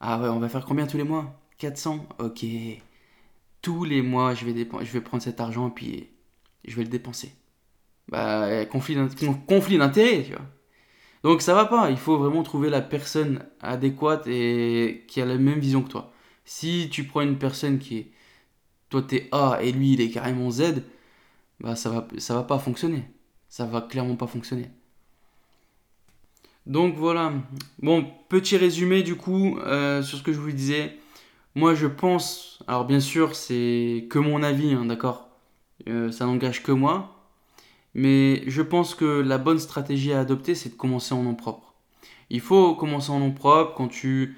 ah 0.00 0.20
ouais, 0.20 0.28
on 0.28 0.38
va 0.38 0.48
faire 0.48 0.64
combien 0.64 0.86
tous 0.86 0.96
les 0.96 1.04
mois? 1.04 1.40
400 1.58 2.06
Ok 2.18 2.44
tous 3.62 3.84
les 3.84 4.02
mois, 4.02 4.34
je 4.34 4.44
vais, 4.44 4.54
je 4.54 4.92
vais 4.92 5.00
prendre 5.00 5.22
cet 5.22 5.40
argent 5.40 5.68
et 5.68 5.72
puis 5.72 6.08
je 6.66 6.76
vais 6.76 6.82
le 6.82 6.88
dépenser. 6.88 7.32
Bah, 8.08 8.64
conflit 8.66 8.94
d'intérêt, 8.96 10.22
tu 10.24 10.32
vois. 10.32 10.46
Donc 11.24 11.42
ça 11.42 11.54
va 11.54 11.64
pas, 11.66 11.90
il 11.90 11.96
faut 11.96 12.16
vraiment 12.16 12.42
trouver 12.42 12.70
la 12.70 12.80
personne 12.80 13.44
adéquate 13.60 14.26
et 14.28 15.04
qui 15.08 15.20
a 15.20 15.26
la 15.26 15.36
même 15.36 15.58
vision 15.58 15.82
que 15.82 15.88
toi. 15.88 16.12
Si 16.48 16.88
tu 16.90 17.04
prends 17.04 17.20
une 17.22 17.38
personne 17.38 17.78
qui 17.78 17.98
est 17.98 18.12
toi 18.90 19.02
t'es 19.02 19.28
A 19.32 19.58
et 19.62 19.72
lui 19.72 19.92
il 19.94 20.00
est 20.00 20.10
carrément 20.10 20.50
Z, 20.50 20.82
bah 21.60 21.76
ça 21.76 21.90
va 21.90 22.08
ça 22.18 22.34
va 22.34 22.42
pas 22.44 22.58
fonctionner. 22.58 23.04
Ça 23.48 23.66
va 23.66 23.82
clairement 23.82 24.16
pas 24.16 24.26
fonctionner. 24.26 24.70
Donc 26.66 26.96
voilà. 26.96 27.32
Bon, 27.82 28.06
petit 28.28 28.56
résumé 28.56 29.02
du 29.02 29.16
coup 29.16 29.58
euh, 29.58 30.02
sur 30.02 30.18
ce 30.18 30.22
que 30.22 30.32
je 30.32 30.38
vous 30.38 30.52
disais. 30.52 30.96
Moi, 31.54 31.74
je 31.74 31.86
pense, 31.86 32.62
alors 32.68 32.84
bien 32.84 33.00
sûr, 33.00 33.34
c'est 33.34 34.06
que 34.10 34.18
mon 34.18 34.42
avis, 34.42 34.72
hein, 34.74 34.84
d'accord? 34.86 35.28
Euh, 35.88 36.12
Ça 36.12 36.26
n'engage 36.26 36.62
que 36.62 36.72
moi. 36.72 37.26
Mais 37.94 38.44
je 38.46 38.62
pense 38.62 38.94
que 38.94 39.04
la 39.04 39.38
bonne 39.38 39.58
stratégie 39.58 40.12
à 40.12 40.20
adopter, 40.20 40.54
c'est 40.54 40.70
de 40.70 40.74
commencer 40.76 41.14
en 41.14 41.22
nom 41.22 41.34
propre. 41.34 41.74
Il 42.30 42.40
faut 42.40 42.74
commencer 42.76 43.10
en 43.10 43.18
nom 43.20 43.32
propre 43.32 43.74
quand 43.74 43.88
tu, 43.88 44.36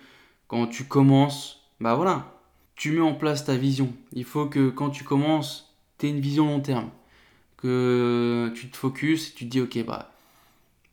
quand 0.49 0.67
tu 0.69 0.85
commences. 0.85 1.60
Bah 1.81 1.95
voilà, 1.95 2.33
tu 2.77 2.93
mets 2.93 3.01
en 3.01 3.15
place 3.15 3.45
ta 3.45 3.57
vision. 3.57 3.93
Il 4.13 4.25
faut 4.25 4.47
que 4.47 4.71
quand 4.71 4.91
tu 4.91 5.05
commences, 5.05 5.75
tu 5.99 6.07
aies 6.07 6.11
une 6.11 6.21
vision 6.21 6.47
long 6.47 6.61
terme. 6.61 6.91
Que 7.57 8.53
tu 8.55 8.71
te 8.71 8.77
focuses 8.77 9.35
tu 9.35 9.45
te 9.45 9.51
dis, 9.51 9.61
ok, 9.61 9.85
bah, 9.85 10.13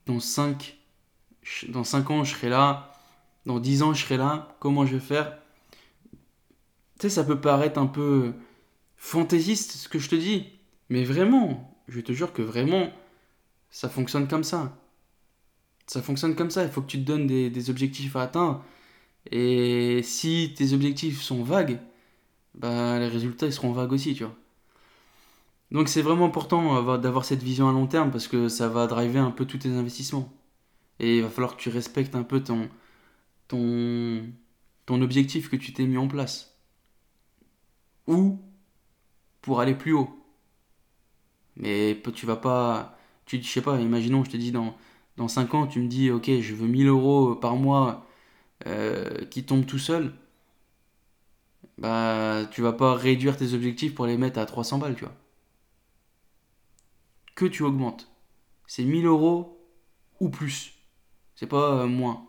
dans 0.06 0.20
5, 0.20 0.78
dans 1.70 1.84
5 1.84 2.12
ans, 2.12 2.24
je 2.24 2.34
serai 2.36 2.50
là. 2.50 2.94
Dans 3.46 3.60
10 3.60 3.84
ans, 3.84 3.94
je 3.94 4.04
serai 4.04 4.18
là. 4.18 4.56
Comment 4.60 4.86
je 4.86 4.94
vais 4.96 5.00
faire? 5.00 5.38
Tu 7.00 7.04
sais, 7.04 7.10
ça 7.10 7.24
peut 7.24 7.40
paraître 7.40 7.80
un 7.80 7.88
peu 7.88 8.34
fantaisiste 8.98 9.74
ce 9.74 9.88
que 9.88 10.00
je 10.00 10.10
te 10.10 10.16
dis, 10.16 10.48
mais 10.90 11.04
vraiment, 11.04 11.78
je 11.88 12.02
te 12.02 12.12
jure 12.12 12.34
que 12.34 12.42
vraiment, 12.42 12.92
ça 13.70 13.90
fonctionne 13.90 14.28
comme 14.28 14.44
ça. 14.44 14.76
Ça 15.86 16.02
fonctionne 16.02 16.36
comme 16.36 16.52
ça, 16.52 16.64
il 16.64 16.70
faut 16.70 16.82
que 16.82 16.88
tu 16.88 17.00
te 17.00 17.06
donnes 17.06 17.28
des, 17.28 17.70
objectifs 17.70 18.16
à 18.16 18.24
atteindre. 18.24 18.64
Et 19.32 20.02
si 20.04 20.54
tes 20.58 20.74
objectifs 20.74 21.22
sont 21.22 21.44
vagues, 21.44 21.80
bah, 22.56 23.00
les 23.00 23.08
résultats 23.08 23.52
seront 23.52 23.74
vagues 23.74 23.94
aussi, 23.94 24.16
tu 24.16 24.24
vois. 24.24 24.36
Donc 25.72 25.90
c'est 25.90 26.02
vraiment 26.02 26.26
important 26.26 26.98
d'avoir 26.98 27.26
cette 27.26 27.44
vision 27.44 27.68
à 27.70 27.74
long 27.74 27.88
terme 27.88 28.12
parce 28.12 28.28
que 28.28 28.48
ça 28.50 28.70
va 28.70 28.88
driver 28.88 29.20
un 29.24 29.32
peu 29.32 29.46
tous 29.46 29.58
tes 29.60 29.70
investissements. 29.70 30.32
Et 31.00 31.18
il 31.18 31.24
va 31.24 31.30
falloir 31.30 31.58
que 31.58 31.62
tu 31.62 31.70
respectes 31.70 32.16
un 32.16 32.24
peu 32.24 32.44
ton, 32.44 32.70
ton, 33.48 34.24
ton 34.86 35.02
objectif 35.02 35.50
que 35.50 35.58
tu 35.58 35.74
t'es 35.74 35.86
mis 35.88 35.98
en 35.98 36.08
place 36.08 36.58
ou 38.08 38.40
pour 39.42 39.62
aller 39.62 39.76
plus 39.76 39.94
haut. 39.94 40.10
Mais 41.56 42.02
tu 42.16 42.26
vas 42.26 42.36
pas. 42.38 42.98
Tu, 43.26 43.42
je 43.42 43.48
sais 43.50 43.62
pas, 43.62 43.80
imaginons, 43.80 44.24
je 44.24 44.32
te 44.32 44.38
dis 44.38 44.52
dans, 44.52 44.76
dans 45.18 45.28
5 45.28 45.54
ans, 45.56 45.68
tu 45.68 45.80
me 45.82 45.88
dis, 45.88 46.12
ok, 46.12 46.30
je 46.42 46.56
veux 46.56 46.68
1000 46.68 46.88
euros 46.88 47.36
par 47.36 47.56
mois 47.58 48.07
euh, 48.66 49.26
qui 49.26 49.44
tombent 49.44 49.66
tout 49.66 49.80
seul. 49.80 50.14
Bah, 51.78 52.46
tu 52.52 52.62
vas 52.62 52.74
pas 52.74 52.96
réduire 52.96 53.38
tes 53.38 53.54
objectifs 53.54 53.94
pour 53.94 54.08
les 54.08 54.18
mettre 54.18 54.40
à 54.40 54.46
300 54.46 54.80
balles, 54.80 54.96
tu. 54.96 55.06
Que 57.36 57.46
tu 57.46 57.64
augmentes. 57.64 58.10
C'est 58.66 58.84
1000 58.84 59.06
euros 59.06 59.60
ou 60.20 60.30
plus. 60.30 60.74
C'est 61.36 61.48
pas 61.48 61.82
euh, 61.82 61.88
moins. 61.88 62.26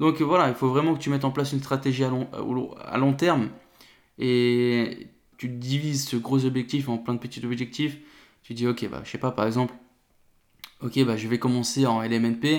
Donc 0.00 0.20
voilà, 0.22 0.48
il 0.48 0.54
faut 0.54 0.70
vraiment 0.70 0.94
que 0.94 1.00
tu 1.00 1.10
mettes 1.10 1.24
en 1.24 1.30
place 1.30 1.52
une 1.52 1.60
stratégie 1.60 2.04
à 2.04 2.08
long, 2.08 2.28
à 2.78 2.98
long 2.98 3.12
terme 3.12 3.50
et 4.18 5.08
tu 5.38 5.48
divises 5.48 6.06
ce 6.06 6.16
gros 6.16 6.44
objectif 6.44 6.88
en 6.88 6.98
plein 6.98 7.14
de 7.14 7.18
petits 7.18 7.44
objectifs. 7.44 7.96
Tu 8.42 8.54
dis, 8.54 8.66
ok, 8.66 8.88
bah, 8.90 9.00
je 9.04 9.10
sais 9.10 9.18
pas, 9.18 9.32
par 9.32 9.46
exemple, 9.46 9.74
ok, 10.82 11.04
bah, 11.04 11.16
je 11.16 11.26
vais 11.28 11.38
commencer 11.38 11.86
en 11.86 12.02
LMNP, 12.02 12.44
euh, 12.44 12.58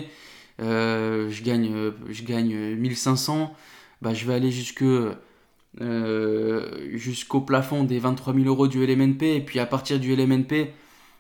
je, 0.60 1.44
gagne, 1.44 1.92
je 2.10 2.24
gagne 2.24 2.76
1500, 2.76 3.54
bah, 4.02 4.14
je 4.14 4.26
vais 4.26 4.34
aller 4.34 4.52
jusque, 4.52 4.84
euh, 4.84 5.18
jusqu'au 6.94 7.42
plafond 7.42 7.84
des 7.84 8.00
23 8.00 8.34
000 8.34 8.46
euros 8.46 8.68
du 8.68 8.86
LMNP, 8.86 9.24
et 9.24 9.42
puis 9.42 9.60
à 9.60 9.66
partir 9.66 10.00
du 10.00 10.16
LMNP, 10.16 10.74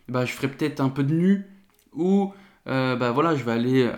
bah, 0.10 0.26
je 0.26 0.34
ferai 0.34 0.50
peut-être 0.50 0.80
un 0.80 0.90
peu 0.90 1.04
de 1.04 1.14
nu, 1.14 1.46
ou 1.94 2.34
euh, 2.68 2.96
bah, 2.96 3.12
voilà, 3.12 3.36
je 3.36 3.44
vais 3.44 3.52
aller 3.52 3.90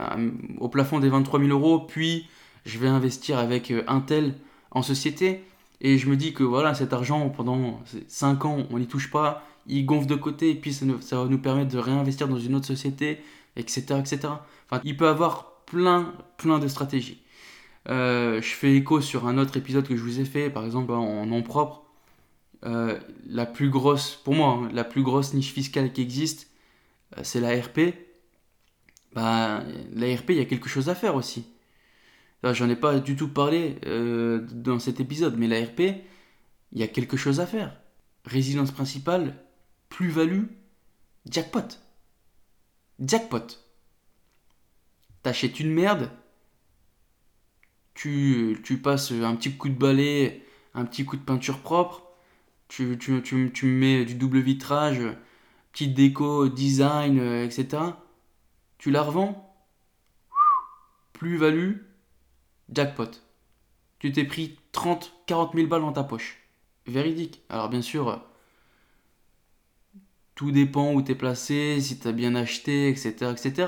au 0.59 0.69
plafond 0.69 0.99
des 0.99 1.09
23 1.09 1.39
000 1.39 1.51
euros, 1.51 1.79
puis 1.79 2.27
je 2.65 2.79
vais 2.79 2.87
investir 2.87 3.39
avec 3.39 3.73
Intel 3.87 4.35
en 4.71 4.81
société. 4.81 5.43
Et 5.83 5.97
je 5.97 6.09
me 6.09 6.15
dis 6.15 6.33
que 6.33 6.43
voilà, 6.43 6.73
cet 6.73 6.93
argent, 6.93 7.29
pendant 7.29 7.81
5 8.07 8.45
ans, 8.45 8.57
on 8.71 8.79
n'y 8.79 8.87
touche 8.87 9.11
pas, 9.11 9.45
il 9.67 9.85
gonfle 9.85 10.07
de 10.07 10.15
côté, 10.15 10.51
et 10.51 10.55
puis 10.55 10.73
ça, 10.73 10.85
va 10.85 11.25
nous 11.25 11.37
permettre 11.37 11.73
de 11.73 11.77
réinvestir 11.77 12.27
dans 12.27 12.39
une 12.39 12.55
autre 12.55 12.65
société, 12.65 13.19
etc. 13.55 13.99
etc. 13.99 14.19
Enfin, 14.69 14.81
il 14.83 14.97
peut 14.97 15.07
avoir 15.07 15.63
plein, 15.65 16.13
plein 16.37 16.59
de 16.59 16.67
stratégies. 16.67 17.23
Euh, 17.89 18.41
je 18.41 18.53
fais 18.53 18.75
écho 18.75 19.01
sur 19.01 19.27
un 19.27 19.37
autre 19.37 19.57
épisode 19.57 19.87
que 19.87 19.95
je 19.95 20.01
vous 20.01 20.19
ai 20.19 20.25
fait, 20.25 20.49
par 20.49 20.65
exemple 20.65 20.91
en 20.91 21.25
nom 21.25 21.43
propre. 21.43 21.83
Euh, 22.65 22.97
la 23.27 23.45
plus 23.45 23.69
grosse, 23.69 24.15
pour 24.23 24.35
moi, 24.35 24.59
hein, 24.63 24.69
la 24.73 24.83
plus 24.85 25.03
grosse 25.03 25.33
niche 25.33 25.51
fiscale 25.51 25.91
qui 25.91 26.01
existe, 26.01 26.49
euh, 27.17 27.21
c'est 27.23 27.41
la 27.41 27.59
RP. 27.59 27.93
Bah, 29.13 29.63
la 29.93 30.15
RP, 30.15 30.29
il 30.29 30.37
y 30.37 30.41
a 30.41 30.45
quelque 30.45 30.69
chose 30.69 30.89
à 30.89 30.95
faire 30.95 31.15
aussi. 31.15 31.45
J'en 32.43 32.69
ai 32.69 32.75
pas 32.75 32.99
du 32.99 33.15
tout 33.15 33.29
parlé 33.29 33.77
dans 34.51 34.77
cet 34.77 34.99
épisode, 34.99 35.37
mais 35.37 35.47
la 35.47 35.63
RP, 35.63 35.79
il 36.73 36.79
y 36.79 36.83
a 36.83 36.87
quelque 36.87 37.15
chose 37.15 37.39
à 37.39 37.47
faire. 37.47 37.73
Résidence 38.25 38.71
principale, 38.71 39.37
plus-value, 39.87 40.45
jackpot. 41.29 41.79
Jackpot. 42.99 43.47
T'achètes 45.23 45.59
une 45.59 45.71
merde, 45.71 46.11
tu, 47.93 48.59
tu, 48.63 48.77
passes 48.77 49.11
un 49.11 49.35
petit 49.35 49.55
coup 49.55 49.69
de 49.69 49.73
balai, 49.73 50.45
un 50.73 50.85
petit 50.85 51.05
coup 51.05 51.15
de 51.15 51.21
peinture 51.21 51.59
propre, 51.59 52.03
tu, 52.67 52.97
tu, 52.97 53.51
tu, 53.53 53.65
mets 53.65 54.03
du 54.03 54.15
double 54.15 54.39
vitrage, 54.39 55.01
petite 55.71 55.93
déco, 55.93 56.49
design, 56.49 57.19
euh, 57.19 57.45
etc. 57.45 57.81
Tu 58.77 58.91
la 58.91 59.01
revends, 59.01 59.55
plus-value, 61.13 61.77
jackpot. 62.69 63.11
Tu 63.99 64.11
t'es 64.11 64.25
pris 64.25 64.59
30, 64.73 65.13
40 65.27 65.55
000 65.55 65.67
balles 65.67 65.81
dans 65.81 65.93
ta 65.93 66.03
poche. 66.03 66.39
Véridique. 66.85 67.43
Alors 67.47 67.69
bien 67.69 67.81
sûr, 67.81 68.21
tout 70.35 70.51
dépend 70.51 70.93
où 70.93 71.01
t'es 71.01 71.15
placé, 71.15 71.79
si 71.81 71.99
t'as 71.99 72.11
bien 72.11 72.35
acheté, 72.35 72.89
etc. 72.89 73.31
etc. 73.31 73.67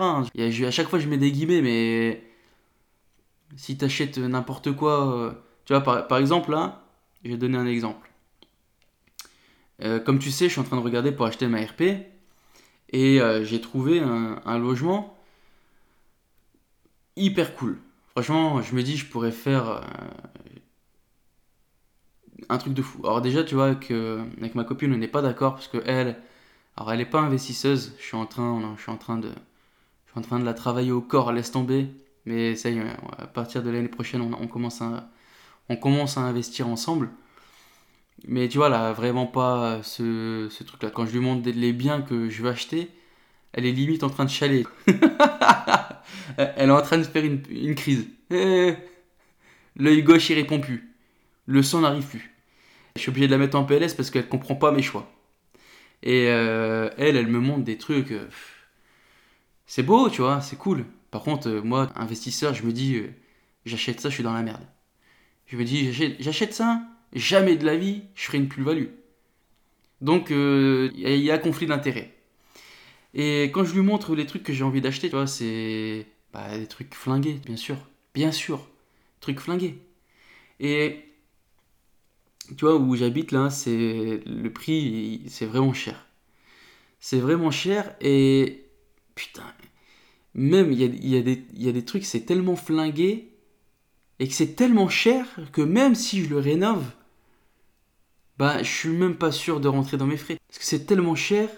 à 0.66 0.72
chaque 0.72 0.90
fois 0.90 1.00
je 1.00 1.08
mets 1.08 1.18
des 1.18 1.32
guillemets, 1.32 1.62
mais 1.62 2.24
si 3.56 3.78
t'achètes 3.78 4.18
n'importe 4.18 4.72
quoi, 4.76 5.16
euh, 5.16 5.32
tu 5.66 5.74
vois, 5.74 5.82
par, 5.82 6.18
exemple 6.18 6.52
là, 6.52 6.84
je 7.24 7.32
vais 7.32 7.38
donner 7.38 7.58
un 7.58 7.68
exemple. 7.68 8.10
Euh, 9.82 10.00
comme 10.00 10.20
tu 10.20 10.32
sais, 10.32 10.46
je 10.46 10.52
suis 10.52 10.62
en 10.62 10.64
train 10.64 10.78
de 10.78 10.82
regarder 10.82 11.12
pour 11.12 11.26
acheter 11.26 11.48
ma 11.48 11.62
RP. 11.62 11.82
Et 12.92 13.20
euh, 13.20 13.44
j'ai 13.44 13.60
trouvé 13.60 14.00
un, 14.00 14.42
un 14.46 14.60
logement 14.60 15.18
hyper 17.16 17.56
cool. 17.56 17.78
Franchement, 18.12 18.62
je 18.62 18.76
me 18.76 18.84
dis, 18.84 18.96
je 18.96 19.06
pourrais 19.06 19.32
faire 19.32 19.82
un 22.50 22.58
truc 22.58 22.74
de 22.74 22.82
fou. 22.82 23.02
Alors 23.04 23.22
déjà, 23.22 23.44
tu 23.44 23.56
vois, 23.56 23.76
que, 23.76 24.24
avec 24.38 24.56
ma 24.56 24.64
copine, 24.64 24.94
on 24.94 24.98
n'est 24.98 25.08
pas 25.08 25.22
d'accord 25.22 25.56
parce 25.56 25.68
que 25.68 25.82
elle, 25.86 26.18
alors 26.78 26.92
elle 26.92 27.00
n'est 27.00 27.06
pas 27.06 27.22
investisseuse. 27.22 27.94
Je 28.00 28.04
suis 28.04 28.18
en 28.18 28.26
train, 28.26 28.76
je 28.78 28.82
suis 28.82 28.92
en 28.92 28.98
train 28.98 29.18
de, 29.18 29.30
je 29.30 30.12
suis 30.12 30.20
en 30.20 30.22
train 30.22 30.40
de 30.40 30.46
la 30.46 30.54
travailler 30.54 30.92
au 30.92 31.02
corps. 31.02 31.32
Laisse 31.32 31.52
tomber. 31.52 31.88
Mais 32.26 32.56
ça 32.56 32.70
y 32.70 32.78
est, 32.80 32.84
à 33.18 33.28
partir 33.28 33.62
de 33.64 33.70
l'année 33.70 33.88
prochaine, 33.88 34.22
on, 34.22 34.48
commence 34.48 34.82
à, 34.82 35.10
on 35.70 35.76
commence 35.76 36.18
à 36.18 36.22
investir 36.22 36.68
ensemble. 36.68 37.10
Mais 38.28 38.50
tu 38.50 38.58
vois, 38.58 38.70
là, 38.70 38.94
vraiment 38.94 39.28
pas 39.28 39.84
ce, 39.84 40.48
ce 40.50 40.64
truc-là. 40.64 40.90
Quand 40.90 41.06
je 41.06 41.12
lui 41.12 41.20
montre 41.20 41.48
les 41.50 41.74
biens 41.74 42.02
que 42.02 42.30
je 42.30 42.42
veux 42.42 42.50
acheter, 42.50 42.90
elle 43.54 43.66
est 43.66 43.72
limite 43.72 44.04
en 44.04 44.10
train 44.10 44.26
de 44.26 44.30
chialer. 44.30 44.66
elle 46.38 46.70
est 46.70 46.72
en 46.72 46.82
train 46.82 46.98
de 46.98 47.04
faire 47.04 47.24
une, 47.24 47.44
une 47.50 47.76
crise. 47.76 48.08
Eh, 48.32 48.76
L'œil 49.76 50.02
gauche, 50.04 50.30
il 50.30 50.36
répond 50.36 50.60
plus. 50.60 50.90
Le 51.46 51.62
sang 51.62 51.82
n'arrive 51.82 52.08
plus. 52.08 52.34
Je 52.96 53.02
suis 53.02 53.10
obligé 53.10 53.28
de 53.28 53.32
la 53.32 53.38
mettre 53.38 53.58
en 53.58 53.66
PLS 53.66 53.94
parce 53.94 54.10
qu'elle 54.10 54.28
comprend 54.28 54.56
pas 54.56 54.72
mes 54.72 54.82
choix. 54.82 55.08
Et 56.06 56.28
euh, 56.30 56.90
elle, 56.98 57.18
elle 57.18 57.28
me 57.28 57.40
montre 57.40 57.66
des 57.66 57.78
trucs. 57.78 58.12
euh, 58.12 58.30
c'est 59.68 59.84
beau, 59.84 60.10
tu 60.10 60.22
vois, 60.22 60.42
c'est 60.42 60.56
cool. 60.58 60.86
Par 61.12 61.22
contre, 61.24 61.48
euh, 61.50 61.62
moi, 61.62 61.92
investisseur, 61.96 62.54
je 62.54 62.64
me 62.64 62.72
dis, 62.72 63.02
j'achète 63.66 64.00
ça, 64.00 64.10
je 64.10 64.16
suis 64.16 64.24
dans 64.24 64.34
la 64.34 64.42
merde. 64.44 64.66
Je 65.48 65.58
me 65.58 65.64
dis, 65.66 65.94
j'achète- 65.94 66.54
ça, 66.54 66.82
jamais 67.14 67.58
de 67.58 67.66
la 67.66 67.78
vie, 67.78 68.04
je 68.16 68.26
ferai 68.26 68.40
une 68.40 68.50
plus-value. 68.50 68.88
Donc, 70.02 70.28
il 70.30 70.36
y, 71.00 71.06
a- 71.06 71.16
il 71.16 71.22
y 71.24 71.32
a 71.32 71.38
conflit 71.38 71.68
d'intérêts. 71.68 72.14
Et 73.14 73.46
quand 73.54 73.64
je 73.64 73.74
lui 73.74 73.82
montre 73.82 74.16
les 74.16 74.26
trucs 74.26 74.44
que 74.44 74.54
j'ai 74.54 74.64
envie 74.64 74.82
d'acheter, 74.82 75.10
tu 75.10 75.16
vois, 75.16 75.28
c'est 75.28 76.08
bah, 76.34 76.58
des 76.58 76.68
trucs 76.68 76.94
flingués, 76.96 77.40
bien 77.46 77.56
sûr. 77.58 77.78
Bien 78.14 78.32
sûr. 78.32 78.68
Trucs 79.22 79.40
flingués. 79.40 79.80
Et 80.60 81.05
tu 82.58 82.66
vois, 82.66 82.76
où 82.76 82.96
j'habite 82.96 83.32
là, 83.32 83.50
c'est 83.50 84.22
le 84.26 84.50
prix, 84.52 85.24
c'est 85.28 85.46
vraiment 85.46 85.74
cher. 85.74 86.06
C'est 87.00 87.20
vraiment 87.20 87.52
cher 87.52 87.96
et 88.02 88.66
putain, 89.16 89.44
même 90.34 90.72
il 90.72 90.80
y 90.80 90.84
a, 90.84 90.88
y 90.88 91.18
a 91.18 91.36
y 91.54 91.70
a 91.70 91.72
des 91.72 91.86
trucs, 91.86 92.06
c'est 92.06 92.22
tellement 92.26 92.56
flingué 92.56 93.32
et 94.20 94.28
que 94.28 94.34
c'est 94.34 94.56
tellement 94.56 94.90
cher 94.90 95.26
que 95.52 95.62
même 95.62 95.96
si 95.96 96.24
je 96.24 96.30
le 96.30 96.40
rénove, 96.40 96.86
bah 98.38 98.62
je 98.64 98.70
suis 98.70 98.90
même 98.90 99.16
pas 99.16 99.32
sûr 99.32 99.60
de 99.60 99.68
rentrer 99.68 99.98
dans 99.98 100.08
mes 100.08 100.18
frais. 100.18 100.38
Parce 100.48 100.60
que 100.60 100.66
c'est 100.66 100.86
tellement 100.86 101.16
cher 101.16 101.50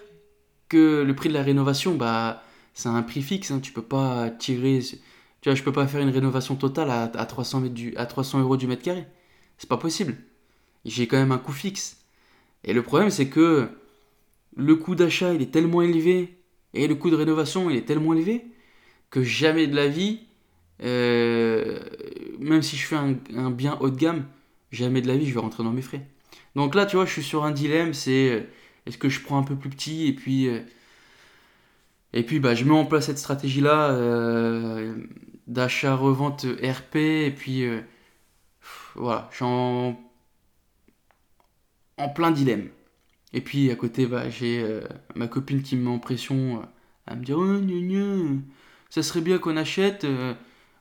que 0.70 1.04
le 1.04 1.16
prix 1.16 1.30
de 1.30 1.34
la 1.34 1.44
rénovation, 1.44 1.96
bah 1.96 2.44
c'est 2.74 2.90
un 2.90 3.02
prix 3.04 3.22
fixe, 3.22 3.52
hein, 3.52 3.60
tu 3.60 3.72
peux 3.74 3.82
pas 3.82 4.30
tirer, 4.30 4.80
tu 5.42 5.50
vois, 5.50 5.56
je 5.56 5.64
peux 5.64 5.72
pas 5.72 5.88
faire 5.88 6.02
une 6.02 6.10
rénovation 6.10 6.56
totale 6.56 6.90
à, 6.92 7.04
à 7.04 7.26
300 7.26 7.62
mètres 7.62 7.74
du, 7.74 7.96
à 7.98 8.06
300 8.06 8.42
euros 8.42 8.58
du 8.58 8.68
mètre 8.68 8.84
carré. 8.84 9.06
C'est 9.58 9.70
pas 9.70 9.78
possible. 9.78 10.18
J'ai 10.88 11.06
quand 11.06 11.18
même 11.18 11.34
un 11.34 11.38
coût 11.38 11.52
fixe. 11.52 11.98
Et 12.64 12.74
le 12.74 12.82
problème, 12.82 13.10
c'est 13.10 13.28
que 13.28 13.70
le 14.56 14.76
coût 14.76 14.96
d'achat, 14.96 15.34
il 15.34 15.42
est 15.42 15.52
tellement 15.52 15.82
élevé, 15.82 16.38
et 16.74 16.88
le 16.88 16.96
coût 16.96 17.10
de 17.10 17.16
rénovation, 17.16 17.70
il 17.70 17.76
est 17.76 17.86
tellement 17.86 18.14
élevé, 18.14 18.46
que 19.10 19.22
jamais 19.22 19.68
de 19.68 19.76
la 19.76 19.88
vie, 19.88 20.22
euh, 20.84 21.80
même 22.40 22.62
si 22.62 22.78
je 22.78 22.86
fais 22.86 22.96
un, 22.96 23.52
bien 23.52 23.78
haut 23.82 23.90
de 23.90 23.98
gamme, 23.98 24.26
jamais 24.72 25.02
de 25.02 25.08
la 25.08 25.18
vie, 25.18 25.28
je 25.28 25.34
vais 25.34 25.40
rentrer 25.40 25.64
dans 25.64 25.72
mes 25.72 25.82
frais. 25.82 26.08
Donc 26.56 26.74
là, 26.74 26.86
tu 26.86 26.96
vois, 26.96 27.06
je 27.06 27.12
suis 27.12 27.24
sur 27.24 27.44
un 27.44 27.52
dilemme, 27.52 27.94
c'est 27.94 28.32
euh, 28.32 28.42
est-ce 28.86 28.98
que 28.98 29.10
je 29.10 29.22
prends 29.22 29.38
un 29.38 29.44
peu 29.44 29.56
plus 29.56 29.70
petit, 29.70 30.08
et 30.08 30.14
puis, 30.14 30.48
euh, 30.48 30.60
et 32.14 32.24
puis 32.24 32.40
bah, 32.40 32.56
je 32.56 32.64
mets 32.64 32.72
en 32.72 32.86
place 32.86 33.08
cette 33.08 33.20
stratégie-là 33.20 33.94
d'achat-revente 35.48 36.46
RP, 36.64 36.96
et 36.96 37.32
puis 37.32 37.66
voilà, 38.96 39.30
je 39.32 39.44
en 41.98 42.10
plein 42.10 42.32
dilemme. 42.32 42.70
Et 43.34 43.42
puis 43.42 43.72
à 43.72 43.76
côté, 43.76 44.06
bah, 44.06 44.30
j'ai 44.30 44.62
euh, 44.62 44.82
ma 45.16 45.28
copine 45.28 45.62
qui 45.62 45.76
me 45.76 45.84
met 45.84 45.90
en 45.90 46.00
pression 46.00 46.62
euh, 46.62 46.66
à 47.08 47.16
me 47.16 47.24
dire 47.24 47.38
oh, 47.40 47.58
ça 48.90 49.04
serait 49.04 49.22
bien 49.22 49.38
qu'on 49.38 49.58
achète, 49.58 50.06
euh, 50.06 50.34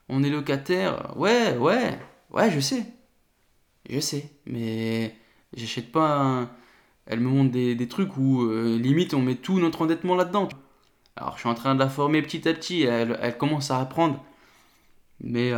on 0.09 0.23
est 0.23 0.29
locataire. 0.29 1.13
Ouais, 1.17 1.57
ouais, 1.57 1.99
ouais, 2.31 2.51
je 2.51 2.59
sais. 2.59 2.85
Je 3.89 3.99
sais, 3.99 4.31
mais 4.45 5.15
j'achète 5.55 5.91
pas. 5.91 6.49
Elle 7.05 7.21
me 7.21 7.29
montre 7.29 7.51
des, 7.51 7.87
trucs 7.87 8.17
où 8.17 8.45
limite 8.77 9.13
on 9.13 9.21
met 9.21 9.35
tout 9.35 9.59
notre 9.59 9.81
endettement 9.83 10.15
là-dedans. 10.15 10.49
Alors 11.15 11.35
je 11.35 11.39
suis 11.41 11.49
en 11.49 11.55
train 11.55 11.73
de 11.75 11.79
la 11.79 11.89
former 11.89 12.21
petit 12.21 12.47
à 12.49 12.53
petit, 12.53 12.83
elle, 12.83 13.37
commence 13.37 13.71
à 13.71 13.79
apprendre. 13.79 14.23
Mais 15.21 15.53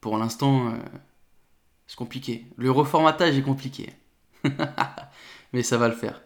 pour 0.00 0.18
l'instant, 0.18 0.74
c'est 1.86 1.96
compliqué. 1.96 2.46
Le 2.56 2.70
reformatage 2.70 3.36
est 3.38 3.42
compliqué. 3.42 3.90
Mais 5.52 5.62
ça 5.62 5.78
va 5.78 5.88
le 5.88 5.94
faire. 5.94 6.22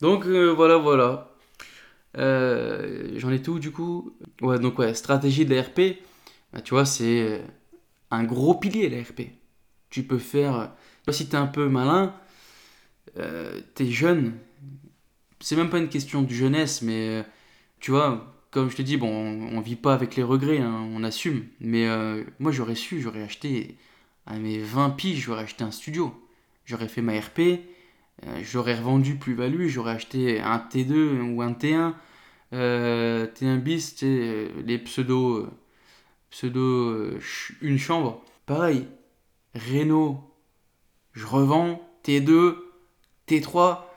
Donc 0.00 0.26
euh, 0.26 0.48
voilà, 0.52 0.76
voilà. 0.76 1.34
Euh, 2.16 3.12
J'en 3.16 3.30
ai 3.30 3.42
tout 3.42 3.58
du 3.58 3.72
coup? 3.72 4.16
Ouais, 4.42 4.58
donc 4.58 4.78
ouais, 4.78 4.94
stratégie 4.94 5.46
de 5.46 5.54
l'ARP. 5.54 5.80
Bah, 6.52 6.60
tu 6.62 6.70
vois, 6.74 6.84
c'est 6.86 7.22
euh, 7.22 7.38
un 8.10 8.24
gros 8.24 8.54
pilier 8.54 8.88
l'ARP. 8.88 9.22
Tu 9.90 10.02
peux 10.04 10.18
faire. 10.18 10.72
si 11.10 11.28
t'es 11.28 11.36
un 11.36 11.46
peu 11.46 11.68
malin, 11.68 12.14
euh, 13.18 13.60
t'es 13.74 13.86
jeune. 13.90 14.34
C'est 15.40 15.56
même 15.56 15.70
pas 15.70 15.78
une 15.78 15.88
question 15.88 16.22
de 16.22 16.30
jeunesse, 16.30 16.82
mais 16.82 17.24
tu 17.80 17.92
vois, 17.92 18.34
comme 18.50 18.70
je 18.70 18.76
te 18.76 18.82
dis, 18.82 18.96
bon, 18.96 19.08
on, 19.10 19.56
on 19.58 19.60
vit 19.60 19.76
pas 19.76 19.94
avec 19.94 20.16
les 20.16 20.22
regrets, 20.22 20.58
hein, 20.58 20.88
on 20.94 21.04
assume. 21.04 21.44
Mais 21.60 21.86
moi, 22.40 22.52
j'aurais 22.52 22.74
su, 22.74 23.00
j'aurais 23.00 23.22
acheté 23.22 23.78
à 24.28 24.38
mes 24.38 24.58
20 24.58 24.90
piges, 24.90 25.20
j'aurais 25.24 25.42
acheté 25.44 25.64
un 25.64 25.70
studio. 25.70 26.14
J'aurais 26.66 26.88
fait 26.88 27.02
ma 27.02 27.18
RP, 27.18 27.40
euh, 28.26 28.40
j'aurais 28.42 28.74
revendu 28.76 29.16
plus-value, 29.16 29.68
j'aurais 29.68 29.92
acheté 29.92 30.40
un 30.40 30.58
T2 30.58 31.20
ou 31.22 31.42
un 31.42 31.52
T1, 31.52 31.94
euh, 32.52 33.26
T1 33.26 33.56
bis, 33.58 33.96
euh, 34.02 34.48
les 34.64 34.78
pseudo, 34.78 35.48
pseudo 36.30 37.10
une 37.62 37.78
chambre. 37.78 38.22
Pareil, 38.46 38.86
Renault, 39.54 40.20
je 41.12 41.26
revends 41.26 41.80
T2, 42.04 42.72
T3, 43.26 43.94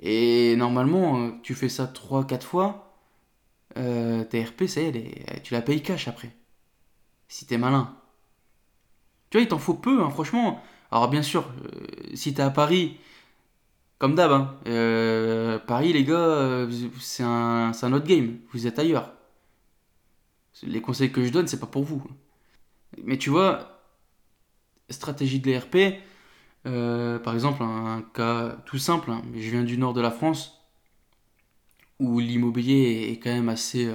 et 0.00 0.56
normalement, 0.56 1.30
tu 1.42 1.54
fais 1.54 1.68
ça 1.68 1.86
3-4 1.86 2.46
fois, 2.46 2.96
ta 3.74 4.38
RP, 4.44 4.66
ça 4.68 4.80
y 4.82 4.86
est- 4.86 5.42
tu 5.42 5.54
la 5.54 5.62
payes 5.62 5.82
cash 5.82 6.08
après. 6.08 6.30
Si 7.28 7.46
t'es 7.46 7.58
malin. 7.58 7.99
Tu 9.30 9.38
vois, 9.38 9.42
il 9.42 9.48
t'en 9.48 9.58
faut 9.58 9.74
peu, 9.74 10.02
hein, 10.02 10.10
franchement. 10.10 10.62
Alors 10.90 11.08
bien 11.08 11.22
sûr, 11.22 11.44
euh, 11.64 12.14
si 12.14 12.34
t'es 12.34 12.42
à 12.42 12.50
Paris, 12.50 12.98
comme 13.98 14.14
d'hab, 14.14 14.32
hein, 14.32 14.56
euh, 14.66 15.58
Paris, 15.58 15.92
les 15.92 16.04
gars, 16.04 16.14
euh, 16.14 16.70
c'est 17.00 17.22
un, 17.22 17.72
autre 17.92 18.06
game. 18.06 18.38
Vous 18.52 18.66
êtes 18.66 18.78
ailleurs. 18.78 19.12
Les 20.62 20.80
conseils 20.80 21.12
que 21.12 21.24
je 21.24 21.30
donne, 21.32 21.46
c'est 21.46 21.60
pas 21.60 21.66
pour 21.66 21.84
vous. 21.84 22.02
Mais 23.04 23.18
tu 23.18 23.30
vois, 23.30 23.82
stratégie 24.90 25.40
de 25.40 25.46
l'ERP, 25.48 26.02
par 27.24 27.34
exemple, 27.34 27.62
un, 27.62 28.02
cas 28.14 28.56
tout 28.66 28.78
simple, 28.78 29.10
hein, 29.10 29.22
je 29.34 29.50
viens 29.50 29.64
du 29.64 29.78
nord 29.78 29.94
de 29.94 30.00
la 30.00 30.10
France, 30.10 30.60
où 31.98 32.18
l'immobilier 32.20 33.10
est 33.12 33.18
quand 33.20 33.30
même 33.30 33.48
assez, 33.48 33.94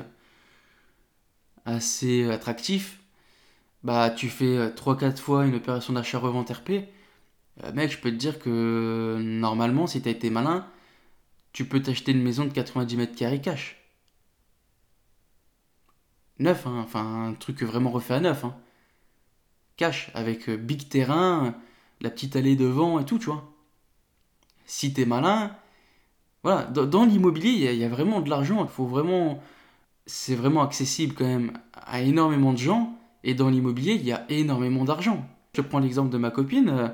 assez 1.65 2.29
attractif. 2.31 2.99
Bah, 3.85 4.09
tu 4.09 4.29
fais 4.29 4.71
3-4 4.71 5.17
fois 5.17 5.45
une 5.45 5.53
opération 5.53 5.93
d'achat-revente 5.93 6.49
RP, 6.49 6.71
euh, 7.63 7.71
mec, 7.73 7.91
je 7.91 7.99
peux 7.99 8.09
te 8.09 8.15
dire 8.15 8.39
que 8.39 9.17
normalement, 9.21 9.85
si 9.85 10.01
t'as 10.01 10.09
été 10.09 10.31
malin, 10.31 10.67
tu 11.53 11.65
peux 11.65 11.81
t'acheter 11.81 12.11
une 12.11 12.23
maison 12.23 12.45
de 12.45 12.49
90 12.51 12.97
mètres 12.97 13.15
carrés 13.15 13.41
cash. 13.41 13.77
Neuf, 16.39 16.65
hein, 16.65 16.81
enfin 16.83 17.27
un 17.27 17.33
truc 17.35 17.61
vraiment 17.61 17.91
refait 17.91 18.15
à 18.15 18.19
neuf. 18.19 18.43
Hein. 18.43 18.55
Cash, 19.77 20.09
avec 20.15 20.49
euh, 20.49 20.57
big 20.57 20.89
terrain, 20.89 21.55
la 22.01 22.09
petite 22.09 22.35
allée 22.35 22.55
devant 22.55 22.99
et 22.99 23.05
tout, 23.05 23.19
tu 23.19 23.27
vois. 23.27 23.43
Si 24.65 24.93
t'es 24.93 25.05
malin, 25.05 25.55
voilà, 26.43 26.63
dans, 26.63 27.05
l'immobilier, 27.05 27.49
il 27.51 27.75
y, 27.75 27.77
y 27.77 27.83
a 27.83 27.89
vraiment 27.89 28.21
de 28.21 28.29
l'argent, 28.31 28.63
il 28.63 28.69
faut 28.69 28.87
vraiment... 28.87 29.43
C'est 30.07 30.35
vraiment 30.35 30.63
accessible 30.63 31.15
quand 31.15 31.25
même 31.25 31.59
à 31.73 32.01
énormément 32.01 32.53
de 32.53 32.57
gens, 32.59 32.97
et 33.25 33.33
dans 33.33 33.49
l'immobilier, 33.49 33.95
il 33.95 34.05
y 34.05 34.13
a 34.13 34.23
énormément 34.29 34.85
d'argent. 34.85 35.27
Je 35.55 35.61
prends 35.61 35.79
l'exemple 35.79 36.11
de 36.11 36.17
ma 36.17 36.29
copine. 36.29 36.69
euh, 36.69 36.89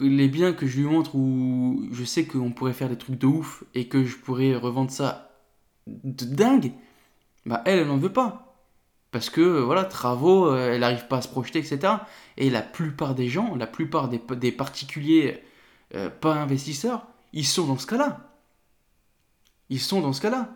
les 0.00 0.28
biens 0.28 0.52
que 0.52 0.66
je 0.66 0.78
lui 0.80 0.86
montre 0.86 1.14
où 1.14 1.86
je 1.92 2.04
sais 2.04 2.24
qu'on 2.26 2.50
pourrait 2.52 2.72
faire 2.72 2.88
des 2.88 2.98
trucs 2.98 3.18
de 3.18 3.26
ouf 3.26 3.64
et 3.74 3.86
que 3.86 4.04
je 4.04 4.16
pourrais 4.16 4.56
revendre 4.56 4.90
ça 4.90 5.30
de 5.86 6.24
dingue, 6.24 6.72
bah 7.46 7.62
elle, 7.66 7.80
elle 7.80 7.86
n'en 7.86 7.98
veut 7.98 8.12
pas. 8.12 8.56
Parce 9.12 9.30
que, 9.30 9.40
euh, 9.40 9.60
voilà, 9.62 9.84
travaux, 9.84 10.46
euh, 10.46 10.72
elle 10.72 10.80
n'arrive 10.80 11.06
pas 11.06 11.18
à 11.18 11.22
se 11.22 11.28
projeter, 11.28 11.58
etc. 11.60 11.94
Et 12.36 12.50
la 12.50 12.62
plupart 12.62 13.14
des 13.14 13.28
gens, 13.28 13.54
la 13.56 13.66
plupart 13.66 14.08
des, 14.08 14.52
particuliers 14.52 15.42
pas 16.20 16.34
investisseurs, 16.34 17.06
ils 17.32 17.46
sont 17.46 17.66
dans 17.66 17.78
ce 17.78 17.86
cas-là. 17.86 18.30
ils 19.70 19.80
sont 19.80 20.00
dans 20.00 20.12
ce 20.12 20.20
cas-là. 20.20 20.54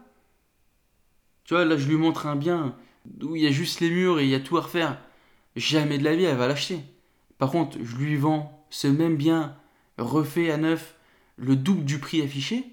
Tu 1.44 1.54
vois, 1.54 1.64
là, 1.64 1.76
je 1.76 1.88
lui 1.88 1.96
montre 1.96 2.26
un 2.26 2.36
bien 2.36 2.76
où 3.22 3.36
il 3.36 3.42
y 3.42 3.46
a 3.46 3.50
juste 3.50 3.80
les 3.80 3.90
murs 3.90 4.20
et 4.20 4.24
il 4.24 4.30
y 4.30 4.34
a 4.34 4.40
tout 4.40 4.56
à 4.56 4.62
refaire. 4.62 4.98
Jamais 5.56 5.98
de 5.98 6.04
la 6.04 6.16
vie, 6.16 6.24
elle 6.24 6.36
va 6.36 6.48
l'acheter. 6.48 6.80
Par 7.38 7.50
contre, 7.50 7.78
je 7.82 7.96
lui 7.96 8.16
vends 8.16 8.64
ce 8.70 8.88
même 8.88 9.16
bien 9.16 9.56
refait 9.98 10.50
à 10.50 10.56
neuf, 10.56 10.96
le 11.36 11.56
double 11.56 11.84
du 11.84 11.98
prix 11.98 12.22
affiché, 12.22 12.64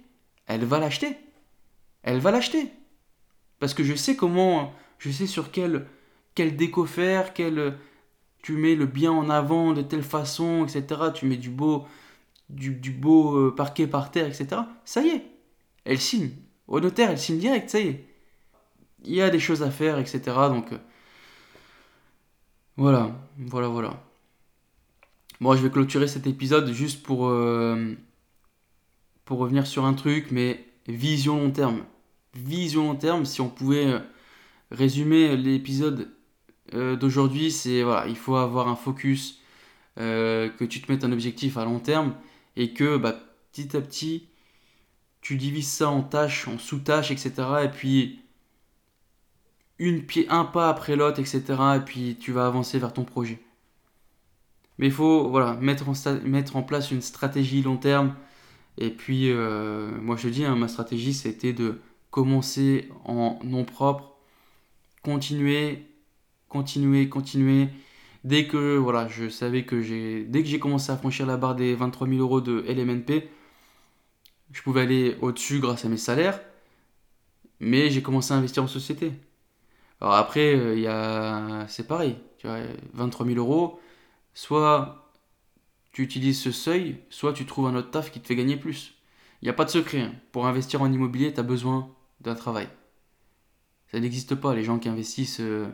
elle 0.48 0.66
va 0.66 0.80
l'acheter. 0.80 1.18
Elle 2.04 2.20
va 2.20 2.32
l'acheter. 2.32 2.72
Parce 3.60 3.74
que 3.74 3.84
je 3.84 3.94
sais 3.94 4.16
comment, 4.16 4.74
je 4.98 5.12
sais 5.12 5.28
sur 5.28 5.52
quel, 5.52 5.86
quel 6.34 6.56
déco 6.56 6.86
faire, 6.86 7.34
tu 7.34 8.54
mets 8.54 8.76
le 8.76 8.86
bien 8.86 9.12
en 9.12 9.30
avant 9.30 9.74
de 9.74 9.82
telle 9.82 10.04
façon, 10.04 10.66
etc. 10.66 11.02
Tu 11.14 11.28
mets 11.28 11.38
du 11.38 11.50
beau, 11.50 11.86
du, 12.50 12.72
beau 12.92 13.38
euh, 13.38 13.56
parquet 13.56 13.88
par 13.88 14.12
terre, 14.12 14.28
etc. 14.28 14.62
Ça 14.84 15.02
y 15.02 15.10
est, 15.10 15.26
elle 15.86 16.00
signe. 16.00 16.32
Au 16.68 16.80
notaire, 16.80 17.12
elle 17.12 17.20
signe 17.20 17.38
direct, 17.38 17.70
ça 17.70 17.80
y 17.80 17.88
est. 17.90 18.06
Il 19.04 19.14
y 19.16 19.22
a 19.22 19.30
des 19.30 19.39
choses 19.39 19.64
à 19.64 19.72
faire, 19.72 19.99
etc. 19.99 20.22
Donc, 20.49 20.72
euh, 20.74 20.78
voilà, 22.78 23.12
voilà, 23.38 23.68
voilà. 23.68 24.04
Bon, 25.39 25.56
je 25.56 25.62
vais 25.62 25.72
clôturer 25.72 26.08
cet 26.08 26.28
épisode 26.28 26.72
juste 26.72 27.04
pour, 27.04 27.28
euh, 27.28 27.95
pour 29.26 29.39
revenir 29.39 29.66
sur 29.66 29.86
un 29.86 29.93
truc, 29.93 30.28
mais 30.32 30.66
vision 30.88 31.38
long 31.38 31.52
terme. 31.52 31.84
Vision 32.36 32.88
long 32.88 32.95
terme, 32.95 33.26
si 33.26 33.41
on 33.41 33.49
pouvait 33.49 34.02
résumer 34.72 35.36
l'épisode 35.36 36.10
d'aujourd'hui, 36.72 37.52
c'est 37.52 37.84
voilà, 37.84 38.08
il 38.08 38.16
faut 38.16 38.38
avoir 38.38 38.70
un 38.70 38.76
focus, 38.76 39.41
que 39.97 40.64
tu 40.64 40.82
te 40.82 40.91
mettes 40.91 41.04
un 41.04 41.12
objectif 41.12 41.58
à 41.58 41.66
long 41.66 41.80
terme 41.80 42.16
et 42.56 42.74
que 42.74 42.97
bah, 42.97 43.20
petit 43.52 43.76
à 43.76 43.82
petit, 43.82 44.28
tu 45.22 45.36
divises 45.36 45.70
ça 45.70 45.89
en 45.89 46.02
tâches, 46.02 46.47
en 46.47 46.58
sous-tâches, 46.58 47.12
etc. 47.12 47.34
Et 47.64 47.70
puis, 47.70 48.22
une 49.82 50.04
pied, 50.04 50.28
un 50.30 50.46
pas 50.46 50.70
après 50.70 50.96
l'autre, 50.96 51.20
etc. 51.20 51.44
Et 51.78 51.80
puis, 51.82 52.18
tu 52.20 52.32
vas 52.32 52.48
avancer 52.48 52.80
vers 52.80 52.94
ton 52.94 53.04
projet. 53.04 53.40
Mais 54.78 54.88
il 54.88 54.92
faut 54.94 55.30
voilà, 55.30 55.56
mettre, 55.56 55.90
en, 55.90 55.94
mettre 56.24 56.56
en 56.56 56.64
place 56.64 56.92
une 56.92 57.02
stratégie 57.02 57.62
long 57.62 57.78
terme. 57.78 58.16
Et 58.78 58.90
puis, 58.92 59.32
euh, 59.32 59.92
moi 60.02 60.16
je 60.16 60.24
te 60.24 60.34
dis, 60.34 60.46
hein, 60.46 60.56
ma 60.56 60.68
stratégie, 60.68 61.14
c'était 61.14 61.54
de 61.54 61.82
commencer 62.12 62.90
en 63.06 63.40
nom 63.44 63.66
propre, 63.66 64.16
continuer, 65.04 65.86
continuer, 66.50 67.10
continuer, 67.10 67.70
Dès 68.24 68.48
que 68.48 68.78
voilà, 68.78 69.08
je 69.08 69.30
savais 69.30 69.66
que 69.66 69.82
j'ai, 69.82 70.24
dès 70.26 70.44
que 70.44 70.50
j'ai 70.50 70.60
commencé 70.60 70.92
à 70.92 70.98
franchir 70.98 71.26
la 71.26 71.38
barre 71.38 71.56
des 71.56 71.74
23 71.74 72.08
000 72.08 72.20
euros 72.20 72.40
de 72.40 72.64
LMNP, 72.68 73.28
je 74.52 74.62
pouvais 74.62 74.82
aller 74.82 75.18
au-dessus 75.22 75.60
grâce 75.60 75.86
à 75.86 75.90
mes 75.90 75.98
salaires, 75.98 76.40
mais 77.60 77.90
j'ai 77.90 78.02
commencé 78.04 78.34
à 78.34 78.38
investir 78.38 78.64
en 78.64 78.68
société. 78.68 79.12
Alors 80.02 80.16
après, 80.16 80.56
euh, 80.56 81.68
c'est 81.68 81.88
pareil, 81.88 82.18
tu 82.39 82.47
vois, 82.47 82.58
23 82.93 83.26
000 83.28 83.38
euros, 83.38 83.80
soit 84.34 85.12
tu 85.91 86.02
utilises 86.02 86.41
ce 86.41 86.52
seuil, 86.52 87.02
soit 87.10 87.34
tu 87.34 87.45
trouves 87.45 87.68
un 87.68 87.76
autre 87.76 87.91
taf 87.91 88.12
qui 88.12 88.20
te 88.20 88.28
fait 88.28 88.36
gagner 88.36 88.58
plus. 88.58 88.95
Il 89.41 89.45
n'y 89.45 89.49
a 89.49 89.54
pas 89.54 89.66
de 89.66 89.70
secret. 89.70 90.02
Hein. 90.02 90.16
Pour 90.32 90.47
investir 90.47 90.82
en 90.82 90.91
immobilier, 90.91 91.34
tu 91.34 91.39
as 91.39 91.43
besoin 91.43 91.89
d'un 92.22 92.36
travail. 92.36 92.68
Ça 93.91 93.99
n'existe 93.99 94.36
pas, 94.36 94.56
les 94.56 94.64
gens 94.64 94.80
qui 94.80 94.89
investissent. 94.89 95.39
Euh, 95.41 95.68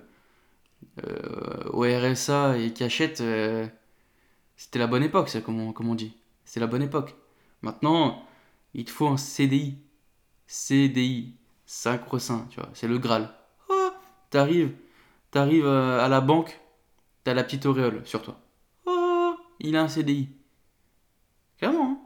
euh, 1.03 1.63
au 1.71 1.81
RSA 1.81 2.57
et 2.59 2.71
qui 2.71 2.83
achètent, 2.83 3.23
c'était 4.57 4.79
la 4.79 4.87
bonne 4.87 5.03
époque, 5.03 5.29
ça, 5.29 5.41
comme 5.41 5.59
on, 5.59 5.73
comme 5.73 5.89
on 5.89 5.95
dit. 5.95 6.13
C'est 6.45 6.59
la 6.59 6.67
bonne 6.67 6.83
époque. 6.83 7.15
Maintenant, 7.61 8.23
il 8.73 8.85
te 8.85 8.91
faut 8.91 9.07
un 9.07 9.17
CDI. 9.17 9.77
CDI, 10.47 11.35
sacro-saint, 11.65 12.47
tu 12.49 12.59
vois, 12.59 12.69
c'est 12.73 12.87
le 12.87 12.97
Graal. 12.99 13.36
T'arrives, 14.29 14.73
t'arrives 15.31 15.65
euh, 15.65 16.03
à 16.03 16.07
la 16.07 16.21
banque, 16.21 16.59
t'as 17.23 17.33
la 17.33 17.43
petite 17.43 17.65
auréole 17.65 18.01
sur 18.05 18.21
toi. 18.21 18.39
Oh, 18.85 19.35
il 19.59 19.75
a 19.75 19.83
un 19.83 19.87
CDI. 19.87 20.29
Clairement. 21.57 21.91
Hein. 21.91 21.99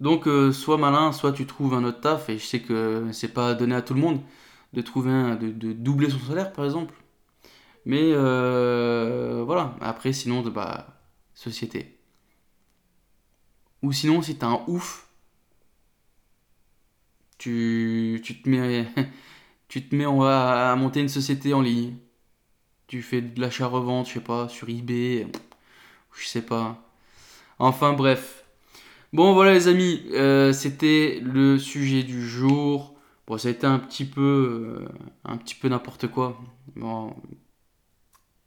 Donc, 0.00 0.28
soit 0.52 0.78
malin, 0.78 1.10
soit 1.12 1.32
tu 1.32 1.44
trouves 1.44 1.74
un 1.74 1.82
autre 1.82 2.00
taf, 2.00 2.28
et 2.28 2.38
je 2.38 2.44
sais 2.46 2.60
que 2.60 3.08
c'est 3.12 3.34
pas 3.34 3.54
donné 3.54 3.74
à 3.74 3.82
tout 3.82 3.94
le 3.94 4.00
monde 4.00 4.20
de 4.72 4.82
trouver 4.82 5.10
un, 5.10 5.36
de, 5.36 5.72
doubler 5.72 6.10
son 6.10 6.18
salaire 6.20 6.52
par 6.52 6.64
exemple. 6.64 6.94
Mais 7.84 8.12
euh, 8.12 9.42
voilà, 9.44 9.76
après 9.80 10.12
sinon, 10.12 10.42
bah, 10.42 11.00
société. 11.34 11.98
Ou 13.82 13.92
sinon, 13.92 14.22
si 14.22 14.36
t'es 14.36 14.44
un 14.44 14.62
ouf, 14.66 15.08
tu, 17.38 18.20
tu 18.24 18.42
te 18.42 18.48
mets, 18.48 18.86
tu 19.68 19.86
te 19.86 19.94
mets 19.94 20.04
à, 20.04 20.74
monter 20.76 21.00
une 21.00 21.08
société 21.08 21.54
en 21.54 21.60
ligne. 21.60 21.96
Tu 22.86 23.02
fais 23.02 23.20
de 23.20 23.40
l'achat-revente, 23.40 24.08
je 24.08 24.14
sais 24.14 24.20
pas, 24.20 24.48
sur 24.48 24.68
eBay, 24.68 25.26
je 26.18 26.26
sais 26.26 26.42
pas. 26.42 26.82
Enfin 27.58 27.92
bref. 27.92 28.44
Bon 29.12 29.34
voilà 29.34 29.54
les 29.54 29.68
amis, 29.68 30.04
euh, 30.12 30.52
c'était 30.52 31.20
le 31.22 31.58
sujet 31.58 32.02
du 32.02 32.26
jour. 32.26 32.94
Bon, 33.26 33.38
ça 33.38 33.48
a 33.48 33.50
été 33.50 33.66
un 33.66 33.78
petit 33.78 34.04
peu, 34.04 34.80
euh, 34.82 34.88
un 35.24 35.36
petit 35.36 35.54
peu 35.54 35.68
n'importe 35.68 36.08
quoi. 36.08 36.40
Bon, 36.76 37.14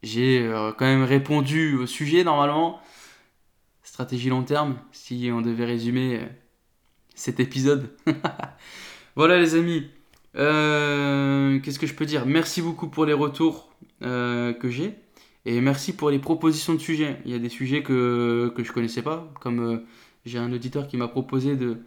j'ai 0.02 0.40
euh, 0.40 0.72
quand 0.72 0.86
même 0.86 1.04
répondu 1.04 1.76
au 1.76 1.86
sujet 1.86 2.24
normalement. 2.24 2.80
Stratégie 3.82 4.28
long 4.30 4.42
terme, 4.42 4.78
si 4.92 5.30
on 5.32 5.42
devait 5.42 5.64
résumer 5.64 6.20
cet 7.14 7.40
épisode. 7.40 7.90
voilà 9.16 9.38
les 9.38 9.54
amis. 9.54 9.90
Qu'est-ce 10.34 11.78
que 11.78 11.86
je 11.86 11.94
peux 11.94 12.06
dire? 12.06 12.26
Merci 12.26 12.62
beaucoup 12.62 12.88
pour 12.88 13.04
les 13.04 13.12
retours 13.12 13.70
que 14.00 14.68
j'ai. 14.68 14.94
Et 15.44 15.60
merci 15.60 15.92
pour 15.92 16.10
les 16.10 16.18
propositions 16.18 16.74
de 16.74 16.78
sujets. 16.78 17.18
Il 17.24 17.32
y 17.32 17.34
a 17.34 17.38
des 17.38 17.48
sujets 17.48 17.82
que, 17.82 18.52
que 18.56 18.62
je 18.64 18.72
connaissais 18.72 19.02
pas. 19.02 19.32
Comme 19.40 19.82
j'ai 20.24 20.38
un 20.38 20.52
auditeur 20.52 20.86
qui 20.86 20.96
m'a 20.96 21.08
proposé 21.08 21.56
de, 21.56 21.78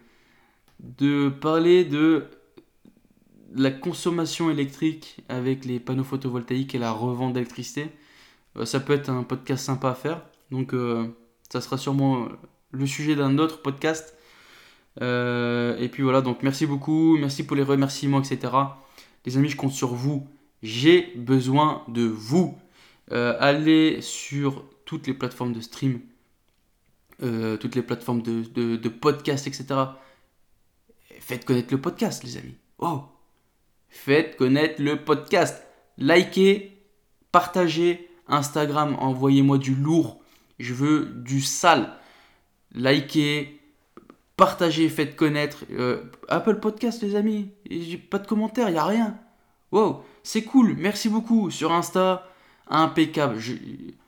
de 0.79 1.29
parler 1.29 1.85
de 1.85 2.25
la 3.53 3.71
consommation 3.71 4.49
électrique 4.51 5.23
avec 5.29 5.65
les 5.65 5.79
panneaux 5.79 6.03
photovoltaïques 6.03 6.75
et 6.75 6.77
la 6.79 6.91
revente 6.91 7.33
d'électricité, 7.33 7.87
euh, 8.57 8.65
ça 8.65 8.79
peut 8.79 8.93
être 8.93 9.09
un 9.09 9.23
podcast 9.23 9.65
sympa 9.65 9.89
à 9.91 9.95
faire. 9.95 10.21
Donc 10.51 10.73
euh, 10.73 11.07
ça 11.49 11.61
sera 11.61 11.77
sûrement 11.77 12.27
le 12.71 12.85
sujet 12.85 13.15
d'un 13.15 13.37
autre 13.37 13.61
podcast. 13.61 14.14
Euh, 15.01 15.77
et 15.77 15.89
puis 15.89 16.03
voilà, 16.03 16.21
donc 16.21 16.43
merci 16.43 16.65
beaucoup, 16.65 17.17
merci 17.17 17.45
pour 17.45 17.55
les 17.55 17.63
remerciements, 17.63 18.19
etc. 18.21 18.53
Les 19.25 19.37
amis, 19.37 19.49
je 19.49 19.57
compte 19.57 19.71
sur 19.71 19.93
vous. 19.93 20.27
J'ai 20.63 21.13
besoin 21.15 21.83
de 21.87 22.03
vous. 22.03 22.57
allez 23.11 24.01
sur 24.01 24.65
toutes 24.85 25.07
les 25.07 25.13
plateformes 25.13 25.53
de 25.53 25.61
stream, 25.61 25.99
toutes 27.19 27.75
les 27.75 27.83
plateformes 27.83 28.21
de, 28.21 28.43
de, 28.43 28.75
de 28.75 28.89
podcast, 28.89 29.47
etc. 29.47 29.65
Faites 31.19 31.45
connaître 31.45 31.73
le 31.73 31.81
podcast, 31.81 32.23
les 32.23 32.37
amis. 32.37 32.55
Oh 32.79 33.03
faites 33.95 34.35
connaître 34.35 34.81
le 34.81 35.03
podcast. 35.03 35.63
Likez, 35.97 36.77
partagez 37.31 38.09
Instagram, 38.27 38.95
envoyez-moi 38.99 39.57
du 39.57 39.73
lourd. 39.73 40.21
Je 40.59 40.73
veux 40.73 41.05
du 41.05 41.41
sale. 41.41 41.93
Likez, 42.73 43.59
partagez, 44.37 44.89
faites 44.89 45.15
connaître. 45.15 45.65
Euh, 45.71 46.03
Apple 46.27 46.59
Podcast, 46.59 47.01
les 47.01 47.15
amis. 47.15 47.51
Pas 48.09 48.19
de 48.19 48.27
commentaires, 48.27 48.69
n'y 48.69 48.77
a 48.77 48.85
rien. 48.85 49.17
Wow, 49.71 50.03
c'est 50.23 50.43
cool, 50.43 50.75
merci 50.77 51.09
beaucoup. 51.09 51.51
Sur 51.51 51.71
Insta, 51.71 52.27
impeccable. 52.67 53.37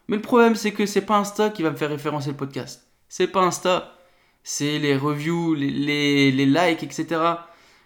Mais 0.07 0.15
le 0.15 0.21
problème, 0.21 0.55
c'est 0.55 0.71
que 0.71 0.85
c'est 0.85 1.01
pas 1.01 1.17
Insta 1.17 1.49
qui 1.49 1.63
va 1.63 1.71
me 1.71 1.75
faire 1.75 1.89
référencer 1.89 2.31
le 2.31 2.37
podcast. 2.37 2.87
C'est 3.09 3.27
pas 3.27 3.41
Insta, 3.41 3.95
c'est 4.43 4.79
les 4.79 4.95
reviews, 4.95 5.53
les, 5.55 6.31
les 6.31 6.45
likes, 6.45 6.83
etc. 6.83 7.21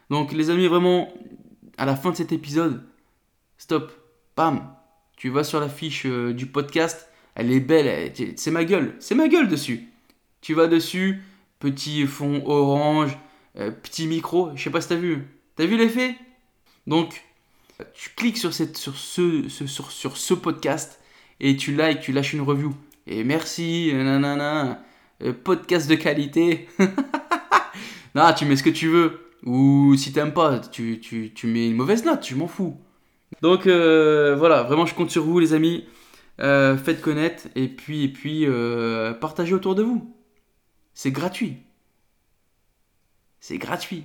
Donc, 0.09 0.31
les 0.31 0.49
amis, 0.49 0.67
vraiment, 0.67 1.11
à 1.77 1.85
la 1.85 1.95
fin 1.95 2.11
de 2.11 2.15
cet 2.15 2.31
épisode, 2.31 2.83
stop, 3.57 3.91
pam, 4.35 4.75
tu 5.15 5.29
vas 5.29 5.43
sur 5.43 5.59
la 5.59 5.69
fiche 5.69 6.05
euh, 6.05 6.33
du 6.33 6.47
podcast, 6.47 7.07
elle 7.35 7.51
est 7.51 7.59
belle, 7.59 8.11
c'est 8.35 8.51
ma 8.51 8.65
gueule, 8.65 8.95
c'est 8.99 9.15
ma 9.15 9.27
gueule 9.27 9.47
dessus. 9.47 9.87
Tu 10.41 10.53
vas 10.53 10.67
dessus, 10.67 11.21
petit 11.61 12.05
fond 12.07 12.43
orange, 12.45 13.17
euh, 13.57 13.71
petit 13.71 14.07
micro, 14.07 14.51
je 14.55 14.63
sais 14.63 14.69
pas 14.69 14.81
si 14.81 14.89
t'as 14.89 14.95
vu. 14.95 15.27
T'as 15.55 15.65
vu 15.65 15.77
l'effet? 15.77 16.15
Donc, 16.87 17.23
tu 17.93 18.09
cliques 18.15 18.37
sur, 18.37 18.53
cette, 18.53 18.77
sur, 18.77 18.95
ce, 18.97 19.47
sur, 19.47 20.17
ce 20.17 20.33
podcast 20.33 20.99
et 21.39 21.55
tu 21.55 21.71
likes, 21.77 22.01
tu 22.01 22.11
lâches 22.11 22.33
une 22.33 22.41
review. 22.41 22.73
Et 23.07 23.23
merci, 23.23 23.91
nanana, 23.93 24.83
euh, 25.23 25.33
podcast 25.33 25.89
de 25.89 25.95
qualité. 25.95 26.67
non, 28.15 28.33
tu 28.35 28.45
mets 28.45 28.55
ce 28.55 28.63
que 28.63 28.69
tu 28.69 28.89
veux. 28.89 29.19
Ou 29.45 29.95
si 29.95 30.11
t'aimes 30.11 30.33
pas, 30.33 30.59
tu, 30.59 30.99
tu, 30.99 31.31
tu, 31.33 31.47
mets 31.47 31.67
une 31.67 31.75
mauvaise 31.75 32.03
note, 32.05 32.27
je 32.27 32.35
m'en 32.35 32.47
fous. 32.47 32.77
Donc 33.41 33.65
euh, 33.65 34.35
voilà, 34.35 34.63
vraiment 34.63 34.85
je 34.85 34.93
compte 34.93 35.09
sur 35.09 35.23
vous 35.23 35.39
les 35.39 35.53
amis. 35.53 35.85
Faites 36.39 37.01
connaître 37.01 37.43
et 37.55 37.67
puis, 37.67 38.03
et 38.03 38.09
puis 38.09 38.47
partagez 39.19 39.53
autour 39.53 39.75
de 39.75 39.83
vous. 39.83 40.11
C'est 41.01 41.09
gratuit. 41.09 41.57
C'est 43.39 43.57
gratuit. 43.57 44.03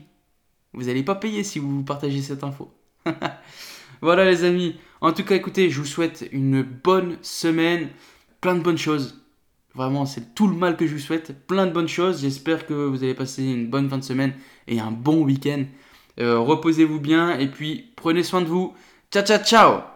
Vous 0.73 0.85
n'allez 0.85 1.03
pas 1.03 1.15
payer 1.15 1.45
si 1.45 1.59
vous 1.59 1.83
partagez 1.83 2.23
cette 2.23 2.43
info. 2.43 2.73
voilà 4.01 4.25
les 4.25 4.45
amis. 4.45 4.77
En 5.03 5.13
tout 5.13 5.23
cas, 5.23 5.35
écoutez, 5.35 5.69
je 5.69 5.79
vous 5.79 5.87
souhaite 5.87 6.27
une 6.33 6.63
bonne 6.63 7.19
semaine, 7.21 7.91
plein 8.41 8.55
de 8.55 8.63
bonnes 8.63 8.79
choses. 8.79 9.23
Vraiment, 9.75 10.07
c'est 10.07 10.35
tout 10.35 10.49
le 10.49 10.57
mal 10.57 10.79
que 10.79 10.87
je 10.87 10.95
vous 10.95 10.99
souhaite. 10.99 11.47
Plein 11.47 11.67
de 11.67 11.73
bonnes 11.73 11.87
choses. 11.87 12.23
J'espère 12.23 12.65
que 12.65 12.73
vous 12.73 13.05
allez 13.05 13.13
passer 13.13 13.45
une 13.45 13.69
bonne 13.69 13.91
fin 13.91 13.99
de 13.99 14.03
semaine 14.03 14.33
et 14.67 14.81
un 14.81 14.91
bon 14.91 15.23
week-end. 15.23 15.67
Euh, 16.19 16.39
reposez-vous 16.39 16.99
bien 16.99 17.39
et 17.39 17.51
puis 17.51 17.93
prenez 17.95 18.23
soin 18.23 18.41
de 18.41 18.47
vous. 18.47 18.75
Ciao, 19.11 19.23
ciao, 19.23 19.45
ciao 19.45 19.96